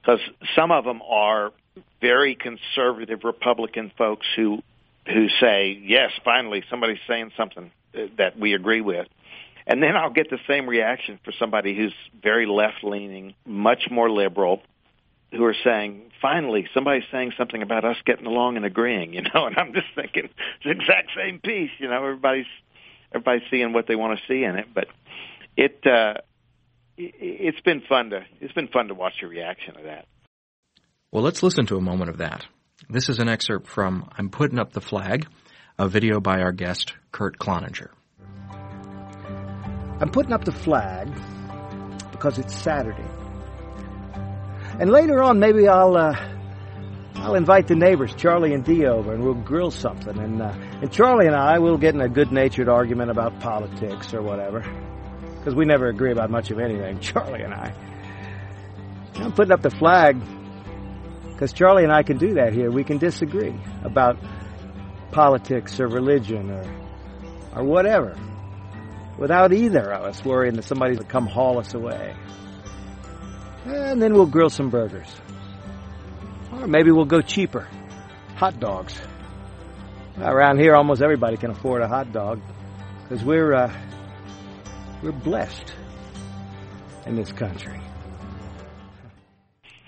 because 0.00 0.20
some 0.54 0.70
of 0.70 0.84
them 0.84 1.02
are 1.02 1.52
very 2.00 2.34
conservative 2.34 3.24
Republican 3.24 3.92
folks 3.96 4.26
who 4.36 4.62
who 5.06 5.28
say, 5.40 5.80
"Yes, 5.82 6.12
finally 6.24 6.62
somebody's 6.70 7.00
saying 7.08 7.32
something 7.36 7.70
uh, 7.94 8.02
that 8.16 8.38
we 8.38 8.54
agree 8.54 8.80
with." 8.80 9.08
And 9.66 9.82
then 9.82 9.96
I'll 9.96 10.10
get 10.10 10.30
the 10.30 10.38
same 10.48 10.68
reaction 10.68 11.18
for 11.24 11.32
somebody 11.38 11.76
who's 11.76 11.94
very 12.22 12.46
left 12.46 12.82
leaning, 12.82 13.34
much 13.46 13.88
more 13.90 14.10
liberal, 14.10 14.62
who 15.32 15.44
are 15.44 15.54
saying, 15.62 16.10
finally, 16.20 16.68
somebody's 16.74 17.04
saying 17.12 17.32
something 17.38 17.62
about 17.62 17.84
us 17.84 17.96
getting 18.04 18.26
along 18.26 18.56
and 18.56 18.64
agreeing, 18.64 19.14
you 19.14 19.22
know, 19.22 19.46
and 19.46 19.56
I'm 19.56 19.72
just 19.72 19.86
thinking 19.94 20.24
it's 20.24 20.64
the 20.64 20.70
exact 20.70 21.10
same 21.16 21.38
piece, 21.38 21.70
you 21.78 21.88
know, 21.88 22.02
everybody's 22.02 22.46
everybody's 23.12 23.48
seeing 23.50 23.72
what 23.72 23.86
they 23.86 23.96
want 23.96 24.18
to 24.18 24.24
see 24.26 24.44
in 24.44 24.56
it, 24.56 24.68
but 24.72 24.86
it 25.56 25.84
uh 25.86 26.14
it's 26.96 27.60
been 27.60 27.82
fun 27.88 28.10
to 28.10 28.24
it's 28.40 28.52
been 28.52 28.68
fun 28.68 28.88
to 28.88 28.94
watch 28.94 29.14
your 29.20 29.30
reaction 29.30 29.74
to 29.74 29.82
that. 29.84 30.06
Well, 31.12 31.24
let's 31.24 31.42
listen 31.42 31.66
to 31.66 31.76
a 31.76 31.80
moment 31.80 32.10
of 32.10 32.18
that. 32.18 32.46
This 32.88 33.08
is 33.08 33.18
an 33.18 33.28
excerpt 33.28 33.66
from 33.66 34.08
I'm 34.16 34.30
Putting 34.30 34.58
Up 34.58 34.72
the 34.72 34.80
Flag, 34.80 35.26
a 35.78 35.88
video 35.88 36.20
by 36.20 36.40
our 36.40 36.52
guest, 36.52 36.94
Kurt 37.12 37.38
Cloninger. 37.38 37.90
I'm 40.00 40.10
putting 40.10 40.32
up 40.32 40.44
the 40.44 40.52
flag 40.52 41.12
because 42.10 42.38
it's 42.38 42.54
Saturday. 42.56 43.04
And 44.78 44.88
later 44.88 45.22
on, 45.22 45.38
maybe 45.38 45.68
I'll 45.68 45.96
uh, 45.96 46.14
I'll 47.16 47.34
invite 47.34 47.66
the 47.66 47.74
neighbors, 47.74 48.14
Charlie 48.14 48.54
and 48.54 48.64
Dee, 48.64 48.86
over, 48.86 49.12
and 49.12 49.22
we'll 49.22 49.34
grill 49.34 49.70
something. 49.70 50.18
And 50.18 50.40
uh, 50.40 50.54
and 50.80 50.90
Charlie 50.90 51.26
and 51.26 51.36
I 51.36 51.58
will 51.58 51.76
get 51.76 51.94
in 51.94 52.00
a 52.00 52.08
good-natured 52.08 52.68
argument 52.68 53.10
about 53.10 53.40
politics 53.40 54.14
or 54.14 54.22
whatever, 54.22 54.60
because 55.40 55.54
we 55.54 55.64
never 55.64 55.88
agree 55.88 56.12
about 56.12 56.30
much 56.30 56.52
of 56.52 56.60
anything. 56.60 57.00
Charlie 57.00 57.42
and 57.42 57.52
I. 57.52 57.74
I'm 59.16 59.32
putting 59.32 59.52
up 59.52 59.62
the 59.62 59.70
flag 59.70 60.20
because 61.32 61.52
Charlie 61.52 61.82
and 61.84 61.92
I 61.92 62.04
can 62.04 62.18
do 62.18 62.34
that 62.34 62.52
here. 62.52 62.70
We 62.70 62.84
can 62.84 62.98
disagree 62.98 63.58
about 63.82 64.18
politics 65.10 65.80
or 65.80 65.88
religion 65.88 66.50
or 66.50 66.64
or 67.54 67.64
whatever, 67.64 68.16
without 69.18 69.52
either 69.52 69.92
of 69.92 70.04
us 70.04 70.24
worrying 70.24 70.54
that 70.56 70.64
somebody's 70.64 70.98
going 70.98 71.06
to 71.06 71.12
come 71.12 71.26
haul 71.26 71.58
us 71.58 71.74
away. 71.74 72.14
And 73.64 74.00
then 74.00 74.14
we'll 74.14 74.26
grill 74.26 74.50
some 74.50 74.70
burgers. 74.70 75.08
Or 76.52 76.66
maybe 76.66 76.90
we'll 76.90 77.04
go 77.04 77.20
cheaper. 77.20 77.68
Hot 78.36 78.58
dogs. 78.58 78.98
Around 80.18 80.58
here, 80.58 80.74
almost 80.74 81.02
everybody 81.02 81.36
can 81.36 81.50
afford 81.50 81.82
a 81.82 81.88
hot 81.88 82.12
dog 82.12 82.40
because 83.02 83.24
we're 83.24 83.52
uh, 83.52 83.72
we're 85.02 85.12
blessed 85.12 85.72
in 87.06 87.16
this 87.16 87.32
country. 87.32 87.80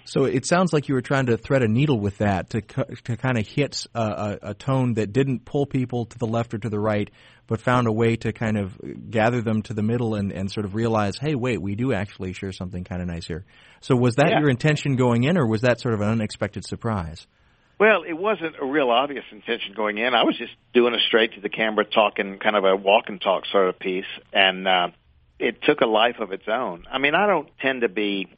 So 0.05 0.25
it 0.25 0.45
sounds 0.45 0.75
like 0.75 0.89
you 0.89 0.95
were 0.95 1.01
trying 1.01 1.27
to 1.27 1.39
thread 1.39 1.63
a 1.63 1.69
needle 1.69 1.99
with 1.99 2.19
that 2.19 2.51
to 2.51 2.61
to 2.61 3.17
kind 3.17 3.39
of 3.39 3.47
hit 3.47 3.87
a, 3.95 4.01
a, 4.01 4.39
a, 4.51 4.55
tone 4.55 4.95
that 4.95 5.11
didn't 5.11 5.47
pull 5.47 5.65
people 5.65 6.05
to 6.05 6.19
the 6.19 6.27
left 6.27 6.53
or 6.53 6.59
to 6.59 6.69
the 6.69 6.79
right, 6.79 7.11
but 7.47 7.63
found 7.63 7.87
a 7.87 7.93
way 7.93 8.17
to 8.17 8.33
kind 8.33 8.59
of 8.59 8.77
gather 9.11 9.41
them 9.41 9.63
to 9.63 9.73
the 9.73 9.83
middle 9.83 10.15
and, 10.15 10.31
and 10.31 10.51
sort 10.51 10.67
of 10.67 10.75
realize, 10.75 11.17
hey, 11.19 11.35
wait, 11.35 11.63
we 11.63 11.77
do 11.77 11.95
actually 11.95 12.35
share 12.35 12.53
something 12.53 12.85
kind 12.85 13.01
of 13.01 13.09
nice 13.09 13.27
here. 13.27 13.47
So 13.81 13.97
was 13.97 14.17
that 14.17 14.33
yeah. 14.33 14.41
your 14.41 14.51
intention 14.51 14.97
going 14.97 15.25
in, 15.25 15.39
or 15.39 15.47
was 15.47 15.63
that 15.63 15.81
sort 15.81 15.95
of 15.95 16.03
an 16.03 16.09
unexpected 16.09 16.67
surprise? 16.67 17.27
Well, 17.79 18.03
it 18.07 18.13
wasn't 18.13 18.57
a 18.61 18.67
real 18.67 18.91
obvious 18.91 19.25
intention 19.33 19.73
going 19.75 19.99
in. 19.99 20.15
I 20.15 20.25
was 20.25 20.37
just 20.37 20.53
doing 20.75 20.95
a 20.95 21.01
straight 21.09 21.35
to 21.35 21.41
the 21.41 21.49
camera, 21.49 21.85
talking 21.85 22.39
kind 22.39 22.55
of 22.55 22.65
a 22.65 22.77
walk 22.77 23.05
and 23.09 23.21
talk 23.21 23.45
sort 23.51 23.69
of 23.69 23.79
piece, 23.79 24.05
and 24.33 24.69
uh, 24.69 24.89
it 25.43 25.61
took 25.63 25.81
a 25.81 25.87
life 25.87 26.21
of 26.21 26.33
its 26.33 26.47
own. 26.47 26.85
I 26.91 26.99
mean, 26.99 27.15
I 27.15 27.27
don't 27.27 27.49
tend 27.61 27.81
to 27.83 27.89
be. 27.89 28.29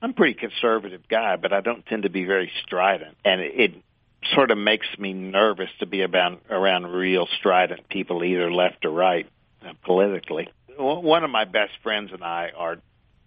I'm 0.00 0.10
a 0.10 0.14
pretty 0.14 0.34
conservative 0.34 1.02
guy, 1.08 1.36
but 1.36 1.52
I 1.52 1.60
don't 1.60 1.84
tend 1.86 2.04
to 2.04 2.10
be 2.10 2.24
very 2.24 2.50
strident, 2.64 3.16
and 3.24 3.40
it, 3.40 3.60
it 3.60 3.74
sort 4.34 4.50
of 4.50 4.58
makes 4.58 4.86
me 4.98 5.12
nervous 5.12 5.68
to 5.80 5.86
be 5.86 6.02
about 6.02 6.40
around 6.48 6.86
real 6.86 7.26
strident 7.38 7.88
people, 7.88 8.24
either 8.24 8.50
left 8.50 8.84
or 8.84 8.90
right, 8.90 9.28
uh, 9.64 9.72
politically. 9.84 10.48
One 10.78 11.24
of 11.24 11.30
my 11.30 11.44
best 11.44 11.72
friends 11.82 12.10
and 12.12 12.22
I 12.24 12.52
are 12.56 12.78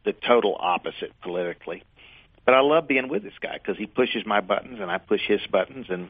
the 0.05 0.13
total 0.13 0.55
opposite 0.57 1.11
politically, 1.21 1.83
but 2.45 2.53
I 2.53 2.61
love 2.61 2.88
being 2.88 3.09
with 3.09 3.23
this 3.23 3.38
guy 3.41 3.57
because 3.57 3.77
he 3.77 3.86
pushes 3.86 4.25
my 4.25 4.41
buttons 4.41 4.79
and 4.81 4.89
I 4.89 4.97
push 4.97 5.21
his 5.27 5.41
buttons, 5.51 5.88
and 5.89 6.09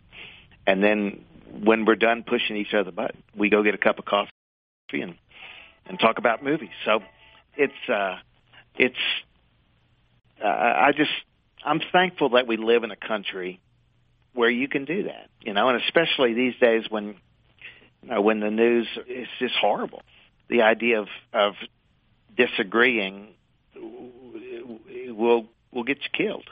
and 0.67 0.84
then 0.84 1.26
when 1.63 1.86
we're 1.86 1.95
done 1.95 2.23
pushing 2.23 2.55
each 2.55 2.73
other 2.73 2.91
buttons, 2.91 3.23
we 3.36 3.49
go 3.49 3.63
get 3.63 3.73
a 3.73 3.80
cup 3.80 3.99
of 3.99 4.05
coffee 4.05 4.32
and 4.93 5.15
and 5.86 6.00
talk 6.00 6.18
about 6.18 6.44
movies. 6.44 6.70
So 6.84 7.00
it's 7.56 7.90
uh, 7.90 8.18
it's 8.76 8.96
uh, 10.44 10.48
I 10.48 10.92
just 10.96 11.12
I'm 11.64 11.82
thankful 11.92 12.30
that 12.30 12.48
we 12.48 12.58
live 12.58 12.84
in 12.84 12.92
a 12.92 12.96
country 12.96 13.60
where 14.34 14.50
you 14.50 14.68
can 14.68 14.86
do 14.86 15.04
that, 15.04 15.30
you 15.42 15.54
know, 15.54 15.70
and 15.70 15.82
especially 15.82 16.34
these 16.34 16.56
days 16.60 16.84
when 16.90 17.16
you 18.04 18.10
know 18.10 18.22
when 18.22 18.40
the 18.40 18.52
news 18.52 18.88
is 19.08 19.28
just 19.40 19.56
horrible. 19.56 20.02
The 20.50 20.62
idea 20.62 21.02
of 21.02 21.08
of 21.34 21.54
disagreeing 22.36 23.30
will 23.76 25.48
will 25.72 25.84
get 25.84 25.98
you 26.04 26.10
killed. 26.14 26.50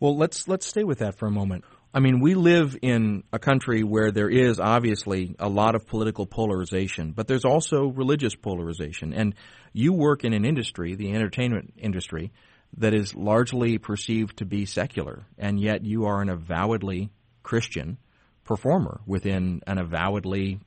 Well, 0.00 0.16
let's 0.16 0.48
let's 0.48 0.66
stay 0.66 0.84
with 0.84 0.98
that 0.98 1.14
for 1.14 1.26
a 1.26 1.30
moment. 1.30 1.64
I 1.94 2.00
mean, 2.00 2.20
we 2.20 2.34
live 2.34 2.76
in 2.80 3.22
a 3.34 3.38
country 3.38 3.82
where 3.82 4.10
there 4.10 4.30
is 4.30 4.58
obviously 4.58 5.36
a 5.38 5.48
lot 5.48 5.74
of 5.74 5.86
political 5.86 6.26
polarization, 6.26 7.12
but 7.12 7.28
there's 7.28 7.44
also 7.44 7.88
religious 7.88 8.34
polarization. 8.34 9.12
And 9.12 9.34
you 9.74 9.92
work 9.92 10.24
in 10.24 10.32
an 10.32 10.46
industry, 10.46 10.94
the 10.94 11.12
entertainment 11.12 11.74
industry, 11.76 12.32
that 12.78 12.94
is 12.94 13.14
largely 13.14 13.76
perceived 13.76 14.38
to 14.38 14.46
be 14.46 14.64
secular, 14.64 15.26
and 15.36 15.60
yet 15.60 15.84
you 15.84 16.06
are 16.06 16.22
an 16.22 16.30
avowedly 16.30 17.10
Christian 17.42 17.98
performer 18.44 19.02
within 19.06 19.60
an 19.66 19.76
avowedly, 19.76 20.60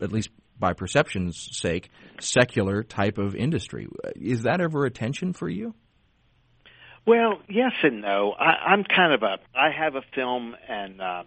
at 0.00 0.12
least 0.12 0.30
by 0.60 0.74
perception's 0.74 1.48
sake, 1.52 1.90
secular 2.20 2.84
type 2.84 3.18
of 3.18 3.34
industry. 3.34 3.88
Is 4.14 4.42
that 4.42 4.60
ever 4.60 4.84
a 4.84 4.90
tension 4.90 5.32
for 5.32 5.48
you? 5.48 5.74
Well, 7.08 7.40
yes 7.48 7.72
and 7.82 8.02
no. 8.02 8.32
I, 8.32 8.66
I'm 8.66 8.84
kind 8.84 9.14
of 9.14 9.22
a. 9.22 9.38
I 9.54 9.70
have 9.70 9.94
a 9.94 10.02
film 10.14 10.54
and 10.68 11.00
uh, 11.00 11.22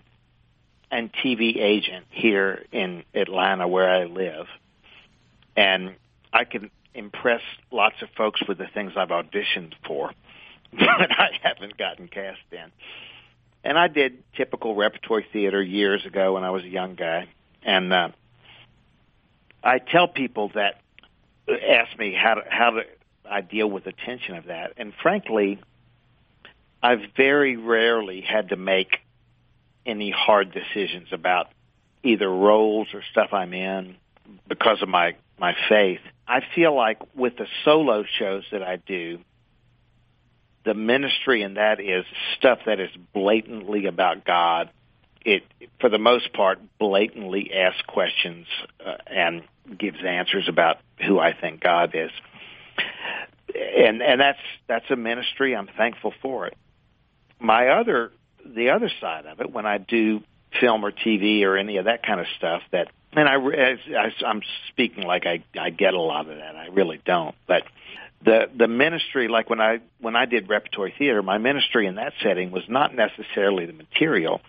and 0.92 1.12
TV 1.12 1.58
agent 1.58 2.06
here 2.12 2.64
in 2.72 3.04
Atlanta 3.16 3.68
where 3.68 3.90
I 3.90 4.04
live, 4.04 4.46
and 5.56 5.96
I 6.32 6.44
can 6.44 6.70
impress 6.94 7.42
lots 7.72 7.96
of 8.04 8.10
folks 8.16 8.44
with 8.48 8.60
the 8.60 8.68
things 8.72 8.92
I've 8.96 9.10
auditioned 9.10 9.74
for, 9.88 10.12
but 10.72 10.84
I 10.88 11.30
haven't 11.42 11.78
gotten 11.78 12.08
cast 12.08 12.42
in. 12.52 12.72
And 13.64 13.76
I 13.76 13.88
did 13.88 14.24
typical 14.36 14.76
repertory 14.76 15.26
theater 15.34 15.64
years 15.64 16.06
ago 16.06 16.36
when 16.36 16.44
I 16.44 16.52
was 16.52 16.64
a 16.64 16.70
young 16.70 16.94
guy, 16.94 17.28
and 17.64 17.92
uh, 17.92 18.10
I 19.64 19.80
tell 19.80 20.08
people 20.08 20.52
that 20.54 20.80
ask 21.50 21.98
me 21.98 22.14
how 22.14 22.36
to, 22.36 22.44
how 22.48 22.70
to 22.70 22.84
I 23.28 23.42
deal 23.42 23.68
with 23.68 23.86
the 23.86 23.94
tension 24.06 24.36
of 24.36 24.46
that, 24.46 24.74
and 24.78 24.94
frankly, 25.02 25.60
I've 26.84 27.02
very 27.16 27.58
rarely 27.58 28.22
had 28.22 28.50
to 28.50 28.56
make 28.56 28.98
any 29.86 30.12
hard 30.12 30.52
decisions 30.52 31.08
about 31.12 31.48
either 32.04 32.30
roles 32.30 32.88
or 32.94 33.04
stuff 33.12 33.30
I'm 33.34 33.54
in 33.54 33.96
because 34.48 34.82
of 34.82 34.90
my 34.90 35.16
my 35.40 35.56
faith. 35.70 36.02
I 36.28 36.42
feel 36.56 36.76
like 36.76 37.00
with 37.16 37.38
the 37.38 37.48
solo 37.66 38.04
shows 38.20 38.44
that 38.52 38.64
I 38.64 38.78
do, 38.78 39.20
the 40.64 40.74
ministry 40.74 41.42
in 41.42 41.56
that 41.56 41.80
is 41.80 42.06
stuff 42.38 42.60
that 42.66 42.80
is 42.80 42.92
blatantly 43.14 43.88
about 43.88 44.24
God. 44.24 44.70
It, 45.24 45.44
for 45.80 45.90
the 45.90 46.00
most 46.00 46.34
part, 46.34 46.60
blatantly 46.80 47.52
asks 47.54 47.82
questions 47.88 48.48
uh, 48.84 48.96
and 49.06 49.44
gives 49.78 49.98
answers 50.04 50.48
about 50.48 50.78
who 51.06 51.20
I 51.20 51.34
think 51.34 51.62
God 51.62 51.92
is, 51.94 52.12
and 53.54 54.02
and 54.02 54.20
that's 54.20 54.40
that's 54.68 54.90
a 54.90 54.96
ministry. 54.96 55.56
I'm 55.56 55.70
thankful 55.78 56.14
for 56.22 56.48
it. 56.48 56.58
My 57.42 57.70
other, 57.70 58.12
the 58.46 58.70
other 58.70 58.92
side 59.02 59.26
of 59.26 59.42
it, 59.42 59.52
when 59.52 59.66
I 59.66 59.78
do 59.78 60.22
film 60.60 60.86
or 60.86 60.92
TV 60.92 61.44
or 61.44 61.58
any 61.58 61.78
of 61.78 61.86
that 61.86 62.04
kind 62.06 62.20
of 62.20 62.28
stuff, 62.38 62.62
that 62.72 62.90
and 63.14 63.28
I, 63.28 63.36
as, 63.36 63.80
I 63.90 64.26
I'm 64.26 64.42
speaking 64.70 65.04
like 65.04 65.26
I 65.26 65.44
I 65.60 65.70
get 65.70 65.94
a 65.94 66.02
lot 66.02 66.30
of 66.30 66.38
that. 66.38 66.56
I 66.56 66.68
really 66.68 67.02
don't, 67.04 67.36
but 67.48 67.64
the 68.24 68.50
the 68.56 68.68
ministry 68.68 69.28
like 69.28 69.50
when 69.50 69.60
I 69.60 69.80
when 70.00 70.16
I 70.16 70.26
did 70.26 70.50
repertory 70.50 70.94
theater, 70.98 71.22
my 71.22 71.38
ministry 71.38 71.88
in 71.88 71.96
that 71.96 72.14
setting 72.22 72.52
was 72.52 72.64
not 72.68 72.96
necessarily 72.96 73.66
the 73.66 73.74
material. 73.74 74.42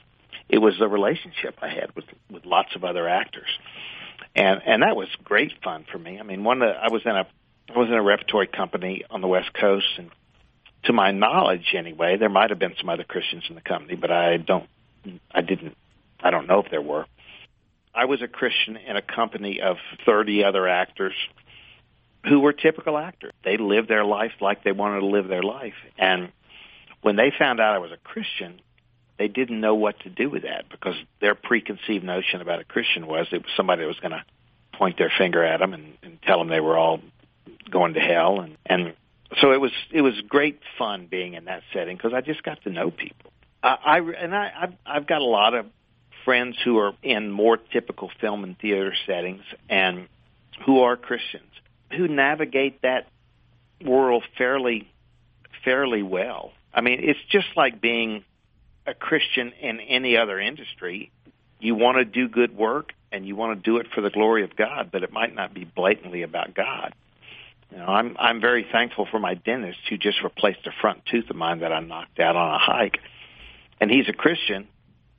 It 0.49 0.59
was 0.59 0.75
the 0.79 0.89
relationship 0.89 1.57
I 1.63 1.69
had 1.69 1.95
with 1.97 2.05
with 2.31 2.45
lots 2.45 2.75
of 2.77 2.85
other 2.85 3.09
actors. 3.09 3.49
And 4.35 4.61
and 4.65 4.83
that 4.83 4.97
was 4.97 5.09
great 5.25 5.53
fun 5.63 5.85
for 5.91 5.99
me. 5.99 6.19
I 6.19 6.23
mean, 6.23 6.45
one 6.45 6.63
of 6.63 6.69
the, 6.69 6.75
I 6.75 6.89
was 6.91 7.03
in 7.05 7.13
a 7.13 7.27
I 7.75 7.79
was 7.79 7.89
in 7.89 7.95
a 7.95 8.03
repertory 8.03 8.47
company 8.47 9.05
on 9.11 9.21
the 9.21 9.29
West 9.29 9.53
Coast 9.55 9.87
and 9.99 10.11
to 10.85 10.93
my 10.93 11.13
knowledge 11.13 11.75
anyway, 11.77 12.17
there 12.17 12.29
might 12.29 12.51
have 12.51 12.59
been 12.59 12.75
some 12.79 12.89
other 12.89 13.05
Christians 13.05 13.45
in 13.49 13.55
the 13.55 13.61
company, 13.61 13.95
but 13.95 14.11
I 14.11 14.37
don't 14.37 14.69
I 15.31 15.41
didn't 15.41 15.77
I 16.23 16.31
don't 16.31 16.47
know 16.47 16.61
if 16.61 16.71
there 16.71 16.83
were. 16.83 17.07
I 17.95 18.07
was 18.07 18.23
a 18.23 18.29
Christian 18.29 18.77
in 18.77 18.97
a 18.97 19.03
company 19.03 19.61
of 19.61 19.77
30 20.07 20.45
other 20.45 20.67
actors 20.67 21.15
who 22.25 22.41
were 22.41 22.53
typical 22.53 22.97
actors. 22.97 23.33
They 23.45 23.57
lived 23.57 23.89
their 23.89 24.05
life 24.05 24.33
like 24.41 24.65
they 24.65 24.73
wanted 24.73 25.01
to 25.01 25.07
live 25.07 25.29
their 25.29 25.43
life. 25.43 25.75
And 25.99 26.31
when 27.03 27.17
they 27.17 27.33
found 27.37 27.61
out 27.61 27.75
I 27.75 27.79
was 27.79 27.91
a 27.91 27.97
Christian, 27.97 28.61
they 29.19 29.29
didn't 29.29 29.61
know 29.61 29.75
what 29.75 30.01
to 30.01 30.11
do 30.11 30.31
with 30.31 30.43
that 30.45 30.69
because 30.71 30.95
their 31.21 31.35
preconceived 31.35 32.05
notion 32.05 32.41
about 32.41 32.61
a 32.61 32.65
Christian 32.65 33.07
was 33.07 33.27
it 33.33 33.43
was 33.43 33.51
somebody 33.57 33.83
that 33.83 33.89
was 33.89 34.01
going 34.01 34.13
to 34.13 34.25
point 34.73 34.97
their 34.97 35.13
finger 35.17 35.45
at 35.45 35.59
them 35.59 35.75
and, 35.75 35.99
and 36.03 36.23
tell 36.23 36.39
them 36.39 36.49
they 36.49 36.61
were 36.61 36.79
all 36.79 37.01
going 37.71 37.95
to 37.95 38.01
hell. 38.01 38.41
And, 38.41 38.57
and 38.65 38.95
so 39.41 39.53
it 39.53 39.61
was 39.61 39.73
it 39.91 40.03
was 40.03 40.15
great 40.29 40.61
fun 40.79 41.07
being 41.11 41.35
in 41.35 41.47
that 41.47 41.63
setting 41.73 41.97
because 41.97 42.13
I 42.15 42.21
just 42.21 42.43
got 42.43 42.63
to 42.63 42.71
know 42.71 42.91
people. 42.91 43.33
I, 43.63 43.77
I 43.85 43.99
and 43.99 44.35
I 44.35 44.53
I've, 44.63 44.75
I've 44.85 45.07
got 45.07 45.21
a 45.21 45.27
lot 45.27 45.55
of 45.55 45.67
friends 46.25 46.57
who 46.65 46.79
are 46.79 46.93
in 47.03 47.31
more 47.31 47.57
typical 47.57 48.11
film 48.21 48.45
and 48.45 48.59
theater 48.59 48.95
settings 49.07 49.43
and 49.69 50.09
who 50.65 50.81
are 50.81 50.97
Christians 50.97 51.53
who 51.97 52.09
navigate 52.09 52.83
that 52.83 53.07
world 53.85 54.25
fairly 54.39 54.89
fairly 55.65 56.03
well. 56.03 56.53
I 56.75 56.81
mean, 56.81 57.01
it's 57.03 57.21
just 57.31 57.49
like 57.57 57.81
being 57.81 58.25
a 58.87 58.95
Christian 58.95 59.53
in 59.61 59.81
any 59.81 60.17
other 60.17 60.41
industry. 60.41 61.11
You 61.61 61.75
want 61.75 61.99
to 61.99 62.05
do 62.05 62.29
good 62.29 62.57
work 62.57 62.93
and 63.13 63.27
you 63.27 63.37
want 63.37 63.59
to 63.59 63.63
do 63.63 63.77
it 63.77 63.87
for 63.95 64.01
the 64.01 64.11
glory 64.11 64.43
of 64.43 64.57
God, 64.57 64.91
but 64.91 65.03
it 65.03 65.13
might 65.13 65.35
not 65.35 65.55
be 65.55 65.65
blatantly 65.65 66.23
about 66.23 66.55
God. 66.55 66.95
Know, 67.77 67.87
I'm 67.87 68.17
I'm 68.19 68.41
very 68.41 68.67
thankful 68.71 69.07
for 69.11 69.19
my 69.19 69.35
dentist 69.35 69.79
who 69.89 69.97
just 69.97 70.23
replaced 70.23 70.67
a 70.67 70.73
front 70.81 71.07
tooth 71.07 71.31
of 71.31 71.37
mine 71.37 71.61
that 71.61 71.73
I 71.73 71.81
knocked 71.81 72.21
out 72.21 72.37
on 72.37 72.55
a 72.55 72.59
hike. 72.59 72.99
And 73.81 73.91
he's 73.91 74.09
a 74.09 74.13
Christian, 74.13 74.69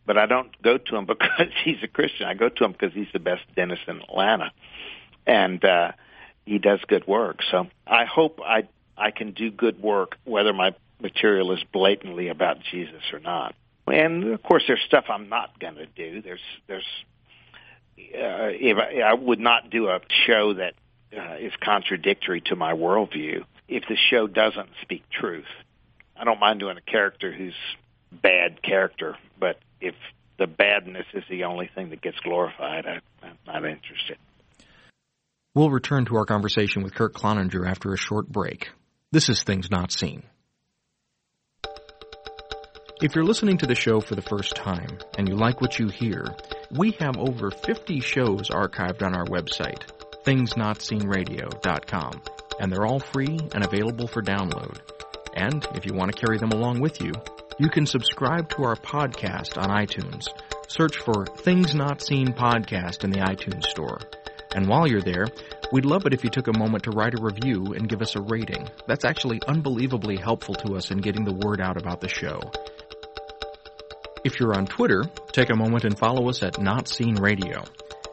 but 0.06 0.18
I 0.18 0.26
don't 0.26 0.50
go 0.62 0.78
to 0.78 0.96
him 0.96 1.06
because 1.08 1.48
he's 1.64 1.82
a 1.84 1.88
Christian. 1.88 2.28
I 2.28 2.34
go 2.34 2.50
to 2.50 2.64
him 2.64 2.72
because 2.72 2.94
he's 2.94 3.12
the 3.12 3.20
best 3.20 3.42
dentist 3.56 3.82
in 3.88 4.02
Atlanta, 4.02 4.52
and 5.26 5.64
uh, 5.66 5.92
he 6.46 6.60
does 6.60 6.80
good 6.88 7.08
work. 7.08 7.40
So 7.50 7.68
I 7.88 8.06
hope 8.06 8.40
I 8.44 8.68
I 8.98 9.12
can 9.12 9.32
do 9.32 9.50
good 9.50 9.82
work 9.82 10.18
whether 10.24 10.54
my 10.54 10.76
material 11.02 11.52
is 11.54 11.64
blatantly 11.72 12.30
about 12.30 12.58
Jesus 12.72 13.02
or 13.12 13.20
not. 13.20 13.56
And 13.88 14.26
of 14.34 14.44
course, 14.44 14.64
there's 14.68 14.82
stuff 14.86 15.06
I'm 15.10 15.28
not 15.28 15.60
going 15.60 15.76
to 15.76 15.88
do. 15.88 16.22
There's 16.22 16.40
there's 16.68 16.88
uh, 17.98 18.54
if 18.54 18.78
I, 18.78 19.02
I 19.02 19.14
would 19.14 19.40
not 19.40 19.70
do 19.70 19.88
a 19.90 20.00
show 20.26 20.54
that 20.54 20.76
uh, 21.18 21.36
is 21.40 21.54
contradictory 21.64 22.42
to 22.42 22.56
my 22.56 22.74
worldview 22.74 23.44
if 23.68 23.84
the 23.88 23.98
show 24.10 24.28
doesn't 24.28 24.70
speak 24.82 25.04
truth. 25.10 25.46
I 26.16 26.24
don't 26.24 26.40
mind 26.40 26.60
doing 26.60 26.78
a 26.78 26.92
character 26.92 27.34
who's 27.34 27.56
bad 28.12 28.62
character, 28.62 29.18
but 29.40 29.58
if 29.82 29.96
the 30.38 30.48
badness 30.48 31.06
is 31.14 31.24
the 31.30 31.46
only 31.46 31.70
thing 31.74 31.90
that 31.90 32.02
gets 32.02 32.20
glorified, 32.20 32.86
I, 32.86 33.26
I'm 33.26 33.38
not 33.46 33.66
interested. 33.66 34.18
We'll 35.56 35.70
return 35.70 36.06
to 36.06 36.18
our 36.18 36.26
conversation 36.26 36.84
with 36.84 36.96
Kurt 36.96 37.14
Cloninger 37.14 37.68
after 37.68 37.94
a 37.94 37.98
short 37.98 38.28
break. 38.28 38.70
This 39.12 39.30
is 39.30 39.44
Things 39.44 39.70
Not 39.70 39.92
Seen. 39.92 40.24
If 43.02 43.16
you're 43.16 43.26
listening 43.26 43.58
to 43.58 43.68
the 43.68 43.76
show 43.76 44.00
for 44.00 44.16
the 44.16 44.22
first 44.22 44.56
time 44.56 44.98
and 45.18 45.28
you 45.28 45.36
like 45.36 45.62
what 45.62 45.78
you 45.78 45.90
hear, 45.90 46.26
we 46.72 46.92
have 47.00 47.18
over 47.18 47.52
50 47.52 48.00
shows 48.00 48.50
archived 48.50 49.04
on 49.04 49.14
our 49.14 49.26
website, 49.26 49.82
thingsnotseenradio.com, 50.24 52.22
and 52.60 52.72
they're 52.72 52.86
all 52.86 53.00
free 53.00 53.40
and 53.54 53.64
available 53.64 54.08
for 54.08 54.22
download. 54.22 54.80
And 55.36 55.66
if 55.76 55.86
you 55.86 55.94
want 55.94 56.12
to 56.14 56.26
carry 56.26 56.38
them 56.38 56.52
along 56.52 56.80
with 56.80 57.02
you, 57.02 57.12
you 57.60 57.70
can 57.70 57.86
subscribe 57.86 58.50
to 58.50 58.64
our 58.64 58.76
podcast 58.76 59.62
on 59.62 59.70
iTunes. 59.70 60.28
Search 60.68 60.98
for 60.98 61.26
Things 61.26 61.76
Not 61.76 62.02
Seen 62.02 62.34
Podcast 62.34 63.04
in 63.04 63.12
the 63.12 63.20
iTunes 63.20 63.64
Store. 63.66 64.00
And 64.56 64.68
while 64.68 64.88
you're 64.88 65.02
there, 65.02 65.28
we'd 65.72 65.86
love 65.86 66.06
it 66.06 66.14
if 66.14 66.24
you 66.24 66.30
took 66.30 66.48
a 66.48 66.58
moment 66.58 66.84
to 66.84 66.92
write 66.92 67.18
a 67.18 67.22
review 67.22 67.74
and 67.74 67.90
give 67.90 68.02
us 68.02 68.16
a 68.16 68.22
rating. 68.22 68.70
That's 68.88 69.06
actually 69.06 69.42
unbelievably 69.48 70.18
helpful 70.18 70.56
to 70.56 70.76
us 70.76 70.92
in 70.92 71.00
getting 71.00 71.26
the 71.26 71.34
word 71.34 71.60
out 71.60 71.78
about 71.78 72.02
the 72.02 72.10
show. 72.10 72.40
If 74.24 74.40
you're 74.40 74.56
on 74.56 74.68
Twitter, 74.68 75.04
take 75.32 75.50
a 75.50 75.56
moment 75.56 75.84
and 75.84 75.98
follow 75.98 76.30
us 76.30 76.44
at 76.44 76.62
Not 76.62 76.88
Seen 76.88 77.16
Radio. 77.16 77.64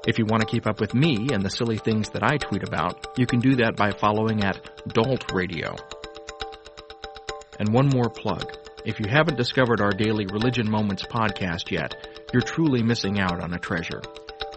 If 0.07 0.19
you 0.19 0.25
want 0.25 0.41
to 0.41 0.47
keep 0.47 0.67
up 0.67 0.81
with 0.81 0.95
me 0.95 1.29
and 1.31 1.43
the 1.43 1.51
silly 1.51 1.77
things 1.77 2.09
that 2.11 2.23
I 2.23 2.39
tweet 2.39 2.67
about, 2.67 3.19
you 3.19 3.27
can 3.27 3.41
do 3.41 3.57
that 3.57 3.77
by 3.77 3.91
following 3.91 4.43
at 4.43 4.59
Dault 4.89 5.31
Radio. 5.33 5.77
And 7.59 7.75
one 7.75 7.89
more 7.89 8.09
plug. 8.09 8.57
If 8.87 8.99
you 8.99 9.07
haven't 9.11 9.37
discovered 9.37 9.83
our 9.83 9.91
daily 9.91 10.25
Religion 10.33 10.71
Moments 10.71 11.05
podcast 11.05 11.71
yet, 11.71 11.95
you're 12.33 12.41
truly 12.41 12.83
missing 12.83 13.21
out 13.21 13.43
on 13.43 13.53
a 13.53 13.59
treasure. 13.59 14.01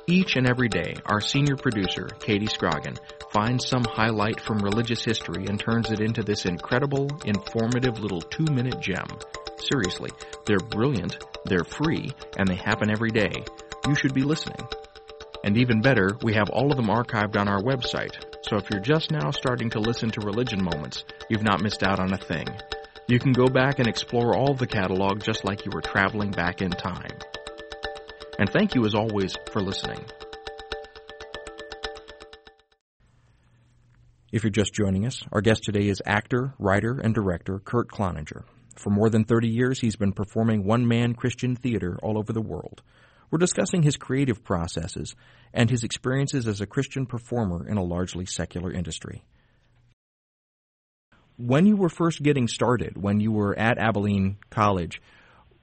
Each 0.07 0.37
and 0.37 0.49
every 0.49 0.69
day, 0.69 0.95
our 1.05 1.19
senior 1.19 1.57
producer, 1.57 2.07
Katie 2.19 2.47
Scroggin, 2.47 2.97
finds 3.33 3.67
some 3.67 3.83
highlight 3.83 4.39
from 4.39 4.59
religious 4.59 5.03
history 5.03 5.45
and 5.47 5.59
turns 5.59 5.91
it 5.91 5.99
into 5.99 6.23
this 6.23 6.45
incredible, 6.45 7.09
informative 7.25 7.99
little 7.99 8.21
two 8.21 8.45
minute 8.45 8.79
gem. 8.79 9.07
Seriously, 9.57 10.11
they're 10.45 10.57
brilliant, 10.69 11.17
they're 11.45 11.65
free, 11.65 12.11
and 12.37 12.47
they 12.47 12.55
happen 12.55 12.89
every 12.89 13.11
day. 13.11 13.31
You 13.87 13.95
should 13.95 14.13
be 14.13 14.23
listening. 14.23 14.67
And 15.43 15.57
even 15.57 15.81
better, 15.81 16.17
we 16.21 16.33
have 16.35 16.49
all 16.49 16.71
of 16.71 16.77
them 16.77 16.87
archived 16.87 17.37
on 17.37 17.49
our 17.49 17.61
website. 17.61 18.15
So 18.43 18.55
if 18.55 18.69
you're 18.71 18.81
just 18.81 19.11
now 19.11 19.31
starting 19.31 19.69
to 19.71 19.79
listen 19.79 20.09
to 20.11 20.21
Religion 20.21 20.63
Moments, 20.63 21.03
you've 21.29 21.43
not 21.43 21.61
missed 21.61 21.83
out 21.83 21.99
on 21.99 22.13
a 22.13 22.17
thing. 22.17 22.47
You 23.07 23.19
can 23.19 23.33
go 23.33 23.47
back 23.47 23.79
and 23.79 23.87
explore 23.87 24.37
all 24.37 24.53
the 24.53 24.67
catalog 24.67 25.21
just 25.21 25.43
like 25.43 25.65
you 25.65 25.71
were 25.73 25.81
traveling 25.81 26.31
back 26.31 26.61
in 26.61 26.71
time. 26.71 27.17
And 28.39 28.49
thank 28.49 28.73
you 28.73 28.85
as 28.85 28.95
always 28.95 29.35
for 29.51 29.61
listening. 29.61 30.05
If 34.31 34.43
you're 34.43 34.49
just 34.49 34.73
joining 34.73 35.05
us, 35.05 35.21
our 35.31 35.41
guest 35.41 35.63
today 35.63 35.89
is 35.89 36.01
actor, 36.05 36.53
writer, 36.57 36.99
and 37.03 37.13
director 37.13 37.59
Kurt 37.59 37.89
Cloninger. 37.89 38.43
For 38.77 38.89
more 38.89 39.09
than 39.09 39.25
30 39.25 39.49
years, 39.49 39.79
he's 39.79 39.97
been 39.97 40.13
performing 40.13 40.63
one 40.63 40.87
man 40.87 41.13
Christian 41.13 41.55
theater 41.55 41.99
all 42.01 42.17
over 42.17 42.33
the 42.33 42.41
world. 42.41 42.81
We're 43.34 43.39
discussing 43.39 43.81
his 43.81 43.97
creative 43.97 44.43
processes 44.43 45.15
and 45.55 45.67
his 45.67 45.84
experiences 45.84 46.47
as 46.47 46.61
a 46.61 46.67
Christian 46.67 47.07
performer 47.07 47.67
in 47.67 47.77
a 47.77 47.84
largely 47.84 48.27
secular 48.27 48.71
industry. 48.71 49.23
When 51.38 51.65
you 51.65 51.75
were 51.75 51.89
first 51.89 52.21
getting 52.21 52.47
started, 52.47 52.95
when 52.95 53.19
you 53.19 53.31
were 53.31 53.57
at 53.57 53.79
Abilene 53.79 54.38
College, 54.51 55.01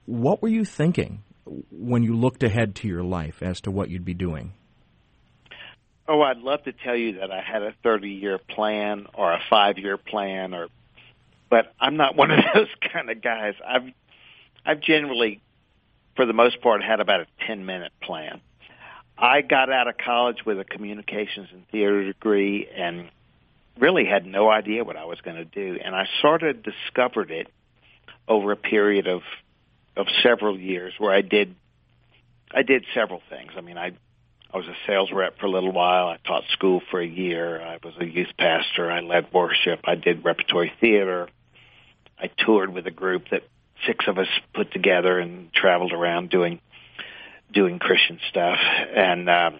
what 0.05 0.41
were 0.41 0.49
you 0.49 0.65
thinking 0.65 1.23
when 1.71 2.03
you 2.03 2.13
looked 2.13 2.43
ahead 2.43 2.75
to 2.75 2.89
your 2.89 3.05
life 3.05 3.41
as 3.41 3.61
to 3.61 3.71
what 3.71 3.89
you'd 3.89 4.03
be 4.03 4.15
doing? 4.15 4.51
Oh, 6.09 6.21
I'd 6.21 6.39
love 6.39 6.63
to 6.63 6.73
tell 6.73 6.97
you 6.97 7.19
that 7.19 7.31
I 7.31 7.39
had 7.39 7.63
a 7.63 7.73
30 7.83 8.09
year 8.09 8.37
plan 8.37 9.07
or 9.13 9.31
a 9.31 9.39
five 9.49 9.77
year 9.77 9.95
plan 9.95 10.53
or 10.53 10.67
but 11.49 11.71
I'm 11.79 11.95
not 11.95 12.17
one 12.17 12.31
of 12.31 12.39
those 12.53 12.67
kind 12.91 13.09
of 13.09 13.21
guys. 13.21 13.53
I've 13.65 13.93
I've 14.65 14.81
generally, 14.81 15.41
for 16.15 16.25
the 16.25 16.33
most 16.33 16.61
part, 16.61 16.83
had 16.83 16.99
about 16.99 17.21
a 17.21 17.27
ten 17.47 17.65
minute 17.65 17.91
plan. 18.01 18.41
I 19.17 19.41
got 19.41 19.71
out 19.71 19.87
of 19.87 19.97
college 19.97 20.45
with 20.45 20.59
a 20.59 20.63
communications 20.63 21.49
and 21.51 21.67
theater 21.69 22.05
degree 22.05 22.67
and 22.75 23.09
really 23.79 24.05
had 24.05 24.25
no 24.25 24.49
idea 24.49 24.83
what 24.83 24.97
I 24.97 25.05
was 25.05 25.21
going 25.21 25.37
to 25.37 25.45
do, 25.45 25.79
and 25.83 25.95
I 25.95 26.07
sort 26.21 26.43
of 26.43 26.63
discovered 26.63 27.31
it 27.31 27.47
over 28.27 28.51
a 28.51 28.57
period 28.57 29.07
of 29.07 29.21
of 29.97 30.07
several 30.23 30.57
years 30.57 30.93
where 30.97 31.13
I 31.13 31.21
did 31.21 31.55
I 32.53 32.63
did 32.63 32.85
several 32.93 33.21
things. 33.29 33.51
I 33.57 33.61
mean, 33.61 33.77
I 33.77 33.91
I 34.53 34.57
was 34.57 34.67
a 34.67 34.75
sales 34.85 35.11
rep 35.13 35.39
for 35.39 35.45
a 35.45 35.49
little 35.49 35.71
while. 35.71 36.07
I 36.07 36.17
taught 36.27 36.43
school 36.51 36.81
for 36.91 36.99
a 36.99 37.07
year. 37.07 37.61
I 37.61 37.77
was 37.83 37.93
a 37.99 38.05
youth 38.05 38.31
pastor. 38.37 38.91
I 38.91 38.99
led 38.99 39.31
worship. 39.33 39.81
I 39.85 39.95
did 39.95 40.25
repertory 40.25 40.73
theater. 40.81 41.29
I 42.19 42.29
toured 42.37 42.73
with 42.73 42.85
a 42.85 42.91
group 42.91 43.29
that 43.31 43.43
six 43.87 44.05
of 44.07 44.17
us 44.17 44.27
put 44.53 44.71
together 44.71 45.19
and 45.19 45.51
traveled 45.53 45.93
around 45.93 46.29
doing 46.29 46.59
doing 47.51 47.79
Christian 47.79 48.19
stuff 48.29 48.59
and 48.95 49.29
uh, 49.29 49.51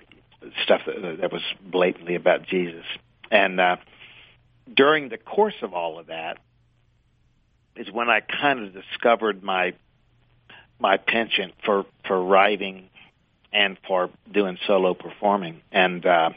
stuff 0.64 0.82
that, 0.86 1.18
that 1.22 1.32
was 1.32 1.42
blatantly 1.62 2.16
about 2.16 2.44
Jesus. 2.44 2.86
And 3.30 3.60
uh, 3.60 3.78
during 4.74 5.10
the 5.10 5.18
course 5.18 5.56
of 5.62 5.74
all 5.74 6.00
of 6.00 6.08
that 6.08 6.38
is 7.76 7.92
when 7.92 8.10
I 8.10 8.22
kind 8.22 8.64
of 8.64 8.74
discovered 8.74 9.44
my 9.44 9.74
my 10.80 10.98
penchant 10.98 11.54
for 11.64 11.86
for 12.08 12.22
writing 12.22 12.90
and 13.54 13.78
for 13.88 14.10
doing 14.32 14.58
solo 14.66 14.94
performing 14.94 15.62
and 15.72 16.06
uh 16.06 16.32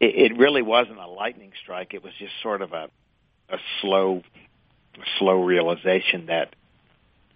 it, 0.00 0.32
it 0.32 0.38
really 0.38 0.62
wasn't 0.62 0.98
a 0.98 1.06
lightning 1.06 1.52
strike 1.62 1.94
it 1.94 2.04
was 2.04 2.12
just 2.18 2.32
sort 2.42 2.62
of 2.62 2.72
a 2.72 2.88
a 3.48 3.58
slow 3.80 4.22
slow 5.18 5.42
realization 5.42 6.26
that, 6.26 6.54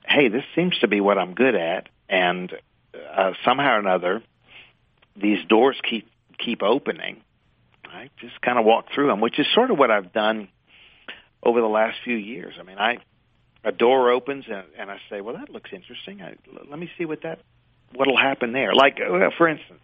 hey, 0.06 0.28
this 0.28 0.44
seems 0.54 0.78
to 0.80 0.88
be 0.88 1.00
what 1.00 1.18
I'm 1.18 1.34
good 1.34 1.54
at, 1.54 1.88
and 2.08 2.52
uh, 2.94 3.32
somehow 3.44 3.76
or 3.76 3.78
another, 3.78 4.22
these 5.16 5.44
doors 5.46 5.76
keep 5.88 6.08
keep 6.38 6.62
opening. 6.62 7.22
I 7.84 8.10
just 8.20 8.40
kind 8.40 8.58
of 8.58 8.64
walk 8.64 8.86
through 8.94 9.08
them, 9.08 9.20
which 9.20 9.38
is 9.38 9.46
sort 9.54 9.70
of 9.70 9.78
what 9.78 9.90
I've 9.90 10.12
done 10.12 10.48
over 11.42 11.60
the 11.60 11.68
last 11.68 11.98
few 12.04 12.16
years. 12.16 12.54
I 12.58 12.62
mean, 12.62 12.78
I 12.78 12.98
a 13.64 13.72
door 13.72 14.10
opens 14.10 14.44
and, 14.48 14.64
and 14.78 14.90
I 14.90 14.98
say, 15.08 15.20
well, 15.20 15.36
that 15.36 15.50
looks 15.50 15.70
interesting. 15.72 16.20
I, 16.20 16.34
let 16.68 16.78
me 16.78 16.90
see 16.98 17.04
what 17.04 17.22
that 17.22 17.40
what'll 17.94 18.16
happen 18.16 18.52
there. 18.52 18.74
Like, 18.74 18.98
uh, 19.00 19.30
for 19.36 19.48
instance, 19.48 19.82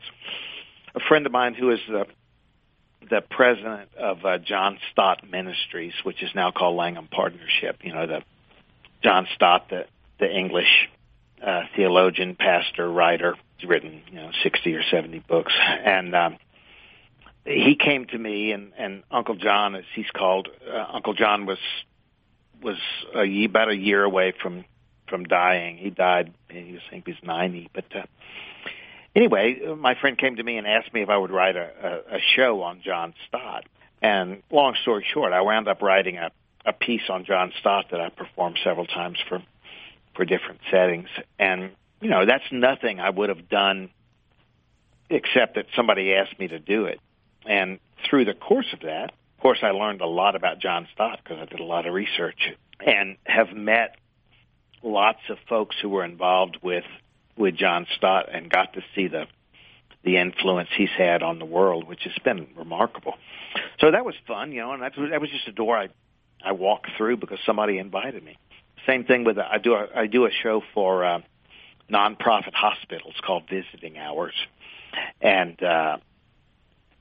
a 0.94 1.00
friend 1.00 1.26
of 1.26 1.32
mine 1.32 1.54
who 1.54 1.70
is 1.70 1.80
the 1.88 2.06
the 3.00 3.20
president 3.20 3.88
of 3.96 4.24
uh, 4.24 4.38
John 4.38 4.78
Stott 4.92 5.28
Ministries, 5.28 5.94
which 6.02 6.22
is 6.22 6.30
now 6.34 6.50
called 6.50 6.76
Langham 6.76 7.08
Partnership. 7.10 7.78
You 7.82 7.94
know, 7.94 8.06
the 8.06 8.22
John 9.02 9.26
Stott, 9.34 9.68
the 9.70 9.86
the 10.18 10.30
English 10.30 10.88
uh, 11.44 11.62
theologian, 11.76 12.34
pastor, 12.34 12.90
writer. 12.90 13.36
He's 13.56 13.68
written 13.68 14.02
you 14.10 14.16
know 14.16 14.30
sixty 14.42 14.74
or 14.74 14.82
seventy 14.90 15.20
books, 15.20 15.52
and 15.58 16.14
um, 16.14 16.38
he 17.44 17.76
came 17.76 18.06
to 18.06 18.18
me 18.18 18.52
and 18.52 18.72
and 18.76 19.02
Uncle 19.10 19.36
John, 19.36 19.74
as 19.74 19.84
he's 19.94 20.10
called, 20.14 20.48
uh, 20.70 20.86
Uncle 20.92 21.14
John 21.14 21.46
was 21.46 21.58
was 22.62 22.78
a, 23.14 23.44
about 23.44 23.70
a 23.70 23.76
year 23.76 24.02
away 24.02 24.32
from 24.42 24.64
from 25.08 25.24
dying. 25.24 25.78
He 25.78 25.90
died. 25.90 26.34
He 26.50 26.72
was, 26.72 26.82
I 26.88 26.90
think 26.90 27.06
he 27.06 27.12
was 27.12 27.22
ninety, 27.22 27.70
but. 27.72 27.84
Uh, 27.94 28.02
anyway, 29.14 29.60
my 29.76 29.94
friend 29.94 30.16
came 30.16 30.36
to 30.36 30.42
me 30.42 30.56
and 30.56 30.66
asked 30.66 30.92
me 30.92 31.02
if 31.02 31.08
I 31.08 31.16
would 31.16 31.30
write 31.30 31.56
a, 31.56 31.70
a, 31.82 32.16
a 32.16 32.20
show 32.36 32.62
on 32.62 32.82
John 32.82 33.14
Stott. 33.26 33.64
And 34.00 34.42
long 34.50 34.76
story 34.82 35.04
short, 35.12 35.32
I 35.32 35.40
wound 35.40 35.68
up 35.68 35.82
writing 35.82 36.18
a, 36.18 36.30
a 36.64 36.72
piece 36.72 37.08
on 37.08 37.24
John 37.24 37.52
Stott 37.60 37.86
that 37.90 38.00
I 38.00 38.10
performed 38.10 38.58
several 38.62 38.86
times 38.86 39.18
for 39.28 39.42
for 40.14 40.24
different 40.24 40.60
settings. 40.70 41.08
And 41.38 41.70
you 42.00 42.10
know, 42.10 42.26
that's 42.26 42.44
nothing 42.50 43.00
I 43.00 43.10
would 43.10 43.28
have 43.28 43.48
done 43.48 43.90
except 45.10 45.54
that 45.54 45.66
somebody 45.74 46.14
asked 46.14 46.38
me 46.38 46.48
to 46.48 46.58
do 46.58 46.84
it. 46.84 47.00
And 47.46 47.78
through 48.08 48.24
the 48.26 48.34
course 48.34 48.66
of 48.72 48.80
that, 48.80 49.12
of 49.38 49.42
course, 49.42 49.58
I 49.62 49.70
learned 49.70 50.00
a 50.00 50.06
lot 50.06 50.34
about 50.34 50.58
John 50.60 50.88
Stott 50.92 51.20
because 51.22 51.38
I 51.40 51.44
did 51.46 51.60
a 51.60 51.64
lot 51.64 51.86
of 51.86 51.94
research 51.94 52.52
and 52.84 53.16
have 53.24 53.52
met 53.52 53.96
lots 54.82 55.20
of 55.28 55.38
folks 55.48 55.76
who 55.80 55.88
were 55.88 56.04
involved 56.04 56.58
with 56.62 56.84
with 57.38 57.56
John 57.56 57.86
Stott 57.96 58.28
and 58.32 58.50
got 58.50 58.74
to 58.74 58.82
see 58.94 59.08
the 59.08 59.26
the 60.04 60.16
influence 60.16 60.68
he's 60.76 60.90
had 60.96 61.22
on 61.22 61.38
the 61.38 61.44
world, 61.44 61.88
which 61.88 62.04
has 62.04 62.14
been 62.24 62.46
remarkable. 62.56 63.14
So 63.80 63.90
that 63.90 64.04
was 64.04 64.14
fun, 64.26 64.52
you 64.52 64.60
know, 64.60 64.72
and 64.72 64.82
that 64.82 64.96
was, 64.96 65.10
that 65.10 65.20
was 65.20 65.28
just 65.30 65.48
a 65.48 65.52
door 65.52 65.76
I 65.76 65.88
I 66.42 66.52
walked 66.52 66.90
through 66.96 67.16
because 67.16 67.38
somebody 67.44 67.78
invited 67.78 68.22
me. 68.24 68.36
Same 68.86 69.04
thing 69.04 69.24
with 69.24 69.38
I 69.38 69.58
do 69.58 69.74
a, 69.74 69.88
I 69.94 70.06
do 70.06 70.24
a 70.26 70.30
show 70.30 70.62
for 70.72 71.04
uh, 71.04 71.20
nonprofit 71.90 72.54
hospitals 72.54 73.14
called 73.24 73.44
Visiting 73.48 73.98
Hours, 73.98 74.34
and 75.20 75.60
uh, 75.62 75.96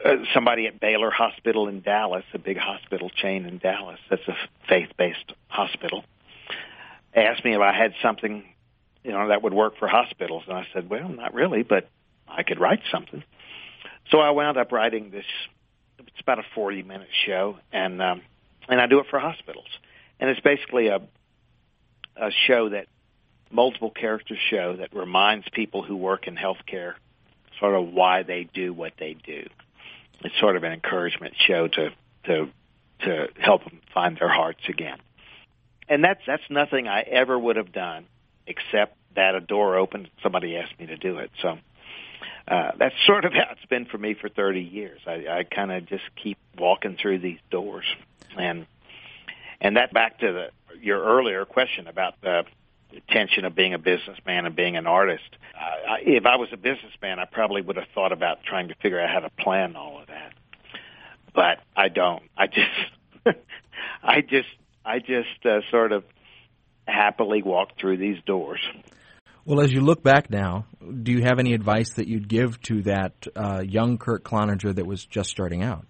uh, 0.04 0.16
somebody 0.34 0.68
at 0.68 0.80
Baylor 0.80 1.12
Hospital 1.12 1.68
in 1.68 1.82
Dallas, 1.82 2.24
a 2.34 2.40
big 2.40 2.58
hospital 2.58 3.10
chain 3.10 3.46
in 3.46 3.58
Dallas, 3.58 4.00
that's 4.10 4.28
a 4.28 4.36
faith-based 4.68 5.34
hospital, 5.48 6.04
asked 7.16 7.44
me 7.44 7.54
if 7.54 7.62
I 7.62 7.74
had 7.74 7.94
something 8.02 8.44
you 9.08 9.14
know, 9.14 9.30
that 9.30 9.42
would 9.42 9.54
work 9.54 9.78
for 9.80 9.88
hospitals. 9.88 10.44
And 10.48 10.58
I 10.58 10.68
said, 10.74 10.90
well, 10.90 11.08
not 11.08 11.34
really, 11.34 11.64
but 11.64 11.88
I 12.28 12.44
could 12.44 12.60
write 12.60 12.82
something. 12.92 13.24
So 14.12 14.20
I 14.20 14.32
wound 14.32 14.58
up 14.58 14.74
writing 14.74 15.12
this. 15.12 15.24
It's 16.00 16.20
about 16.20 16.40
a 16.40 16.46
40 16.54 16.84
minute 16.84 17.08
show, 17.26 17.58
and 17.72 18.02
um, 18.02 18.22
and 18.68 18.82
I 18.82 18.88
do 18.88 19.00
it 19.00 19.06
for 19.10 19.18
hospitals. 19.18 19.68
And 20.20 20.30
it's 20.30 20.42
basically 20.42 20.88
a 20.88 21.02
a 22.18 22.32
show 22.48 22.70
that 22.70 22.88
multiple 23.50 23.92
characters 23.92 24.40
show 24.50 24.76
that 24.76 24.94
reminds 24.94 25.48
people 25.50 25.84
who 25.84 25.96
work 25.96 26.28
in 26.28 26.36
healthcare 26.36 26.96
sort 27.62 27.76
of 27.76 27.94
why 27.94 28.24
they 28.24 28.44
do 28.44 28.74
what 28.74 28.94
they 29.00 29.14
do. 29.14 29.48
It's 30.22 30.38
sort 30.40 30.58
of 30.58 30.64
an 30.64 30.74
encouragement 30.74 31.34
show 31.38 31.70
to 31.70 31.92
to 32.26 32.50
to 33.04 33.28
help 33.40 33.64
them 33.64 33.80
find 33.94 34.18
their 34.18 34.30
hearts 34.30 34.68
again. 34.68 34.98
And 35.88 36.04
that's 36.04 36.22
that's 36.28 36.44
nothing 36.50 36.90
I 36.90 37.02
ever 37.04 37.40
would 37.40 37.56
have 37.56 37.72
done 37.72 38.06
except 38.48 38.96
that 39.16 39.36
a 39.36 39.42
door 39.42 39.78
opened, 39.78 40.10
somebody 40.24 40.58
asked 40.58 40.80
me 40.80 40.86
to 40.88 40.98
do 40.98 41.18
it. 41.18 41.32
So 41.42 41.58
uh, 42.48 42.72
that's 42.78 42.96
sort 43.06 43.26
of 43.26 43.34
how 43.34 43.48
it's 43.52 43.66
been 43.66 43.86
for 43.86 43.98
me 43.98 44.14
for 44.14 44.30
30 44.30 44.62
years. 44.62 45.00
I, 45.06 45.26
I 45.30 45.44
kind 45.44 45.72
of 45.72 45.86
just 45.86 46.04
keep 46.22 46.38
walking 46.58 46.98
through 47.02 47.20
these 47.20 47.40
doors, 47.52 47.86
and 48.38 48.66
and 49.60 49.78
that 49.78 49.94
back 49.94 50.20
to 50.20 50.32
the 50.32 50.78
your 50.82 51.04
earlier 51.04 51.46
question 51.46 51.88
about 51.88 52.22
the 52.22 52.46
tension 53.10 53.46
of 53.46 53.56
being 53.56 53.74
a 53.74 53.80
businessman 53.80 54.46
and 54.46 54.56
being 54.56 54.78
an 54.78 54.88
artist. 54.88 55.30
Uh, 55.56 55.96
if 56.02 56.26
I 56.26 56.38
was 56.38 56.50
a 56.54 56.58
businessman, 56.58 57.20
I 57.20 57.26
probably 57.26 57.62
would 57.62 57.76
have 57.76 57.88
thought 57.94 58.12
about 58.12 58.44
trying 58.44 58.70
to 58.70 58.76
figure 58.76 59.00
out 59.00 59.10
how 59.10 59.20
to 59.20 59.30
plan 59.30 59.76
all 59.76 60.00
of 60.00 60.08
that, 60.08 60.34
but 61.34 61.60
I 61.76 61.90
don't. 61.90 62.24
I 62.38 62.48
just, 62.48 63.38
I 64.04 64.22
just, 64.22 64.50
I 64.86 65.00
just 65.00 65.46
uh, 65.46 65.62
sort 65.70 65.92
of 65.92 66.04
happily 66.88 67.42
walk 67.42 67.78
through 67.80 67.98
these 67.98 68.18
doors. 68.26 68.60
Well, 69.46 69.62
as 69.62 69.72
you 69.72 69.82
look 69.82 70.04
back 70.04 70.30
now, 70.30 70.66
do 71.04 71.12
you 71.12 71.24
have 71.24 71.40
any 71.40 71.54
advice 71.54 71.92
that 71.92 72.08
you'd 72.08 72.28
give 72.28 72.62
to 72.64 72.82
that 72.84 73.14
uh, 73.36 73.62
young 73.62 73.98
Kurt 73.98 74.24
Cloninger 74.24 74.76
that 74.76 74.86
was 74.86 75.06
just 75.06 75.30
starting 75.30 75.64
out? 75.64 75.86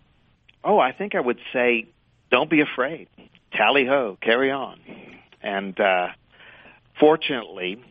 Oh, 0.64 0.80
I 0.80 0.92
think 0.92 1.16
I 1.16 1.20
would 1.20 1.40
say, 1.54 1.88
don't 2.30 2.50
be 2.50 2.62
afraid. 2.62 3.08
Tally 3.54 3.86
ho, 3.86 4.18
carry 4.22 4.52
on. 4.52 4.80
And 5.42 5.80
uh, 5.80 6.10
fortunately, 7.00 7.84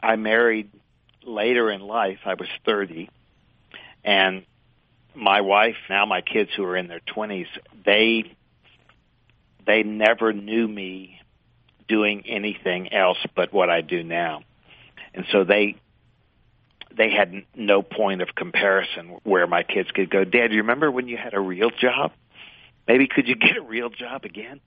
I 0.00 0.16
married 0.16 0.70
later 1.24 1.70
in 1.70 1.80
life. 1.80 2.18
I 2.26 2.34
was 2.34 2.48
30. 2.66 3.08
And 4.04 4.44
my 5.14 5.40
wife, 5.40 5.76
now 5.88 6.06
my 6.06 6.20
kids 6.20 6.50
who 6.56 6.64
are 6.64 6.76
in 6.76 6.88
their 6.88 7.00
20s, 7.16 7.46
they 7.84 8.36
they 9.66 9.82
never 9.82 10.32
knew 10.32 10.66
me 10.66 11.19
doing 11.90 12.22
anything 12.26 12.92
else 12.92 13.18
but 13.34 13.52
what 13.52 13.68
I 13.68 13.80
do 13.80 14.02
now. 14.04 14.42
And 15.12 15.26
so 15.32 15.44
they 15.44 15.76
they 16.96 17.10
had 17.10 17.44
no 17.54 17.82
point 17.82 18.22
of 18.22 18.34
comparison 18.34 19.18
where 19.24 19.46
my 19.46 19.62
kids 19.62 19.90
could 19.92 20.10
go, 20.10 20.24
Dad, 20.24 20.52
you 20.52 20.58
remember 20.58 20.90
when 20.90 21.08
you 21.08 21.16
had 21.16 21.34
a 21.34 21.40
real 21.40 21.70
job? 21.70 22.12
Maybe 22.88 23.06
could 23.06 23.28
you 23.28 23.34
get 23.48 23.56
a 23.56 23.62
real 23.62 23.90
job 23.90 24.24
again? 24.24 24.60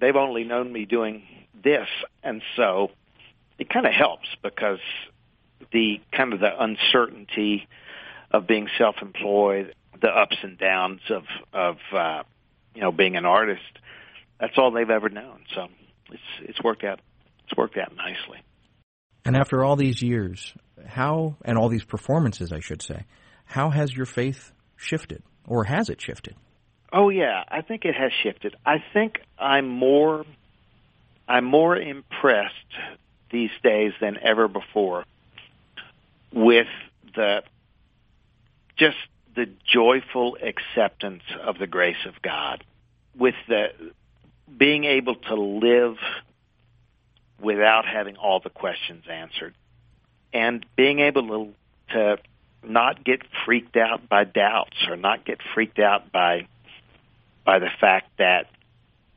They've 0.00 0.16
only 0.16 0.44
known 0.44 0.72
me 0.72 0.84
doing 0.86 1.22
this, 1.62 1.88
and 2.22 2.42
so 2.56 2.90
it 3.58 3.68
kind 3.70 3.86
of 3.86 3.92
helps 3.92 4.28
because 4.42 4.80
the 5.72 6.00
kind 6.12 6.32
of 6.32 6.40
the 6.40 6.62
uncertainty 6.62 7.68
of 8.30 8.46
being 8.46 8.68
self-employed, 8.76 9.74
the 10.00 10.08
ups 10.08 10.36
and 10.42 10.58
downs 10.58 11.00
of 11.08 11.22
of 11.52 11.76
uh, 11.92 12.22
you 12.74 12.80
know 12.80 12.92
being 12.92 13.16
an 13.16 13.24
artist, 13.24 13.62
that's 14.40 14.58
all 14.58 14.70
they've 14.72 14.90
ever 14.90 15.08
known. 15.08 15.40
So 15.54 15.68
it's 16.10 16.22
it's 16.42 16.62
worked 16.62 16.84
out 16.84 17.00
it's 17.46 17.56
worked 17.56 17.76
out 17.76 17.94
nicely. 17.96 18.38
And 19.24 19.36
after 19.36 19.64
all 19.64 19.76
these 19.76 20.02
years, 20.02 20.52
how 20.86 21.36
and 21.44 21.56
all 21.56 21.68
these 21.68 21.84
performances, 21.84 22.52
I 22.52 22.60
should 22.60 22.82
say, 22.82 23.04
how 23.46 23.70
has 23.70 23.94
your 23.94 24.06
faith 24.06 24.52
shifted, 24.76 25.22
or 25.46 25.64
has 25.64 25.88
it 25.88 26.00
shifted? 26.00 26.34
Oh 26.92 27.08
yeah, 27.08 27.42
I 27.48 27.62
think 27.62 27.84
it 27.84 27.94
has 27.94 28.12
shifted. 28.22 28.54
I 28.64 28.76
think 28.92 29.20
I'm 29.38 29.68
more 29.68 30.24
I'm 31.26 31.44
more 31.44 31.76
impressed 31.76 32.54
these 33.30 33.50
days 33.62 33.92
than 34.00 34.18
ever 34.22 34.48
before 34.48 35.04
with 36.32 36.68
the 37.14 37.42
just 38.76 38.96
the 39.34 39.46
joyful 39.66 40.36
acceptance 40.40 41.22
of 41.42 41.58
the 41.58 41.66
grace 41.66 42.06
of 42.06 42.20
God, 42.22 42.64
with 43.16 43.34
the 43.48 43.68
being 44.56 44.84
able 44.84 45.16
to 45.16 45.34
live 45.34 45.96
without 47.40 47.84
having 47.86 48.16
all 48.16 48.40
the 48.40 48.50
questions 48.50 49.04
answered, 49.10 49.54
and 50.32 50.64
being 50.76 51.00
able 51.00 51.28
to, 51.28 51.54
to 51.92 52.18
not 52.62 53.04
get 53.04 53.20
freaked 53.44 53.76
out 53.76 54.08
by 54.08 54.24
doubts 54.24 54.76
or 54.88 54.96
not 54.96 55.24
get 55.24 55.38
freaked 55.54 55.78
out 55.78 56.10
by 56.12 56.46
by 57.44 57.58
the 57.58 57.68
fact 57.78 58.08
that 58.18 58.46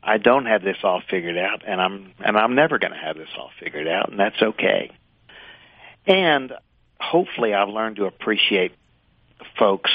I 0.04 0.18
don't 0.18 0.46
have 0.46 0.62
this 0.62 0.78
all 0.84 1.02
figured 1.10 1.38
out, 1.38 1.64
and 1.66 1.82
I'm 1.82 2.14
and 2.20 2.38
I'm 2.38 2.56
never 2.56 2.78
going 2.80 2.94
to 2.94 2.98
have 2.98 3.18
this 3.18 3.30
all 3.38 3.52
figured 3.60 3.88
out, 3.88 4.10
and 4.10 4.20
that's 4.20 4.42
okay. 4.42 4.92
And 6.06 6.54
hopefully, 7.00 7.54
I've 7.54 7.70
learned 7.70 7.98
to 7.98 8.06
appreciate 8.06 8.74
folks 9.58 9.92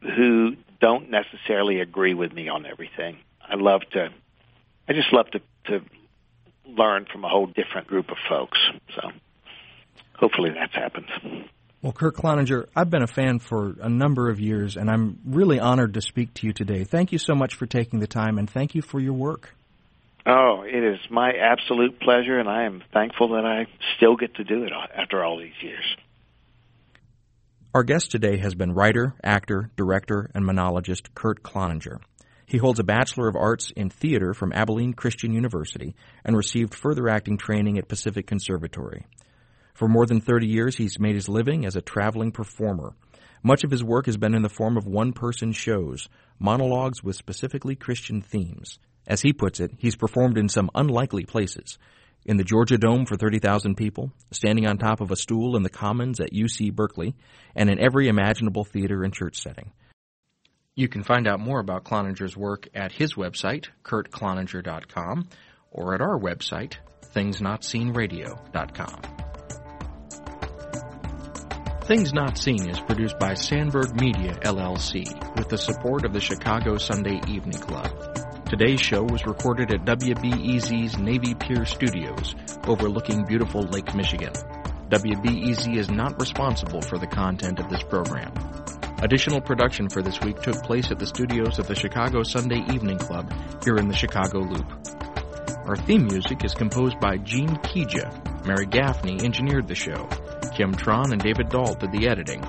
who 0.00 0.56
don't 0.80 1.10
necessarily 1.10 1.80
agree 1.80 2.14
with 2.14 2.32
me 2.32 2.48
on 2.48 2.66
everything. 2.66 3.18
I 3.40 3.56
love 3.56 3.82
to 3.92 4.10
I 4.88 4.92
just 4.92 5.12
love 5.12 5.26
to, 5.30 5.40
to 5.66 5.84
learn 6.66 7.06
from 7.10 7.24
a 7.24 7.28
whole 7.28 7.46
different 7.46 7.86
group 7.86 8.10
of 8.10 8.16
folks. 8.28 8.58
So 8.94 9.10
hopefully 10.14 10.50
that's 10.54 10.74
happened. 10.74 11.06
Well, 11.82 11.92
Kurt 11.92 12.16
Cloninger, 12.16 12.66
I've 12.74 12.88
been 12.88 13.02
a 13.02 13.06
fan 13.06 13.38
for 13.38 13.74
a 13.80 13.90
number 13.90 14.30
of 14.30 14.40
years, 14.40 14.76
and 14.76 14.90
I'm 14.90 15.18
really 15.26 15.60
honored 15.60 15.94
to 15.94 16.00
speak 16.00 16.32
to 16.34 16.46
you 16.46 16.54
today. 16.54 16.84
Thank 16.84 17.12
you 17.12 17.18
so 17.18 17.34
much 17.34 17.54
for 17.54 17.66
taking 17.66 18.00
the 18.00 18.06
time, 18.06 18.38
and 18.38 18.48
thank 18.48 18.74
you 18.74 18.80
for 18.80 19.00
your 19.00 19.12
work. 19.12 19.54
Oh, 20.26 20.62
it 20.66 20.82
is 20.82 20.98
my 21.10 21.32
absolute 21.32 22.00
pleasure, 22.00 22.38
and 22.38 22.48
I 22.48 22.64
am 22.64 22.82
thankful 22.94 23.34
that 23.34 23.44
I 23.44 23.66
still 23.96 24.16
get 24.16 24.36
to 24.36 24.44
do 24.44 24.64
it 24.64 24.72
after 24.96 25.22
all 25.22 25.38
these 25.38 25.52
years. 25.60 25.84
Our 27.74 27.82
guest 27.82 28.10
today 28.10 28.38
has 28.38 28.54
been 28.54 28.72
writer, 28.72 29.14
actor, 29.22 29.68
director, 29.76 30.30
and 30.34 30.46
monologist 30.46 31.14
Kurt 31.14 31.42
Cloninger. 31.42 31.98
He 32.46 32.58
holds 32.58 32.78
a 32.78 32.84
Bachelor 32.84 33.28
of 33.28 33.36
Arts 33.36 33.72
in 33.74 33.90
Theater 33.90 34.34
from 34.34 34.52
Abilene 34.52 34.92
Christian 34.92 35.32
University 35.32 35.94
and 36.24 36.36
received 36.36 36.74
further 36.74 37.08
acting 37.08 37.38
training 37.38 37.78
at 37.78 37.88
Pacific 37.88 38.26
Conservatory. 38.26 39.06
For 39.72 39.88
more 39.88 40.06
than 40.06 40.20
30 40.20 40.46
years, 40.46 40.76
he's 40.76 41.00
made 41.00 41.14
his 41.14 41.28
living 41.28 41.64
as 41.64 41.74
a 41.74 41.80
traveling 41.80 42.32
performer. 42.32 42.94
Much 43.42 43.64
of 43.64 43.70
his 43.70 43.82
work 43.82 44.06
has 44.06 44.16
been 44.16 44.34
in 44.34 44.42
the 44.42 44.48
form 44.48 44.76
of 44.76 44.86
one 44.86 45.12
person 45.12 45.52
shows, 45.52 46.08
monologues 46.38 47.02
with 47.02 47.16
specifically 47.16 47.74
Christian 47.74 48.22
themes. 48.22 48.78
As 49.06 49.22
he 49.22 49.32
puts 49.32 49.60
it, 49.60 49.72
he's 49.78 49.96
performed 49.96 50.38
in 50.38 50.48
some 50.48 50.70
unlikely 50.74 51.24
places. 51.24 51.78
In 52.24 52.38
the 52.38 52.44
Georgia 52.44 52.78
Dome 52.78 53.04
for 53.04 53.16
30,000 53.16 53.74
people, 53.74 54.12
standing 54.30 54.66
on 54.66 54.78
top 54.78 55.02
of 55.02 55.10
a 55.10 55.16
stool 55.16 55.56
in 55.56 55.62
the 55.62 55.68
Commons 55.68 56.20
at 56.20 56.32
UC 56.32 56.74
Berkeley, 56.74 57.14
and 57.54 57.68
in 57.68 57.78
every 57.78 58.08
imaginable 58.08 58.64
theater 58.64 59.02
and 59.02 59.12
church 59.12 59.42
setting. 59.42 59.72
You 60.76 60.88
can 60.88 61.04
find 61.04 61.28
out 61.28 61.38
more 61.38 61.60
about 61.60 61.84
Cloninger's 61.84 62.36
work 62.36 62.66
at 62.74 62.90
his 62.90 63.14
website, 63.14 63.68
kurtcloninger.com, 63.84 65.28
or 65.70 65.94
at 65.94 66.00
our 66.00 66.18
website, 66.18 66.74
thingsnotseenradio.com. 67.14 69.02
Things 71.82 72.12
Not 72.12 72.36
Seen 72.38 72.68
is 72.68 72.80
produced 72.80 73.18
by 73.20 73.34
Sandberg 73.34 74.00
Media, 74.00 74.34
LLC, 74.42 75.36
with 75.36 75.48
the 75.48 75.58
support 75.58 76.04
of 76.04 76.12
the 76.12 76.20
Chicago 76.20 76.76
Sunday 76.76 77.20
Evening 77.28 77.60
Club. 77.60 78.46
Today's 78.48 78.80
show 78.80 79.04
was 79.04 79.26
recorded 79.26 79.72
at 79.72 79.84
WBEZ's 79.84 80.98
Navy 80.98 81.34
Pier 81.34 81.64
Studios, 81.66 82.34
overlooking 82.66 83.24
beautiful 83.26 83.62
Lake 83.62 83.94
Michigan. 83.94 84.32
WBEZ 84.88 85.76
is 85.76 85.90
not 85.90 86.18
responsible 86.18 86.80
for 86.82 86.98
the 86.98 87.06
content 87.06 87.60
of 87.60 87.68
this 87.68 87.82
program. 87.84 88.32
Additional 89.04 89.42
production 89.42 89.90
for 89.90 90.00
this 90.00 90.18
week 90.22 90.40
took 90.40 90.62
place 90.62 90.90
at 90.90 90.98
the 90.98 91.06
studios 91.06 91.58
of 91.58 91.66
the 91.66 91.74
Chicago 91.74 92.22
Sunday 92.22 92.64
Evening 92.72 92.96
Club 92.96 93.30
here 93.62 93.76
in 93.76 93.86
the 93.86 93.94
Chicago 93.94 94.38
Loop. 94.38 94.66
Our 95.66 95.76
theme 95.76 96.06
music 96.06 96.42
is 96.42 96.54
composed 96.54 96.98
by 97.00 97.18
Gene 97.18 97.54
Kija. 97.56 98.46
Mary 98.46 98.64
Gaffney 98.64 99.22
engineered 99.22 99.68
the 99.68 99.74
show. 99.74 100.08
Kim 100.56 100.74
Tron 100.74 101.12
and 101.12 101.22
David 101.22 101.50
Dault 101.50 101.80
did 101.80 101.92
the 101.92 102.08
editing. 102.08 102.42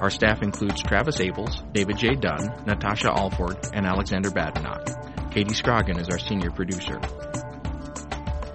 Our 0.00 0.10
staff 0.10 0.42
includes 0.42 0.80
Travis 0.80 1.18
Abels, 1.18 1.60
David 1.72 1.98
J. 1.98 2.14
Dunn, 2.14 2.54
Natasha 2.64 3.10
Alford, 3.10 3.56
and 3.72 3.84
Alexander 3.84 4.30
Badenoch. 4.30 5.32
Katie 5.32 5.54
Scroggin 5.54 5.98
is 5.98 6.08
our 6.08 6.20
senior 6.20 6.52
producer. 6.52 7.00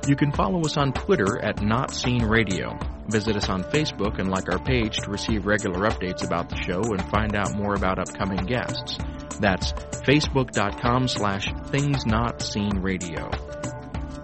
You 0.08 0.16
can 0.16 0.32
follow 0.32 0.62
us 0.62 0.78
on 0.78 0.94
Twitter 0.94 1.38
at 1.44 1.62
Not 1.62 1.94
Seen 1.94 2.24
Radio. 2.24 2.80
Visit 3.12 3.36
us 3.36 3.50
on 3.50 3.64
Facebook 3.64 4.20
and 4.20 4.30
like 4.30 4.50
our 4.50 4.60
page 4.60 4.96
to 5.00 5.12
receive 5.12 5.46
regular 5.46 5.90
updates 5.90 6.26
about 6.26 6.48
the 6.50 6.56
show 6.56 6.80
and 6.80 7.04
find 7.10 7.36
out 7.36 7.54
more 7.54 7.74
about 7.74 8.00
upcoming 8.00 8.46
guests. 8.46 8.98
That's 9.42 9.74
facebook.com 9.74 11.10
slash 11.10 11.54
things 11.66 12.06
not 12.06 12.42
seen 12.42 12.80
radio. 12.80 13.30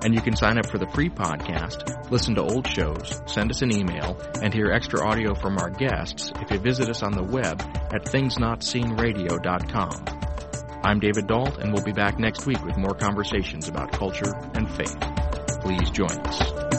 And 0.03 0.13
you 0.13 0.21
can 0.21 0.38
sign 0.38 0.57
up 0.57 0.69
for 0.69 0.77
the 0.77 0.88
free 0.88 1.09
podcast, 1.09 2.09
listen 2.11 2.35
to 2.35 2.43
old 2.43 2.65
shows, 2.65 3.21
send 3.25 3.51
us 3.51 3.61
an 3.61 3.73
email, 3.73 4.17
and 4.41 4.53
hear 4.53 4.71
extra 4.71 5.05
audio 5.05 5.35
from 5.35 5.57
our 5.57 5.69
guests 5.69 6.31
if 6.39 6.49
you 6.49 6.59
visit 6.59 6.88
us 6.88 7.03
on 7.03 7.11
the 7.11 7.23
web 7.23 7.61
at 7.93 8.05
thingsnotseenradio.com. 8.05 10.05
I'm 10.83 10.99
David 11.01 11.27
Dault, 11.27 11.57
and 11.57 11.73
we'll 11.73 11.83
be 11.83 11.91
back 11.91 12.17
next 12.19 12.45
week 12.45 12.63
with 12.63 12.77
more 12.77 12.93
conversations 12.93 13.67
about 13.67 13.91
culture 13.91 14.33
and 14.53 14.73
faith. 14.77 14.95
Please 15.61 15.89
join 15.89 16.17
us. 16.25 16.76